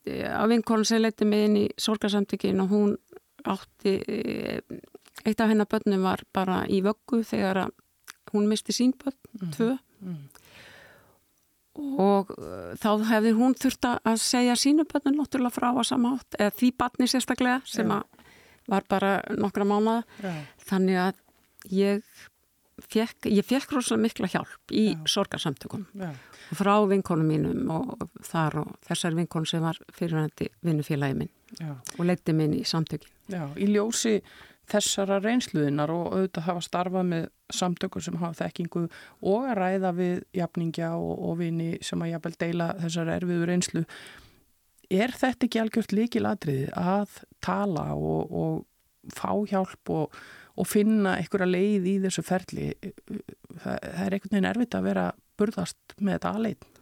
á 0.10 0.44
vinkonu 0.50 0.86
sem 0.88 1.02
leiti 1.02 1.26
mig 1.28 1.46
inn 1.48 1.58
í 1.60 1.66
sorgarsamtökin 1.80 2.62
og 2.64 2.72
hún 2.74 2.96
átti, 3.48 3.94
eitt 5.26 5.40
af 5.40 5.52
hennar 5.52 5.70
börnum 5.70 6.04
var 6.04 6.24
bara 6.34 6.64
í 6.68 6.82
vöggu 6.84 7.22
þegar 7.28 7.70
hún 8.34 8.50
misti 8.50 8.76
sín 8.76 8.94
börn, 8.98 9.18
mm. 9.40 9.52
tvö 9.56 9.70
mm. 10.04 10.18
og 12.04 12.34
uh, 12.38 12.74
þá 12.80 12.90
hefði 13.10 13.34
hún 13.38 13.56
þurft 13.58 13.90
að 13.90 14.20
segja 14.22 14.58
sínu 14.60 14.86
börnun 14.90 15.20
náttúrulega 15.22 15.56
frá 15.56 15.70
að 15.72 15.88
samátt 15.92 16.40
eða 16.40 16.56
því 16.60 16.72
barni 16.78 17.10
sérstaklega 17.10 17.62
sem 17.66 17.94
var 18.70 18.86
bara 18.90 19.16
nokkra 19.38 19.66
mánuða 19.66 20.34
þannig 20.70 21.02
að 21.08 21.24
ég 21.74 22.04
fekk, 22.88 23.30
ég 23.30 23.46
fekk 23.46 23.74
rosalega 23.76 24.06
mikla 24.06 24.30
hjálp 24.32 24.74
í 24.76 24.86
sorgarsamtökum 25.10 25.88
frá 26.58 26.74
vinkonum 26.90 27.30
mínum 27.30 27.74
og 27.74 28.08
þar 28.26 28.62
og 28.64 28.76
þessar 28.88 29.18
vinkonu 29.18 29.50
sem 29.50 29.64
var 29.64 29.80
fyrirvændi 29.96 30.50
vinnufélagi 30.66 31.18
minn 31.18 31.34
Já. 31.60 31.74
og 31.98 32.06
leytti 32.06 32.36
minn 32.36 32.56
í 32.58 32.64
samtökin 32.68 33.12
Já, 33.30 33.46
í 33.58 33.70
ljósi 33.70 34.20
þessara 34.70 35.20
reynsluðinar 35.24 35.92
og 35.94 36.14
auðvitað 36.14 36.48
hafa 36.48 36.64
starfað 36.66 37.12
með 37.12 37.28
samtökur 37.60 38.06
sem 38.06 38.18
hafa 38.22 38.46
þekkingu 38.46 38.86
og 38.86 39.48
að 39.50 39.58
ræða 39.58 39.94
við 39.98 40.18
jafningja 40.38 40.92
og, 40.98 41.14
og 41.26 41.38
vini 41.42 41.70
sem 41.86 42.02
að 42.06 42.14
jafnvel 42.14 42.36
deila 42.44 42.68
þessara 42.84 43.16
erfiðu 43.18 43.48
reynslu. 43.50 43.86
Er 44.90 45.14
þetta 45.14 45.48
ekki 45.48 45.62
algjört 45.62 45.94
líkiladriði 45.94 46.70
að 46.78 47.20
tala 47.46 47.90
og, 47.98 48.30
og 48.30 48.66
fá 49.16 49.32
hjálp 49.50 49.93
og, 49.93 50.18
og 50.60 50.68
finna 50.68 51.18
einhverja 51.20 51.50
leið 51.50 51.88
í 51.89 51.95
þessu 52.06 52.26
ferli? 52.26 52.72
Það, 52.80 53.78
það 53.78 54.04
er 54.06 54.18
einhvern 54.18 54.36
veginn 54.36 54.50
erfitt 54.52 54.78
að 54.78 54.89
vera 54.89 55.06
burðast 55.39 55.95
með 56.00 56.18
þetta 56.18 56.34
aðleitin. 56.36 56.76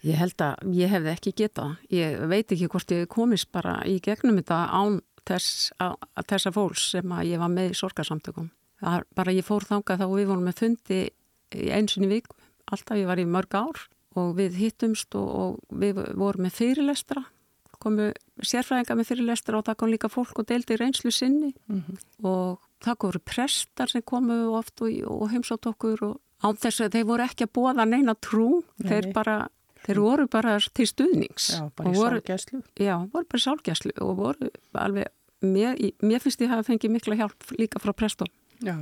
Ég 0.00 0.16
held 0.16 0.40
að 0.40 0.70
ég 0.72 0.88
hefði 0.88 1.12
ekki 1.12 1.34
getað. 1.36 1.72
Ég 1.92 2.22
veit 2.30 2.52
ekki 2.54 2.68
hvort 2.72 2.92
ég 2.94 3.08
komist 3.12 3.50
bara 3.52 3.82
í 3.84 3.98
gegnum 4.00 4.38
þetta 4.40 4.62
án 4.72 5.00
þess, 5.28 5.70
að, 5.76 5.96
að 6.16 6.28
þessa 6.32 6.52
fólks 6.56 6.86
sem 6.94 7.12
að 7.12 7.32
ég 7.34 7.42
var 7.42 7.52
með 7.52 7.74
í 7.74 7.78
sorgarsamtökum. 7.80 8.48
Bara 8.80 9.34
ég 9.36 9.44
fór 9.44 9.66
þangað 9.68 10.00
þá 10.00 10.06
og 10.06 10.14
við 10.16 10.30
vorum 10.30 10.46
með 10.48 10.62
fundi 10.62 11.00
einsin 11.50 12.06
í 12.06 12.12
vik, 12.14 12.30
alltaf 12.70 12.96
ég 12.96 13.08
var 13.10 13.20
í 13.20 13.28
mörg 13.28 13.56
ár 13.58 13.82
og 14.18 14.32
við 14.38 14.56
hittumst 14.58 15.14
og, 15.18 15.28
og 15.28 15.80
við 15.82 16.00
vorum 16.18 16.46
með 16.46 16.56
fyrirlestra, 16.56 17.24
komu 17.82 18.10
sérfræðinga 18.40 18.96
með 18.98 19.10
fyrirlestra 19.10 19.58
og 19.58 19.66
það 19.68 19.78
kom 19.82 19.92
líka 19.92 20.10
fólk 20.12 20.42
og 20.42 20.48
deildi 20.48 20.78
reynslu 20.80 21.12
sinni 21.14 21.54
mm 21.66 21.82
-hmm. 21.82 22.02
og 22.22 22.60
það 22.84 22.98
voru 23.04 23.18
prestar 23.18 23.88
sem 23.88 24.02
komu 24.02 24.56
oft 24.56 24.80
og, 24.80 24.90
og 25.06 25.30
heimsátt 25.32 25.66
okkur 25.66 26.04
og 26.04 26.20
á 26.40 26.48
þess 26.56 26.80
að 26.80 26.92
þeir 26.94 27.06
voru 27.06 27.22
ekki 27.22 27.44
að 27.44 27.54
bóða 27.56 27.84
neina 27.84 28.14
trú, 28.14 28.62
Nei. 28.78 28.88
þeir 28.88 29.12
bara 29.12 29.48
Þeir 29.80 30.00
voru 30.04 30.26
bara 30.28 30.58
til 30.76 30.86
stuðnings. 30.86 31.46
Já, 31.56 31.70
bara 31.76 31.90
í 31.90 31.96
sálgæslu. 31.96 32.62
Já, 32.76 32.94
voru 33.12 33.24
bara 33.24 33.40
í 33.40 33.44
sálgæslu 33.46 33.92
og 34.04 34.16
voru 34.18 34.50
alveg, 34.76 35.08
mér, 35.40 35.78
mér 36.04 36.20
finnst 36.20 36.42
ég 36.42 36.50
að 36.50 36.58
hafa 36.58 36.68
fengið 36.68 36.92
mikla 36.92 37.16
hjálp 37.16 37.54
líka 37.56 37.80
frá 37.80 37.94
prestum. 37.96 38.28
Já. 38.60 38.76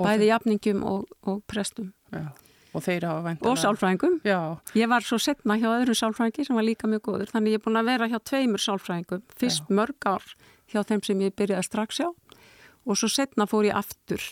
Bæði 0.00 0.30
jafningum 0.32 0.82
og, 0.82 1.06
og 1.22 1.44
prestum. 1.50 1.92
Já, 2.10 2.26
og 2.72 2.84
þeir 2.84 3.06
hafa 3.08 3.24
vendilega. 3.26 3.50
Og 3.50 3.60
sálfræðingum. 3.60 4.16
Já. 4.26 4.40
Ég 4.78 4.90
var 4.92 5.06
svo 5.06 5.18
setna 5.22 5.56
hjá 5.60 5.68
öðrum 5.72 5.98
sálfræðingi 5.98 6.46
sem 6.46 6.58
var 6.58 6.66
líka 6.66 6.90
mjög 6.90 7.04
góður, 7.08 7.32
þannig 7.32 7.56
ég 7.56 7.60
er 7.60 7.64
búin 7.66 7.80
að 7.80 7.90
vera 7.90 8.10
hjá 8.10 8.18
tveimur 8.30 8.64
sálfræðingum, 8.64 9.24
fyrst 9.40 9.66
Já. 9.66 9.74
mörg 9.80 10.08
ár 10.10 10.34
hjá 10.70 10.82
þeim 10.86 11.04
sem 11.06 11.24
ég 11.26 11.36
byrjaði 11.38 11.66
strax 11.66 12.02
hjá 12.02 12.08
og 12.10 12.96
svo 12.96 13.10
setna 13.10 13.48
fór 13.50 13.68
ég 13.68 13.76
aftur. 13.76 14.22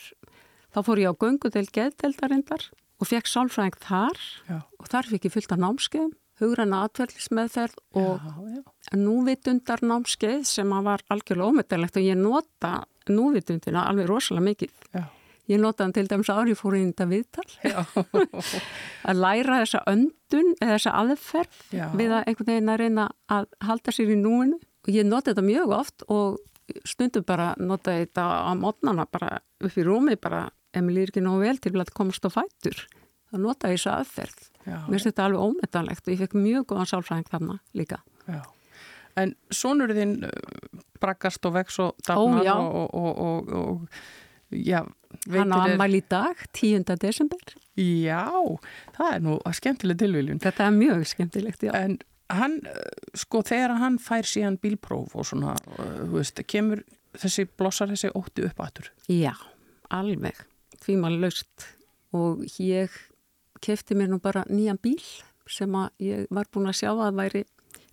Þá 0.74 0.80
fór 0.86 1.02
ég 1.02 1.10
á 1.10 1.20
göngudel 1.20 1.66
geðdeldarindar 1.74 2.70
og 2.98 3.10
fekk 3.10 3.30
sálfræðing 3.30 3.78
þar 3.82 4.22
já. 4.48 4.58
og 4.78 4.90
þar 4.90 5.10
fikk 5.12 5.28
ég 5.28 5.34
fyllt 5.34 5.54
af 5.54 5.62
námskeið 5.62 6.14
hugranna 6.38 6.84
atverðlismeðferð 6.86 7.78
og 7.98 8.22
já, 8.22 8.62
núvitundar 8.98 9.82
námskeið 9.82 10.44
sem 10.46 10.74
var 10.86 11.02
algjörlega 11.10 11.50
ómetalegt 11.50 11.98
og 11.98 12.06
ég 12.06 12.18
nota 12.18 12.72
núvitundina 13.10 13.86
alveg 13.90 14.10
rosalega 14.10 14.46
mikið 14.52 14.74
já. 14.94 15.04
Ég 15.48 15.60
nota 15.62 15.84
hann 15.84 15.94
til 15.96 16.06
dæmis 16.10 16.30
ári 16.32 16.56
fór 16.58 16.76
í 16.78 16.82
þetta 16.86 17.06
viðtal. 17.10 17.46
Að 19.08 19.22
læra 19.22 19.62
þessa 19.62 19.84
öndun 19.90 20.52
eða 20.58 20.74
þessa 20.74 20.96
aðferð 21.02 21.62
við 21.72 22.12
að 22.12 22.26
einhvern 22.26 22.50
veginn 22.52 22.74
að 22.74 22.82
reyna 22.82 23.08
að 23.32 23.48
halda 23.68 23.94
sér 23.94 24.12
í 24.14 24.18
núinu. 24.20 24.60
Og 24.86 24.92
ég 24.94 25.08
nota 25.08 25.32
þetta 25.32 25.44
mjög 25.44 25.74
oft 25.74 26.04
og 26.08 26.38
stundum 26.88 27.24
bara 27.26 27.50
nota 27.60 27.96
þetta 27.96 28.24
á 28.48 28.52
mótnana 28.56 29.08
bara 29.10 29.40
upp 29.64 29.76
í 29.76 29.84
rúmi 29.84 30.16
bara 30.20 30.46
ef 30.72 30.84
mér 30.84 30.96
lýr 30.98 31.12
ekki 31.12 31.24
nógu 31.24 31.42
vel 31.42 31.58
til 31.60 31.74
að 31.76 31.92
komast 31.96 32.28
á 32.28 32.30
fætur? 32.32 32.84
Þá 33.28 33.40
nota 33.42 33.72
ég 33.72 33.80
þessu 33.80 33.90
aðferð. 33.92 34.44
Mér 34.68 34.94
finnst 34.94 35.08
þetta 35.10 35.26
alveg 35.28 35.44
ómetanlegt 35.44 36.06
og 36.06 36.14
ég 36.14 36.22
fekk 36.22 36.36
mjög 36.36 36.68
góðan 36.70 36.90
sálfræðing 36.92 37.28
þarna 37.32 37.58
líka. 37.76 38.00
Já. 38.28 38.40
En 39.18 39.34
sonur 39.54 39.92
þinn 39.96 40.14
uh, 40.28 40.30
braggast 41.02 41.44
og 41.48 41.56
vex 41.56 41.78
og 41.82 41.98
dafnar 42.06 42.48
og, 42.54 42.94
og, 42.94 43.22
og, 43.24 43.52
og 43.58 44.54
já, 44.54 44.84
hann 45.32 45.54
á 45.54 45.58
ammæl 45.64 45.98
í 45.98 46.02
dag 46.10 46.40
10. 46.56 46.84
desember. 47.00 47.56
Já, 47.78 48.26
það 48.96 49.10
er 49.14 49.24
nú 49.24 49.38
skemmtileg 49.54 49.98
tilviljun. 50.00 50.40
Þetta 50.42 50.66
er 50.66 50.76
mjög 50.76 51.04
skemmtilegt, 51.12 51.64
já. 51.68 51.72
En 51.78 51.98
hann, 52.32 52.58
uh, 52.66 53.08
sko, 53.16 53.42
þegar 53.46 53.76
hann 53.80 53.98
fær 54.02 54.28
síðan 54.28 54.58
bílpróf 54.60 55.14
og 55.16 55.28
svona, 55.28 55.54
uh, 55.78 55.92
þú 56.04 56.18
veist, 56.18 56.42
kemur 56.50 56.82
þessi 57.18 57.46
blossar 57.58 57.90
þessi 57.92 58.12
ótti 58.18 58.44
upp 58.46 58.60
aðtur 58.62 58.90
Já, 59.10 59.34
alveg. 59.94 60.36
Því 60.82 60.98
maður 61.00 61.24
laust. 61.26 61.68
Og 62.16 62.44
ég 62.62 62.92
kefti 63.64 63.96
mér 63.98 64.12
nú 64.12 64.20
bara 64.22 64.44
nýjan 64.48 64.80
bíl 64.80 65.00
sem 65.48 65.72
að 65.76 65.88
ég 66.04 66.28
var 66.34 66.48
búin 66.52 66.68
að 66.70 66.80
sjá 66.82 66.90
að 66.92 67.16
væri 67.18 67.44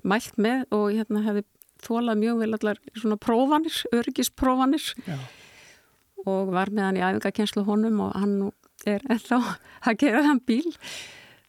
mælt 0.06 0.38
með 0.42 0.66
og 0.76 0.90
hérna 0.94 1.24
hefði 1.26 1.46
þólað 1.86 2.22
mjög 2.22 2.42
vel 2.42 2.52
allar 2.58 2.80
svona 2.96 3.18
prófanir, 3.22 3.80
örgisprófanir 3.96 4.86
Já. 5.06 5.18
Og 6.30 6.54
var 6.56 6.72
með 6.74 6.88
hann 6.90 7.00
í 7.00 7.04
æfingakenslu 7.06 7.66
honum 7.68 8.02
og 8.08 8.16
hann 8.18 8.36
er 8.90 9.06
ennþá 9.10 9.40
að 9.88 10.00
gera 10.04 10.24
þann 10.28 10.42
bíl. 10.48 10.74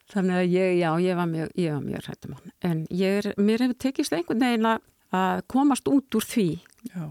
Þannig 0.07 0.39
að 0.39 0.53
ég, 0.53 0.75
já, 0.79 0.89
ég 1.03 1.17
var 1.19 1.27
mjög, 1.27 1.49
ég 1.59 1.73
var 1.75 1.83
mjög 1.83 2.05
hrættum 2.07 2.35
hann. 2.37 2.51
En 2.63 2.83
er, 2.87 3.33
mér 3.35 3.65
hefur 3.65 3.79
tekist 3.83 4.15
einhvern 4.15 4.45
veginn 4.45 4.69
að 4.71 5.41
komast 5.51 5.89
út 5.91 6.15
úr 6.15 6.27
því. 6.27 6.49
Já. 6.93 7.09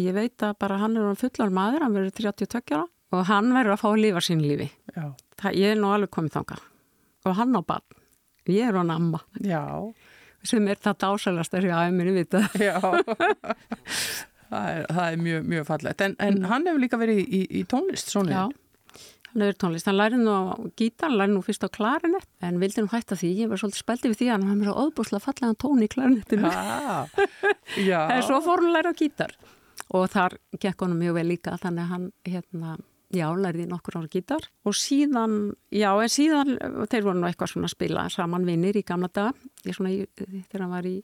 ég 0.00 0.16
veit 0.16 0.42
að 0.42 0.56
bara 0.58 0.80
hann 0.80 0.96
er 0.98 1.14
fullar 1.20 1.52
maður, 1.54 1.84
hann 1.84 1.94
verður 1.94 2.16
32 2.18 2.74
ára 2.74 2.86
og 3.12 3.26
hann 3.28 3.52
verður 3.52 3.74
að 3.76 3.82
fá 3.82 3.88
að 3.90 4.00
lifa 4.00 4.22
sín 4.24 4.42
lífi. 4.42 4.68
Það, 4.96 5.58
ég 5.60 5.74
er 5.74 5.78
nú 5.78 5.92
alveg 5.92 6.10
komið 6.14 6.38
þánga 6.38 6.58
og 7.22 7.36
hann 7.38 7.54
á 7.54 7.62
barn, 7.62 8.00
ég 8.50 8.66
er 8.66 8.78
hann 8.80 8.90
amma. 8.90 9.20
Já. 9.38 9.62
sem 10.42 10.66
er 10.66 10.80
það 10.82 10.98
dásalast 11.04 11.54
að 11.54 11.66
segja 11.68 11.82
að 11.84 11.92
mér 11.94 12.08
já 12.58 12.80
það 14.52 14.66
er, 14.72 14.82
það 14.90 15.06
er 15.06 15.22
mjög, 15.26 15.46
mjög 15.54 15.68
fallegt. 15.70 16.04
En, 16.04 16.18
en 16.18 16.36
mm. 16.38 16.50
hann 16.50 16.68
hefur 16.68 16.84
líka 16.84 17.00
verið 17.00 17.22
í, 17.22 17.40
í 17.60 17.62
tónlist 17.70 18.12
já, 18.12 18.42
hann 19.32 19.46
hefur 19.46 19.58
tónlist, 19.64 19.88
hann 19.88 19.98
læri 19.98 20.20
nú 20.20 20.36
á 20.36 20.42
gítar, 20.76 21.08
hann 21.08 21.18
læri 21.20 21.34
nú 21.34 21.42
fyrst 21.46 21.64
á 21.64 21.68
klarinett 21.72 22.28
en 22.44 22.60
vildi 22.60 22.84
nú 22.84 22.92
hætta 22.92 23.18
því, 23.18 23.32
ég 23.42 23.52
var 23.52 23.62
svolítið 23.62 23.84
speldið 23.84 24.12
við 24.12 24.20
því 24.20 24.30
hann 24.34 24.46
var 24.50 24.60
mér 24.60 24.76
á 24.76 24.82
óbúslega 24.84 25.24
fallega 25.24 25.58
tón 25.64 25.82
í 25.82 25.88
klarinettinu 25.92 26.52
en 28.14 28.24
svo 28.28 28.40
fór 28.44 28.64
hann 28.64 28.76
læri 28.76 28.92
á 28.92 29.00
gítar. 29.00 29.36
Og 29.92 30.08
þar 30.12 30.38
gekk 30.60 30.84
hann 30.84 30.96
mjög 30.96 31.18
vel 31.18 31.28
líka 31.32 31.58
þannig 31.60 31.84
að 31.84 31.92
hann 31.96 32.08
hérna 32.28 32.78
Já, 33.12 33.26
læriði 33.36 33.66
nokkur 33.68 33.98
ára 33.98 34.08
gítar. 34.08 34.46
Og 34.64 34.72
síðan, 34.72 35.52
já, 35.68 35.90
en 36.00 36.08
síðan 36.08 36.54
þeir 36.88 37.04
voru 37.04 37.18
nú 37.20 37.26
eitthvað 37.28 37.50
svona 37.52 37.68
að 37.68 37.74
spila 37.74 38.04
saman 38.08 38.46
vinnir 38.48 38.78
í 38.80 38.82
gamla 38.88 39.10
daga, 39.12 39.34
ég 39.68 39.76
svona 39.76 39.92
í, 39.92 40.06
þegar 40.16 40.62
hann 40.64 40.72
var 40.72 40.88
í, 40.88 40.94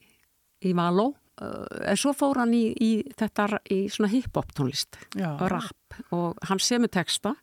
í 0.64 0.72
Való 0.78 1.11
en 1.39 1.99
svo 1.99 2.14
fór 2.16 2.41
hann 2.43 2.55
í, 2.57 2.64
í 2.74 2.91
þetta 3.18 3.61
í 3.74 3.84
svona 3.93 4.11
hip-hop 4.12 4.55
tónlist 4.57 4.99
og 5.18 5.47
rap. 5.53 6.01
Og 6.14 6.39
hann 6.49 6.62
semur 6.62 6.91
texta 6.93 7.36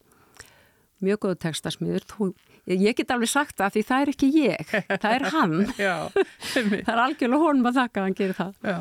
mjög 1.04 1.26
góðu 1.26 1.40
textasmiður. 1.44 2.06
Ég 2.66 2.96
get 2.98 3.12
alveg 3.14 3.30
sagt 3.30 3.60
það 3.60 3.76
því 3.76 3.84
það 3.90 4.04
er 4.04 4.12
ekki 4.14 4.30
ég 4.34 4.72
það 4.88 5.12
er 5.12 5.26
hann. 5.34 5.58
Já, 5.88 5.96
það 6.56 6.94
er 6.94 7.04
algjörlega 7.04 7.44
honum 7.44 7.70
að 7.70 7.82
þakka 7.82 8.02
að 8.02 8.08
hann 8.08 8.18
gerir 8.22 8.40
það. 8.40 8.56
Já. 8.64 8.80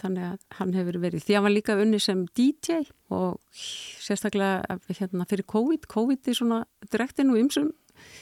þannig 0.00 0.24
að 0.30 0.44
hann 0.56 0.70
hefur 0.78 0.96
verið 1.02 1.24
því 1.26 1.34
að 1.34 1.36
hann 1.36 1.44
var 1.44 1.52
líka 1.52 1.74
unni 1.76 1.98
sem 2.00 2.20
DJ 2.38 2.78
og 3.12 3.58
sérstaklega 4.00 4.78
hérna, 4.96 5.26
fyrir 5.28 5.44
COVID. 5.52 5.88
COVID 5.90 6.30
er 6.30 6.38
svona 6.38 6.60
direktinn 6.88 7.34
og 7.34 7.40
ymsum 7.42 7.72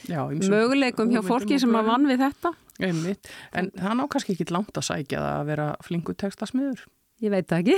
möguleikum 0.09 1.13
hjá 1.13 1.21
fólki 1.23 1.59
sem 1.61 1.75
að 1.79 1.87
vann 1.93 2.09
við 2.09 2.25
þetta 2.25 2.51
Einmitt. 2.79 3.27
En 3.55 3.73
það 3.75 3.99
ná 3.99 4.05
kannski 4.11 4.35
ekki 4.35 4.49
langt 4.53 4.79
að 4.79 4.87
sækja 4.91 5.25
að 5.39 5.51
vera 5.51 5.67
flingu 5.85 6.15
textasmiður. 6.17 6.85
Ég 7.19 7.33
veit 7.33 7.51
ekki. 7.51 7.73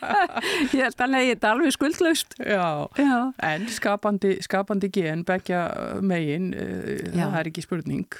ég 0.74 0.80
held 0.80 1.02
að 1.04 1.12
neyja 1.12 1.34
þetta 1.36 1.50
alveg 1.54 1.74
skuldlaust. 1.76 2.34
Já, 2.42 2.88
Já. 2.98 3.18
en 3.46 3.66
skapandi, 3.70 4.32
skapandi 4.42 4.90
gen, 4.90 5.22
begja 5.26 5.60
megin, 6.02 6.48
uh, 6.50 7.04
það 7.14 7.36
er 7.38 7.50
ekki 7.52 7.62
spurning, 7.62 8.18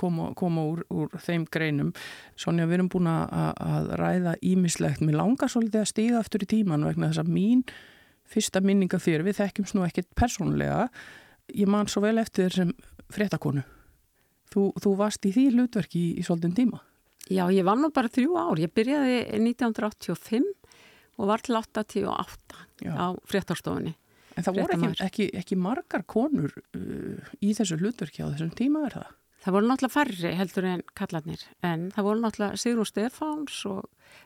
koma, 0.00 0.32
koma 0.38 0.66
úr, 0.72 0.82
úr 0.90 1.14
þeim 1.22 1.46
greinum. 1.46 1.92
Sonja, 2.34 2.66
við 2.66 2.80
erum 2.80 2.90
búin 2.90 3.10
að 3.12 3.94
ræða 4.02 4.34
ímislegt. 4.42 5.04
Mér 5.06 5.20
langar 5.22 5.52
svolítið 5.52 5.84
að 5.84 5.90
stíða 5.92 6.24
aftur 6.24 6.42
í 6.42 6.50
tíman 6.56 6.88
vegna 6.88 7.12
þess 7.12 7.22
að 7.22 7.30
mín 7.36 7.62
fyrsta 8.34 8.64
minninga 8.64 8.98
fyrir, 8.98 9.22
við 9.22 9.38
þekkjum 9.44 9.70
snú 9.70 9.86
ekkert 9.86 10.10
persónulega, 10.18 10.88
ég 11.54 11.70
man 11.70 11.86
svo 11.92 12.02
vel 12.02 12.16
eftir 12.22 12.48
þessum 12.48 12.74
fréttakonu. 13.14 13.62
Þú, 14.54 14.68
þú 14.78 14.92
varst 14.98 15.26
í 15.26 15.32
því 15.34 15.48
hlutverki 15.56 15.98
í, 15.98 16.10
í 16.20 16.26
svolítinn 16.26 16.54
tíma? 16.54 16.80
Já, 17.32 17.48
ég 17.50 17.64
var 17.66 17.80
nú 17.80 17.88
bara 17.94 18.12
þrjú 18.12 18.36
ár. 18.36 18.60
Ég 18.60 18.72
byrjaði 18.76 19.18
1985 19.40 20.46
og 21.18 21.28
var 21.30 21.42
til 21.42 21.56
88 21.58 22.62
Já. 22.84 22.92
á 22.94 23.06
fréttarstofunni. 23.26 23.94
En 24.34 24.46
það 24.46 24.58
voru 24.60 24.76
ekki, 24.76 25.04
ekki, 25.04 25.26
ekki 25.40 25.58
margar 25.58 26.02
konur 26.10 26.54
uh, 26.74 27.34
í 27.38 27.52
þessu 27.54 27.78
hlutverki 27.78 28.24
á 28.26 28.30
þessum 28.32 28.50
tíma, 28.58 28.86
er 28.88 28.96
það? 28.98 29.12
Það 29.44 29.56
voru 29.56 29.68
náttúrulega 29.68 29.94
færri 29.94 30.32
heldur 30.38 30.66
en 30.70 30.82
kallarnir, 30.96 31.42
en 31.68 31.88
það 31.94 32.06
voru 32.08 32.22
náttúrulega 32.22 32.60
Sigrun 32.62 32.88
Stefáns 32.88 33.58
og 33.68 33.82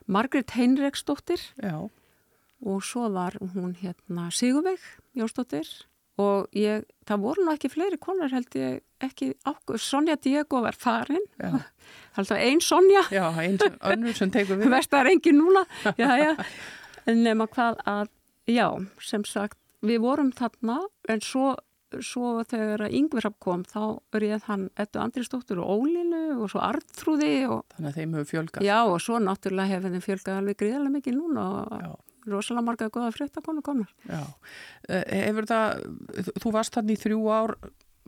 Margrit 0.07 0.53
Heinriksdóttir 0.55 1.43
Já. 1.59 1.75
og 2.63 2.85
svo 2.87 3.09
var 3.11 3.35
hún 3.41 3.75
hérna 3.81 4.29
Sigurveig 4.31 4.79
Jónsdóttir 5.19 5.67
og 6.19 6.49
ég, 6.57 6.83
það 7.07 7.23
voru 7.23 7.45
nú 7.45 7.53
ekki 7.53 7.71
fleiri 7.71 7.99
konar 8.01 8.33
held 8.33 8.55
ég 8.59 8.81
ekki 9.03 9.31
ákveð, 9.47 9.79
Sonja 9.79 10.17
Diego 10.19 10.63
var 10.65 10.75
farin. 10.77 11.23
Held 12.17 12.33
að 12.35 12.43
einn 12.43 12.59
Sonja. 12.63 13.05
Já, 13.13 13.23
einn 13.39 13.57
önnur 13.61 14.17
sem 14.17 14.31
tegur 14.33 14.59
við. 14.59 14.69
Verst 14.75 14.91
að 14.91 14.97
það 14.97 15.05
er 15.05 15.11
engin 15.13 15.39
núna. 15.39 15.63
Já, 16.01 16.09
já. 16.19 16.33
en 17.07 17.23
nema 17.23 17.47
hvað 17.49 17.79
að 17.87 18.11
já, 18.49 18.67
sem 19.05 19.23
sagt, 19.25 19.57
við 19.85 20.01
vorum 20.03 20.31
þarna 20.35 20.81
en 21.09 21.23
svo, 21.23 21.53
svo 22.03 22.43
þegar 22.49 22.83
Yngvirab 22.89 23.37
kom, 23.41 23.63
þá 23.63 24.01
ég 24.25 24.45
hann 24.49 24.67
ettu 24.77 24.99
Andrisdóttur 25.01 25.61
og 25.63 25.85
Ólinu 25.85 26.41
og 26.41 26.51
svo 26.51 26.61
Artrúði 26.65 27.47
og, 27.47 27.63
þannig 27.77 27.93
að 27.93 28.01
þeim 28.01 28.17
hefur 28.17 28.29
fjölgað. 28.33 28.67
Já, 28.67 28.77
og 28.83 28.99
svo 29.05 29.21
náttúrulega 29.23 29.77
hefur 29.77 29.95
þeim 29.95 30.05
fjölgað 30.05 30.41
alveg 30.41 30.59
gríðarlega 30.59 30.95
mikið 30.97 31.17
núna 31.21 31.47
og 31.63 31.97
rosalega 32.27 32.65
marga 32.65 32.89
goða 32.93 33.11
fréttakonu 33.15 33.63
komur. 33.65 33.91
Já, 34.09 34.23
eh, 34.89 35.03
hefur 35.29 35.47
það, 35.49 35.83
þú 36.41 36.53
varst 36.55 36.75
þannig 36.77 36.97
í 36.97 37.03
þrjú 37.03 37.21
ár, 37.31 37.55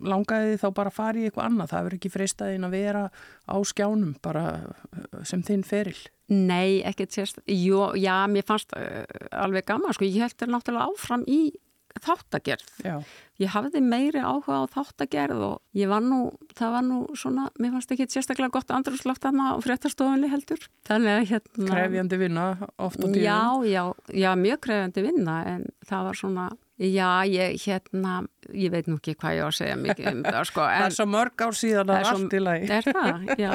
langaði 0.01 0.57
þá 0.57 0.67
bara 0.73 0.93
fara 0.93 1.19
í 1.19 1.27
eitthvað 1.27 1.47
annað, 1.47 1.71
það 1.71 1.83
verður 1.85 1.99
ekki 1.99 2.13
freistaðin 2.15 2.65
að 2.65 2.77
vera 2.77 3.03
á 3.45 3.55
skjánum 3.61 4.15
bara 4.21 4.45
eh, 4.57 5.23
sem 5.23 5.43
þinn 5.45 5.63
feril? 5.67 5.97
Nei, 6.31 6.81
ekkert 6.87 7.11
sérst, 7.11 7.41
Jó, 7.45 7.91
já, 7.99 8.15
mér 8.31 8.47
fannst 8.47 8.71
alveg 9.35 9.67
gaman, 9.67 9.93
sko, 9.93 10.07
ég 10.07 10.23
held 10.23 10.37
það 10.39 10.55
náttúrulega 10.55 10.87
áfram 10.87 11.25
í 11.27 11.41
þáttagerð. 11.99 12.71
Já. 12.85 12.95
Ég 13.41 13.49
hafði 13.55 13.81
meiri 13.81 14.21
áhuga 14.21 14.61
á 14.61 14.63
þáttagerð 14.69 15.43
og 15.47 15.77
ég 15.77 15.89
var 15.89 16.03
nú, 16.05 16.19
það 16.57 16.73
var 16.75 16.83
nú 16.85 16.99
svona, 17.17 17.47
mér 17.57 17.73
fannst 17.75 17.93
ekki 17.95 18.07
sérstaklega 18.13 18.53
gott 18.53 18.73
andrúrslótt 18.75 19.25
aðna 19.25 19.53
á 19.53 19.61
fréttastofunni 19.65 20.29
heldur. 20.31 20.67
Þannig 20.87 21.15
að 21.15 21.29
hérna... 21.31 21.69
Krefjandi 21.71 22.19
vinna 22.21 22.45
ofta 22.77 23.07
tíðum. 23.07 23.23
Já, 23.23 23.41
já, 23.65 23.83
já, 24.13 24.31
mjög 24.37 24.61
krefjandi 24.67 25.05
vinna 25.07 25.37
en 25.55 25.65
það 25.89 26.09
var 26.09 26.21
svona 26.21 26.47
Já, 26.81 27.21
ég, 27.29 27.59
hérna, 27.61 28.13
ég 28.57 28.71
veit 28.73 28.87
nú 28.89 28.95
ekki 28.97 29.13
hvað 29.21 29.35
ég 29.37 29.43
á 29.45 29.49
að 29.51 29.57
segja 29.59 29.75
mikið 29.77 30.07
um 30.09 30.21
það, 30.25 30.39
sko. 30.49 30.63
það 30.71 30.85
er 30.87 30.95
svo 30.95 31.05
mörg 31.13 31.43
ár 31.45 31.57
síðan 31.59 31.91
að 31.93 32.07
allt 32.09 32.33
í 32.33 32.41
lagi. 32.41 32.69
Er 32.73 32.87
það? 32.87 33.27
Já. 33.37 33.53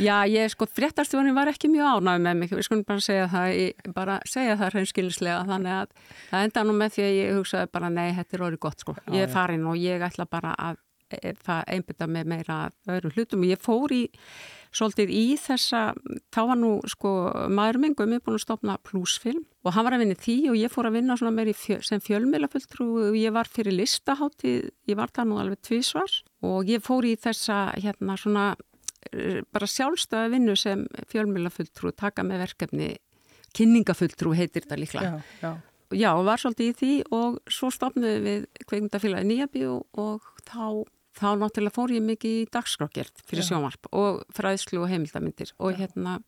Já, 0.00 0.14
ég, 0.32 0.54
sko, 0.54 0.68
fréttastjónin 0.78 1.36
var 1.36 1.52
ekki 1.52 1.68
mjög 1.68 1.98
ánæg 1.98 2.24
með 2.24 2.40
mig, 2.40 2.54
við 2.54 2.64
skulum 2.64 2.86
bara 2.88 3.04
segja 3.04 3.28
það, 3.34 3.50
ég, 3.58 3.92
bara 3.98 4.16
segja 4.30 4.56
það 4.62 4.72
hreinskilnislega, 4.78 5.44
þannig 5.52 5.76
að 5.82 5.92
það 6.30 6.48
enda 6.48 6.64
nú 6.64 6.78
með 6.80 6.96
því 6.96 7.04
að 7.04 7.14
ég 7.18 7.38
hugsaði 7.40 7.72
bara, 7.76 7.92
nei, 7.98 8.08
þetta 8.16 8.38
er 8.38 8.48
orðið 8.48 8.64
gott, 8.64 8.86
sko. 8.86 8.96
Ég 9.12 9.26
er 9.26 9.34
farin 9.36 9.68
og 9.68 9.80
ég 9.84 10.08
ætla 10.08 10.28
bara 10.30 10.56
að 10.70 10.80
e, 11.12 11.34
einbita 11.44 12.08
með 12.08 12.32
meira 12.32 12.60
öðru 12.88 13.12
hlutum 13.18 13.44
og 13.44 13.52
ég 13.52 13.60
fór 13.60 13.92
í 13.92 14.04
svolítið 14.74 15.12
í 15.14 15.24
þessa, 15.40 15.82
þá 16.34 16.40
var 16.50 16.58
nú 16.58 16.72
sko 16.90 17.12
maður 17.52 17.80
minn 17.82 17.96
Gumi 17.98 18.20
búin 18.22 18.38
að 18.38 18.44
stopna 18.44 18.76
plusfilm 18.82 19.44
og 19.64 19.74
hann 19.76 19.86
var 19.86 19.96
að 19.96 20.04
vinna 20.04 20.18
því 20.18 20.36
og 20.50 20.58
ég 20.58 20.72
fór 20.72 20.88
að 20.90 20.98
vinna 20.98 21.16
svona 21.20 21.34
meiri 21.36 21.54
fjö, 21.56 21.78
sem 21.86 22.02
fjölmiðlafulltrú 22.04 22.88
og 23.08 23.18
ég 23.18 23.34
var 23.34 23.50
fyrir 23.50 23.76
listahátti, 23.78 24.56
ég 24.90 24.98
var 24.98 25.12
það 25.14 25.30
nú 25.30 25.40
alveg 25.42 25.62
tvísvar 25.64 26.18
og 26.44 26.70
ég 26.70 26.82
fór 26.84 27.06
í 27.08 27.14
þessa 27.20 27.60
hérna 27.78 28.18
svona 28.20 28.48
eh, 29.12 29.42
bara 29.54 29.70
sjálfstöða 29.70 30.32
vinnu 30.34 30.56
sem 30.58 30.86
fjölmiðlafulltrú 31.12 31.94
taka 31.94 32.26
með 32.26 32.44
verkefni 32.48 32.90
kynningafulltrú 33.54 34.34
heitir 34.34 34.64
þetta 34.64 34.80
líklega. 34.80 35.14
Já, 35.14 35.38
já. 35.44 35.54
Já, 35.94 36.10
og 36.16 36.24
var 36.26 36.40
svolítið 36.40 36.70
í 36.70 36.74
því 36.78 36.92
og 37.14 37.36
svo 37.52 37.68
stopnaði 37.70 38.20
við 38.24 38.46
kveikmyndafélagi 38.66 39.28
Nýjabíu 39.28 39.74
og 40.00 40.24
þá 40.48 40.82
þá 41.14 41.26
náttúrulega 41.40 41.76
fór 41.76 41.94
ég 41.94 42.04
mikið 42.04 42.36
í 42.42 42.46
dagskrákjert 42.54 43.24
fyrir 43.28 43.46
sjónvarp 43.46 43.90
og 43.94 44.22
fræðslu 44.34 44.82
og 44.82 44.90
heimildamindir 44.90 45.54
og 45.58 45.74
Já. 45.74 45.84
hérna 45.84 46.20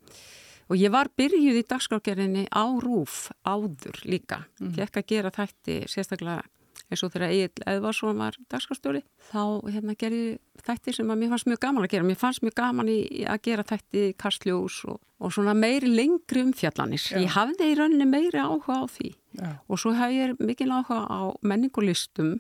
og 0.67 0.81
ég 0.81 0.93
var 0.95 1.11
byrjuð 1.19 1.61
í 1.61 1.65
dagskrákjerinni 1.71 2.47
á 2.51 2.65
rúf 2.83 3.31
áður 3.47 4.03
líka. 4.07 4.45
Mm. 4.61 4.79
ekki 4.87 5.03
að 5.03 5.11
gera 5.13 5.35
þætti 5.35 5.81
sérstaklega 5.91 6.43
eins 6.87 7.03
og 7.03 7.11
þegar 7.15 7.33
Egil 7.35 7.65
Eðvarsson 7.67 8.21
var 8.21 8.37
dagskrástjóri 8.53 9.03
þá 9.31 9.43
hérna 9.73 9.97
gerði 9.99 10.37
þætti 10.67 10.95
sem 10.95 11.11
að 11.11 11.21
mér 11.23 11.33
fannst 11.33 11.49
mjög 11.51 11.61
gaman 11.65 11.87
að 11.87 11.93
gera. 11.95 12.07
Mér 12.07 12.21
fannst 12.21 12.45
mjög 12.45 12.57
gaman 12.61 12.91
í, 12.93 12.99
að 13.27 13.43
gera 13.49 13.67
þætti 13.67 14.05
kastljós 14.21 14.79
og, 14.93 15.01
og 15.19 15.35
svona 15.35 15.57
meiri 15.59 15.91
lengri 15.91 16.45
umfjallanis 16.47 17.09
ég 17.17 17.35
hafði 17.35 17.73
í 17.73 17.77
rauninni 17.81 18.07
meiri 18.11 18.43
áhuga 18.43 18.83
á 18.83 18.85
því. 18.91 19.13
Já. 19.37 19.51
og 19.69 19.83
svo 19.83 19.93
hef 19.99 20.15
ég 20.15 20.39
mikil 20.41 20.71
áhuga 20.73 21.03
á 21.11 21.21
menningulistum 21.43 22.37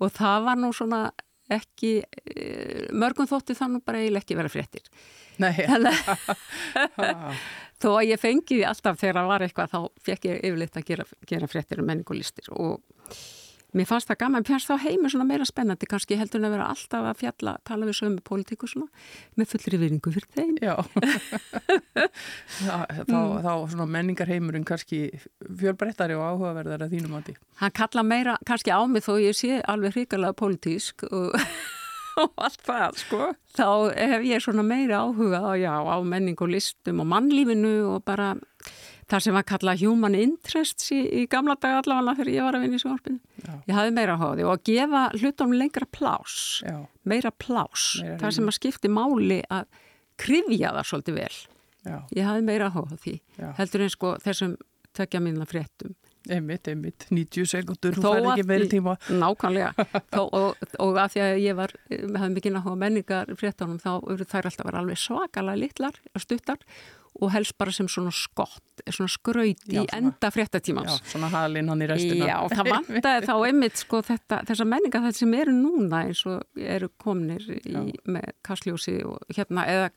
og 0.00 0.12
það 0.16 0.46
var 0.48 0.60
nú 0.60 0.70
svona 0.76 1.00
ekki, 1.50 1.96
eh, 2.30 2.86
mörgum 2.94 3.28
þótti 3.28 3.56
það 3.58 3.72
nú 3.74 3.80
bara 3.84 4.02
eiginlega 4.02 4.24
ekki 4.24 4.38
vera 4.38 4.52
fréttir. 4.52 4.86
Nei. 5.42 5.54
Þó 7.80 7.90
að 7.96 8.10
ég 8.10 8.20
fengi 8.20 8.60
alltaf 8.68 8.98
þegar 9.00 9.22
það 9.22 9.30
var 9.30 9.44
eitthvað 9.46 9.74
þá 9.74 9.80
fekk 10.06 10.26
ég 10.28 10.42
yfirleitt 10.44 10.76
að 10.76 10.88
gera, 10.90 11.06
gera 11.30 11.48
fréttir 11.50 11.80
um 11.80 11.88
menningulistir 11.88 12.50
og 12.52 12.82
Mér 13.76 13.86
fannst 13.86 14.08
það 14.10 14.18
gaman, 14.24 14.42
mér 14.42 14.50
fannst 14.54 14.70
þá 14.70 14.82
heimur 14.82 15.12
svona 15.12 15.26
meira 15.28 15.46
spennandi 15.46 15.86
kannski 15.90 16.16
heldur 16.18 16.40
en 16.40 16.48
að 16.48 16.54
vera 16.56 16.68
alltaf 16.72 17.06
að 17.06 17.20
fjalla 17.20 17.52
tala 17.68 17.86
við 17.86 17.98
sömu 18.00 18.22
pólitíku 18.26 18.68
svona 18.70 18.88
með 19.38 19.52
fullri 19.52 19.80
viðringu 19.82 20.14
fyrir 20.16 20.30
þeim. 20.34 20.56
Já, 20.66 20.74
þá, 22.66 23.14
mm. 23.14 23.36
þá 23.46 23.52
svona 23.74 23.86
menningar 23.94 24.30
heimurinn 24.30 24.66
kannski 24.66 25.02
fjölbrettari 25.38 26.18
og 26.18 26.26
áhugaverðar 26.26 26.86
að 26.86 26.96
þínum 26.96 27.18
átti. 27.20 27.36
Hann 27.62 27.76
kalla 27.76 28.06
meira 28.06 28.38
kannski 28.48 28.74
á 28.74 28.80
mig 28.90 29.06
þó 29.06 29.14
ég 29.22 29.38
sé 29.38 29.60
alveg 29.70 29.94
hrigalega 29.94 30.34
pólitísk 30.40 31.06
og, 31.10 31.38
og 32.24 32.42
allt 32.42 32.62
það 32.66 33.02
sko. 33.04 33.32
Þá 33.54 33.68
hef 33.94 34.26
ég 34.26 34.42
svona 34.44 34.66
meira 34.66 35.04
áhuga 35.04 35.44
á, 35.46 35.52
já, 35.54 35.74
á 35.78 35.96
menning 36.02 36.38
og 36.42 36.50
listum 36.56 37.04
og 37.04 37.10
mannlífinu 37.14 37.76
og 37.94 38.02
bara 38.08 38.34
þar 39.10 39.24
sem 39.24 39.36
var 39.36 39.46
kallað 39.48 39.82
human 39.84 40.16
interests 40.18 40.90
í, 40.94 41.00
í 41.22 41.26
gamla 41.30 41.56
dag 41.60 41.80
allavega 41.80 42.20
þegar 42.20 42.32
ég 42.32 42.46
var 42.46 42.58
að 42.58 42.64
vinna 42.64 42.78
í 42.78 42.82
sjónarpinu. 42.82 43.20
Ég 43.66 43.76
hafði 43.76 43.94
meira 43.96 44.18
því 44.20 44.46
og 44.46 44.52
að 44.54 44.64
gefa 44.70 45.04
hlutum 45.18 45.54
lengra 45.56 45.88
plás, 45.98 46.34
Já. 46.66 46.76
meira 47.10 47.32
plás, 47.34 47.86
meira 48.02 48.18
þar 48.22 48.36
sem 48.36 48.50
að 48.50 48.58
skipti 48.58 48.92
máli 48.92 49.40
að 49.50 49.80
krifja 50.20 50.74
það 50.76 50.90
svolítið 50.92 51.18
vel. 51.22 51.32
Já. 51.80 51.96
Ég 52.18 52.28
hafði 52.28 52.46
meira 52.46 52.70
því, 52.74 53.16
Já. 53.40 53.48
heldur 53.58 53.86
en 53.86 53.96
sko 53.96 54.14
þessum 54.22 54.54
tökja 54.96 55.22
minna 55.24 55.48
fréttum. 55.48 55.96
Einmitt, 56.28 56.68
einmitt, 56.68 57.06
90 57.08 57.46
sekundur, 57.48 57.94
þú 57.96 58.02
fær 58.04 58.26
ekki 58.34 58.42
meiri 58.44 58.66
tíma. 58.68 58.92
Nákvæmlega, 59.08 59.86
Þó, 60.12 60.20
og, 60.36 60.66
og 60.84 60.98
að 61.00 61.14
því 61.14 61.22
að 61.24 61.38
ég 61.40 61.56
var, 61.56 61.72
við 61.88 62.18
hafum 62.20 62.34
mikið 62.36 62.54
náttúrulega 62.58 62.80
menningar 62.82 63.32
fréttanum, 63.40 63.78
þá 63.80 63.92
eru 64.12 64.26
þær 64.28 64.50
alltaf 64.50 64.68
verið 64.68 64.80
alveg 64.82 65.00
svakalega 65.00 65.62
litlar, 65.62 65.96
stuttar 66.20 66.60
og 67.20 67.32
helst 67.34 67.56
bara 67.58 67.72
sem 67.74 67.88
svona 67.90 68.12
skott, 68.14 68.82
svona 68.86 69.10
skraut 69.10 69.64
í 69.70 69.80
enda 69.96 70.30
fréttatímans. 70.32 71.00
Já, 71.00 71.10
svona 71.14 71.30
halinn 71.32 71.68
hann 71.72 71.82
í 71.82 71.88
restina. 71.90 72.28
Já, 72.28 72.36
það 72.52 72.70
vantaði 72.70 73.26
þá 73.26 73.34
einmitt 73.48 73.82
sko 73.82 74.02
þetta, 74.06 74.40
þessa 74.50 74.68
menningar 74.68 75.04
þetta 75.06 75.22
sem 75.22 75.34
eru 75.40 75.56
núna 75.56 76.04
eins 76.06 76.22
og 76.30 76.62
eru 76.76 76.90
komnir 77.02 77.44
í, 77.56 77.74
með 78.06 78.30
kastljósi 78.46 78.96
og 79.08 79.36
hérna 79.36 79.66
eða 79.70 79.90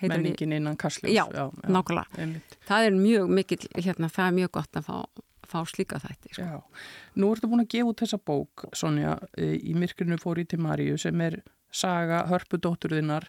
Menningin 0.00 0.54
innan 0.56 0.78
kastljós. 0.80 1.12
Já, 1.12 1.26
já, 1.28 1.48
já 1.48 1.72
nákvæmlega. 1.72 2.20
Einmitt. 2.20 2.54
Það 2.68 2.86
er 2.86 2.94
mjög 2.96 3.34
mikil, 3.40 3.60
hérna, 3.76 4.08
það 4.12 4.30
er 4.30 4.38
mjög 4.38 4.54
gott 4.60 4.80
að 4.80 4.88
fá 4.88 5.26
fá 5.50 5.62
slíka 5.66 5.98
þætti. 5.98 6.34
Sko. 6.36 6.46
Já, 6.46 6.58
nú 7.18 7.30
ertu 7.34 7.50
búin 7.50 7.64
að 7.64 7.72
gefa 7.74 7.90
út 7.90 8.02
þessa 8.04 8.20
bók, 8.30 8.66
Sonja, 8.76 9.16
í 9.40 9.74
myrkurnu 9.74 10.18
fór 10.20 10.38
í 10.42 10.46
til 10.46 10.60
Maríu 10.62 10.98
sem 11.00 11.20
er 11.24 11.40
saga 11.74 12.24
hörpudótturðinnar 12.30 13.26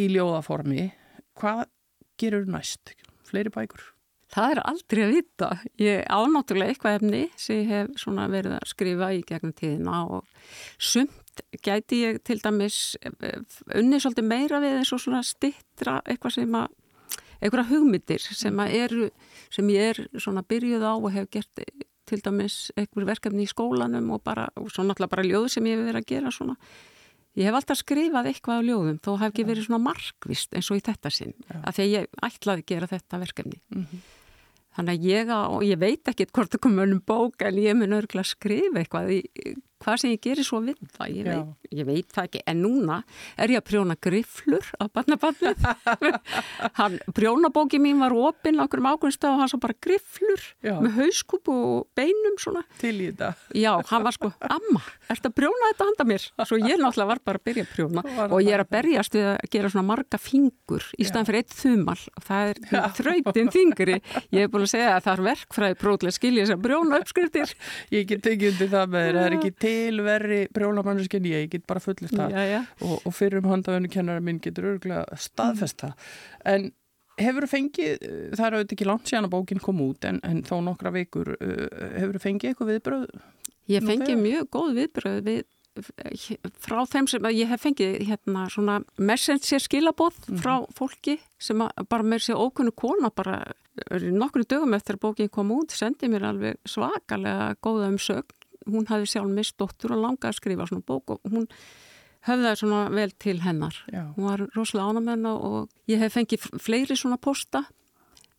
í 0.00 0.08
ljóðaformi. 0.12 0.90
Hvað 1.36 1.66
gerur 2.20 2.48
næst? 2.50 2.94
Fleiri 3.26 3.52
bækur? 3.54 3.92
Það 4.32 4.52
er 4.52 4.60
aldrei 4.66 5.02
að 5.04 5.12
vita. 5.14 5.50
Ég 5.78 6.00
ánáttúrulega 6.10 6.74
eitthvað 6.74 6.96
efni 6.98 7.22
sem 7.38 7.60
ég 7.62 7.70
hef 7.70 8.06
verið 8.06 8.56
að 8.56 8.66
skrifa 8.72 9.12
í 9.14 9.22
gegnum 9.26 9.54
tíðina 9.54 10.00
og 10.10 10.26
sumt 10.78 11.42
gæti 11.62 12.00
ég 12.02 12.18
til 12.24 12.40
dæmis 12.42 12.96
e, 13.04 13.12
e, 13.22 13.32
unni 13.78 14.00
svolítið 14.00 14.26
meira 14.26 14.60
við 14.62 14.80
eins 14.80 14.92
og 14.96 15.02
svona 15.04 15.22
stittra 15.26 16.00
eitthvað 16.04 16.38
sem 16.38 16.58
að 16.58 16.74
einhverja 17.36 17.68
hugmyndir 17.70 18.24
sem, 18.24 18.60
eru, 18.64 19.10
sem 19.52 19.68
ég 19.74 19.92
er 19.92 20.00
svona 20.16 20.42
byrjuð 20.48 20.86
á 20.88 20.92
og 20.96 21.10
hef 21.12 21.28
gert 21.30 21.62
til 22.06 22.22
dæmis 22.24 22.70
einhver 22.78 23.06
verkefni 23.12 23.44
í 23.44 23.50
skólanum 23.50 24.10
og, 24.16 24.22
bara, 24.24 24.48
og 24.56 24.70
svo 24.72 24.86
náttúrulega 24.86 25.12
bara 25.12 25.26
ljóð 25.26 25.48
sem 25.54 25.68
ég 25.68 25.76
hef 25.76 25.88
verið 25.90 26.02
að 26.02 26.10
gera 26.12 26.32
svona. 26.34 26.56
Ég 27.36 27.44
hef 27.44 27.56
alltaf 27.58 27.80
skrifað 27.82 28.30
eitthvað 28.30 28.62
á 28.64 28.66
ljóðum 28.66 29.00
þó 29.04 29.10
hef 29.20 29.32
ekki 29.32 29.44
verið 29.44 29.66
svona 29.66 29.84
markvist 29.84 30.54
eins 30.56 30.70
og 30.72 30.78
í 30.78 30.84
þetta 30.86 31.12
sinn 31.12 31.34
Já. 31.44 31.58
af 31.60 31.76
því 31.76 31.84
að 31.84 31.92
ég 31.92 32.06
ætlaði 32.28 32.62
að 32.62 32.70
gera 32.72 32.88
þetta 32.94 33.20
verkefni. 33.20 33.60
Mm 33.74 33.82
-hmm. 33.84 34.04
Þannig 34.76 34.92
að 34.92 35.04
ég, 35.08 35.30
og 35.32 35.62
ég 35.64 35.78
veit 35.80 36.08
ekki 36.08 36.26
hvort 36.32 36.52
það 36.52 36.62
komur 36.64 36.92
um 36.92 37.00
bók 37.00 37.42
en 37.44 37.60
ég 37.60 37.76
mun 37.76 37.96
örgulega 37.96 38.24
að 38.24 38.32
skrifa 38.32 38.80
eitthvað 38.80 39.12
í 39.12 39.20
hvað 39.82 40.00
sem 40.02 40.12
ég 40.14 40.22
gerir 40.24 40.46
svo 40.46 40.60
við 40.64 40.78
það, 40.96 41.08
ég 41.12 41.26
veit, 41.28 41.70
ég 41.76 41.86
veit 41.88 42.08
það 42.14 42.28
ekki. 42.28 42.40
En 42.50 42.60
núna 42.64 42.96
er 43.36 43.52
ég 43.52 43.60
að 43.60 43.66
prjóna 43.70 43.96
grifflur 44.06 44.66
á 44.80 44.84
barnaballið. 44.92 45.58
Prjónabóki 47.16 47.80
mín 47.82 48.00
var 48.02 48.14
opinn 48.16 48.60
okkur 48.62 48.82
um 48.82 48.88
ákveðinstaf 48.92 49.34
og 49.34 49.40
hann 49.42 49.50
svo 49.52 49.60
bara 49.62 49.76
grifflur 49.86 50.42
já. 50.64 50.74
með 50.82 50.90
hauskúpu 51.00 51.54
og 51.54 51.86
beinum 51.98 52.36
svona. 52.40 52.62
til 52.80 52.94
í 52.98 53.10
þetta. 53.10 53.32
Já, 53.56 53.72
hann 53.90 54.06
var 54.06 54.16
sko, 54.16 54.32
amma, 54.40 54.82
ert 55.12 55.28
að 55.28 55.36
prjóna 55.40 55.70
þetta 55.72 55.88
handa 55.90 56.08
mér? 56.12 56.22
Svo 56.46 56.56
ég 56.60 56.76
náttúrulega 56.80 57.10
var 57.12 57.20
bara 57.30 57.42
að 57.42 57.46
byrja 57.50 57.66
að 57.66 57.72
prjóna. 57.74 58.00
Og 58.30 58.38
ég 58.44 58.52
er 58.56 58.64
að 58.64 58.72
berjast 58.76 59.16
við 59.16 59.26
að 59.34 59.50
gera 59.56 59.72
svona 59.72 59.88
marga 59.90 60.18
fingur 60.20 60.84
í 60.96 61.04
staðan 61.06 61.28
fyrir 61.30 61.40
eitt 61.44 61.54
þumal. 61.56 62.00
Það 62.26 62.42
er 62.52 62.56
þrautin 63.00 63.52
þingri 63.54 63.96
ég 64.32 64.40
hef 64.40 64.50
búin 64.52 64.66
að 64.66 64.72
segja 64.72 64.90
að 64.96 65.04
það 65.06 65.14
er 65.14 65.24
verkfræði 65.30 65.78
til 69.66 70.00
verri 70.06 70.40
brjólamannusk 70.54 71.18
en 71.18 71.28
ég, 71.28 71.46
ég 71.46 71.52
get 71.52 71.66
bara 71.68 71.82
fullist 71.82 72.16
það. 72.16 72.56
Og, 72.80 72.98
og 73.02 73.14
fyrir 73.14 73.42
um 73.42 73.52
handafönnu 73.52 73.92
kennara 73.92 74.24
minn 74.24 74.40
getur 74.42 74.72
örgulega 74.76 75.20
staðfesta 75.20 75.92
en 76.46 76.70
hefur 77.20 77.46
þú 77.46 77.50
fengið, 77.52 78.06
það 78.36 78.46
er 78.46 78.56
auðvitað 78.56 78.76
ekki 78.76 78.88
langt 78.90 79.10
síðan 79.10 79.28
að 79.28 79.34
bókin 79.34 79.62
kom 79.62 79.82
út 79.84 80.06
en, 80.08 80.20
en 80.26 80.42
þó 80.46 80.58
nokkra 80.64 80.92
vikur, 80.94 81.34
uh, 81.36 81.66
hefur 81.96 82.18
þú 82.18 82.24
fengið 82.26 82.52
eitthvað 82.52 82.72
viðbröð? 82.74 83.06
Ég 83.72 83.86
fengið 83.86 84.18
mjög 84.20 84.50
góð 84.54 84.74
viðbröð 84.80 85.20
við 85.26 85.44
frá 86.62 86.78
þeim 86.88 87.08
sem 87.10 87.26
ég 87.36 87.50
hef 87.50 87.64
fengið 87.66 87.98
hérna 88.08 88.46
svona 88.52 88.78
messenger 88.96 89.60
skilabóð 89.60 90.16
mm. 90.22 90.38
frá 90.40 90.54
fólki 90.76 91.18
sem 91.42 91.60
bara 91.60 92.06
með 92.06 92.28
sér 92.28 92.40
ókunnu 92.40 92.72
kona 92.76 93.10
bara 93.12 93.42
nokkru 93.92 94.46
dögum 94.48 94.76
eftir 94.76 94.96
að 94.96 95.02
bókin 95.04 95.32
kom 95.32 95.52
út 95.52 95.74
sendið 95.76 96.14
mér 96.14 96.28
alveg 96.30 96.60
svakalega 96.68 97.50
góða 97.60 97.90
um 97.92 97.98
sögn 98.00 98.32
hún 98.66 98.88
hafi 98.90 99.10
sjálf 99.10 99.32
mist 99.32 99.56
dóttur 99.60 99.96
og 99.96 100.02
langaði 100.02 100.32
að 100.32 100.40
skrifa 100.40 100.68
svona 100.70 100.86
bók 100.86 101.16
og 101.16 101.32
hún 101.32 101.48
höfðaði 102.26 102.60
svona 102.60 102.82
vel 102.90 103.10
til 103.22 103.38
hennar. 103.44 103.78
Já. 103.92 104.04
Hún 104.16 104.28
var 104.28 104.44
rosalega 104.56 104.92
ánamenn 104.92 105.28
og 105.30 105.70
ég 105.90 106.02
hef 106.02 106.16
fengið 106.16 106.48
fleiri 106.62 106.98
svona 106.98 107.18
posta 107.22 107.64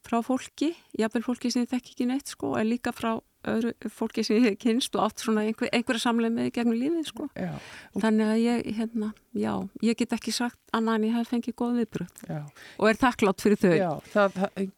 frá 0.08 0.22
fólki, 0.24 0.72
jáfnveil 0.96 1.26
fólki 1.26 1.52
sem 1.52 1.66
ég 1.66 1.72
þekk 1.72 1.92
ekki 1.92 2.08
neitt 2.08 2.32
sko, 2.32 2.54
en 2.60 2.70
líka 2.70 2.94
frá 2.96 3.18
öðru 3.48 3.74
fólki 3.92 4.24
sem 4.26 4.40
ég 4.40 4.46
hef 4.48 4.58
kynst 4.62 4.96
og 4.98 5.08
átt 5.08 5.24
svona 5.24 5.44
einhver, 5.48 5.70
einhverja 5.76 6.04
samleið 6.04 6.36
með 6.36 6.50
gegnum 6.56 6.80
lífið 6.80 7.10
sko. 7.12 7.28
Já. 7.36 7.52
Þannig 8.00 8.32
að 8.32 8.42
ég, 8.44 8.66
hérna, 8.80 9.12
já, 9.36 9.54
ég 9.84 10.00
get 10.00 10.16
ekki 10.18 10.34
sagt 10.36 10.60
annað 10.76 11.00
en 11.00 11.08
ég 11.08 11.18
hef 11.18 11.32
fengið 11.32 11.58
góð 11.60 11.80
viðbröð 11.82 12.28
og 12.38 12.90
er 12.92 13.02
takklátt 13.04 13.44
fyrir 13.44 13.62
þau. 13.62 13.74
Já, 13.76 13.90
það, 14.14 14.40
það 14.40 14.72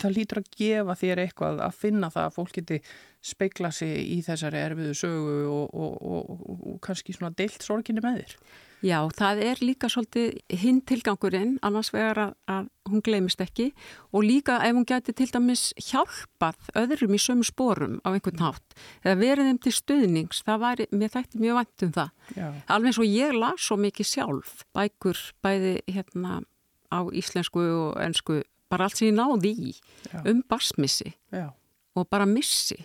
það 0.00 0.16
lítur 0.16 0.40
að 0.40 0.50
gefa 0.56 0.96
þér 1.02 1.22
eitthvað 1.24 1.62
að 1.66 1.78
finna 1.82 2.10
það 2.12 2.26
að 2.28 2.34
fólk 2.38 2.56
geti 2.58 2.80
speikla 3.20 3.70
sig 3.74 4.00
í 4.00 4.18
þessari 4.24 4.62
erfiðu 4.64 4.96
sögu 4.96 5.38
og, 5.52 5.76
og, 5.76 5.94
og, 6.00 6.50
og 6.72 6.82
kannski 6.84 7.14
svona 7.14 7.34
deilt 7.36 7.62
sorginni 7.64 8.02
með 8.04 8.22
þér. 8.22 8.36
Já, 8.80 8.96
það 9.12 9.42
er 9.44 9.58
líka 9.60 9.90
svolítið 9.92 10.38
hinn 10.62 10.78
tilgangurinn, 10.88 11.58
annars 11.66 11.90
vegar 11.92 12.16
að, 12.22 12.30
að 12.48 12.68
hún 12.88 13.02
glemist 13.04 13.42
ekki 13.44 13.66
og 14.08 14.24
líka 14.24 14.56
ef 14.64 14.72
hún 14.72 14.86
geti 14.88 15.12
til 15.18 15.28
dæmis 15.28 15.66
hjálpað 15.90 16.70
öðrum 16.80 17.12
í 17.12 17.20
sömu 17.20 17.44
spórum 17.44 17.98
á 18.08 18.14
einhvern 18.14 18.40
nátt 18.40 18.78
eða 19.04 19.18
verið 19.20 19.50
þeim 19.50 19.60
til 19.66 19.74
stuðnings, 19.76 20.40
það 20.46 20.62
var, 20.64 20.84
mér 20.96 21.12
þætti 21.12 21.42
mjög 21.42 21.60
vænt 21.60 21.84
um 21.84 21.92
það. 21.98 22.14
Já. 22.38 22.46
Alveg 22.72 22.88
eins 22.88 23.02
og 23.02 23.10
ég 23.10 23.36
las 23.36 23.66
svo 23.66 23.76
mikið 23.84 24.10
sjálf, 24.14 24.54
bækur 24.72 25.22
bæði 25.44 25.74
hérna 25.84 26.40
á 26.88 27.00
íslensku 27.12 27.60
og 27.60 28.00
ennsku 28.00 28.40
bara 28.70 28.86
allt 28.86 29.00
sem 29.00 29.10
ég 29.10 29.16
náði 29.18 29.52
í 29.52 29.74
Já. 30.10 30.22
um 30.30 30.42
basmissi 30.48 31.12
Já. 31.34 31.50
og 31.96 32.08
bara 32.10 32.28
missi. 32.28 32.78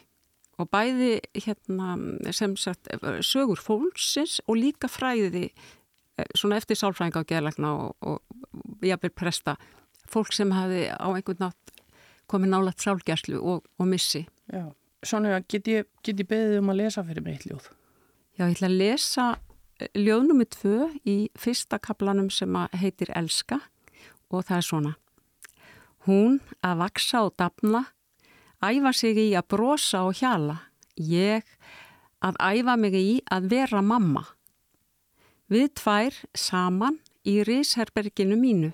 Og 0.55 0.69
bæði 0.71 1.19
hérna 1.43 1.97
sem 2.31 2.53
sagt 2.55 2.87
sögur 3.27 3.59
fólksins 3.59 4.39
og 4.47 4.55
líka 4.55 4.87
fræði 4.87 5.49
eh, 5.49 6.29
svona 6.31 6.61
eftir 6.61 6.79
sálfræðinga 6.79 7.25
og 7.25 7.27
geðlegna 7.27 7.73
og, 7.75 7.97
og 7.99 8.85
jáfnveg 8.85 9.17
presta 9.19 9.57
fólk 10.07 10.31
sem 10.33 10.53
hafi 10.55 10.87
á 10.87 11.07
einhvern 11.11 11.43
nátt 11.43 11.75
komið 12.31 12.53
nálat 12.53 12.81
sálgjærslu 12.81 13.41
og, 13.41 13.65
og 13.77 13.89
missi. 13.89 14.23
Já, 14.47 14.69
svona 15.05 15.41
get 15.43 15.67
ég, 15.69 15.89
ég 16.07 16.23
beðið 16.23 16.61
um 16.61 16.71
að 16.73 16.85
lesa 16.85 17.03
fyrir 17.05 17.25
mig 17.25 17.35
eitt 17.35 17.49
ljóð? 17.49 17.69
Já, 18.37 18.45
ég 18.47 18.55
ætla 18.55 18.71
að 18.71 18.79
lesa 18.79 19.27
eh, 19.79 19.91
ljóð 19.99 20.29
nummið 20.29 20.53
tvö 20.55 20.91
í 21.03 21.17
fyrsta 21.39 21.81
kaplanum 21.83 22.31
sem 22.33 22.61
heitir 22.79 23.11
Elska 23.11 23.59
og 24.31 24.47
það 24.47 24.57
er 24.57 24.69
svona 24.71 24.95
Hún 26.05 26.37
að 26.61 26.81
vaksa 26.83 27.23
og 27.25 27.33
dapna, 27.39 27.81
æfa 28.61 28.91
sig 28.93 29.17
í 29.17 29.27
að 29.33 29.47
brosa 29.55 30.03
og 30.05 30.19
hjala, 30.19 30.59
ég 31.01 31.45
að 32.21 32.37
æfa 32.37 32.75
mig 32.77 32.97
í 32.99 33.13
að 33.33 33.47
vera 33.49 33.81
mamma. 33.81 34.21
Við 35.49 35.71
tvær 35.81 36.19
saman 36.37 36.99
í 37.25 37.39
risherberginu 37.45 38.37
mínu. 38.37 38.71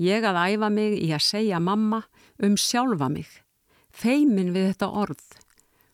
Ég 0.00 0.24
að 0.24 0.40
æfa 0.54 0.70
mig 0.72 0.96
í 1.04 1.10
að 1.12 1.24
segja 1.24 1.60
mamma 1.60 2.02
um 2.44 2.56
sjálfa 2.60 3.08
mig, 3.12 3.28
feimin 3.92 4.54
við 4.56 4.70
þetta 4.70 4.88
orð, 5.04 5.26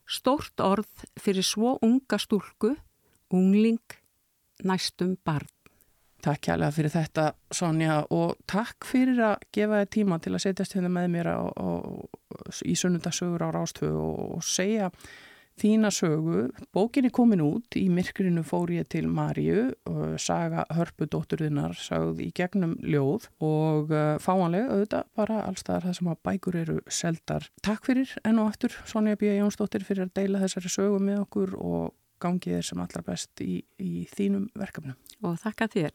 stórt 0.07 0.63
orð 0.63 1.07
fyrir 1.19 1.47
svo 1.47 1.77
unga 1.83 2.19
stúlku, 2.19 2.77
ungling, 3.31 3.99
næstum 4.63 5.17
barn. 5.27 5.62
Takk 6.23 6.45
kjærlega 6.47 6.75
fyrir 6.77 6.93
þetta 6.95 7.25
Sonja 7.51 7.97
og 8.15 8.37
takk 8.51 8.87
fyrir 8.87 9.19
að 9.33 9.43
gefa 9.55 9.81
þér 9.81 9.89
tíma 9.97 10.19
til 10.23 10.37
að 10.37 10.45
setjast 10.45 10.77
hérna 10.77 10.93
með 10.95 11.09
mér 11.17 11.31
á, 11.35 11.41
á, 11.51 11.69
í 12.63 12.77
sunnundasögur 12.79 13.43
á 13.43 13.51
Rástöfu 13.51 13.91
og, 13.99 14.21
og 14.39 14.45
segja 14.47 14.93
þína 15.59 15.91
sögu. 15.93 16.45
Bókin 16.75 17.09
er 17.09 17.13
komin 17.15 17.43
út, 17.45 17.75
í 17.77 17.89
myrkurinu 17.93 18.45
fór 18.47 18.71
ég 18.73 18.87
til 18.93 19.09
Marju 19.11 19.73
saga 20.23 20.65
hörpudótturðinnar 20.73 21.75
sagð 21.79 22.23
í 22.25 22.29
gegnum 22.37 22.77
ljóð 22.81 23.27
og 23.43 23.91
uh, 23.93 24.15
fáanlega 24.23 24.71
auðvitað 24.73 25.11
bara 25.19 25.41
allstaðar 25.49 25.89
það 25.89 25.99
sem 25.99 26.13
að 26.13 26.23
bækur 26.29 26.61
eru 26.63 26.79
seldar. 26.87 27.49
Takk 27.67 27.91
fyrir 27.91 28.15
enn 28.23 28.41
og 28.43 28.53
aftur 28.53 28.79
Sonja 28.89 29.19
B. 29.19 29.35
Jónsdóttir 29.41 29.85
fyrir 29.87 30.07
að 30.07 30.15
deila 30.21 30.45
þessari 30.45 30.73
sögu 30.73 31.03
með 31.03 31.25
okkur 31.27 31.59
og 31.59 31.91
gangið 32.23 32.59
þér 32.59 32.69
sem 32.69 32.83
allra 32.85 33.03
best 33.07 33.43
í, 33.43 33.57
í 33.83 34.07
þínum 34.15 34.47
verkefnum. 34.59 34.97
Og 35.27 35.39
þakka 35.43 35.69
þér. 35.73 35.91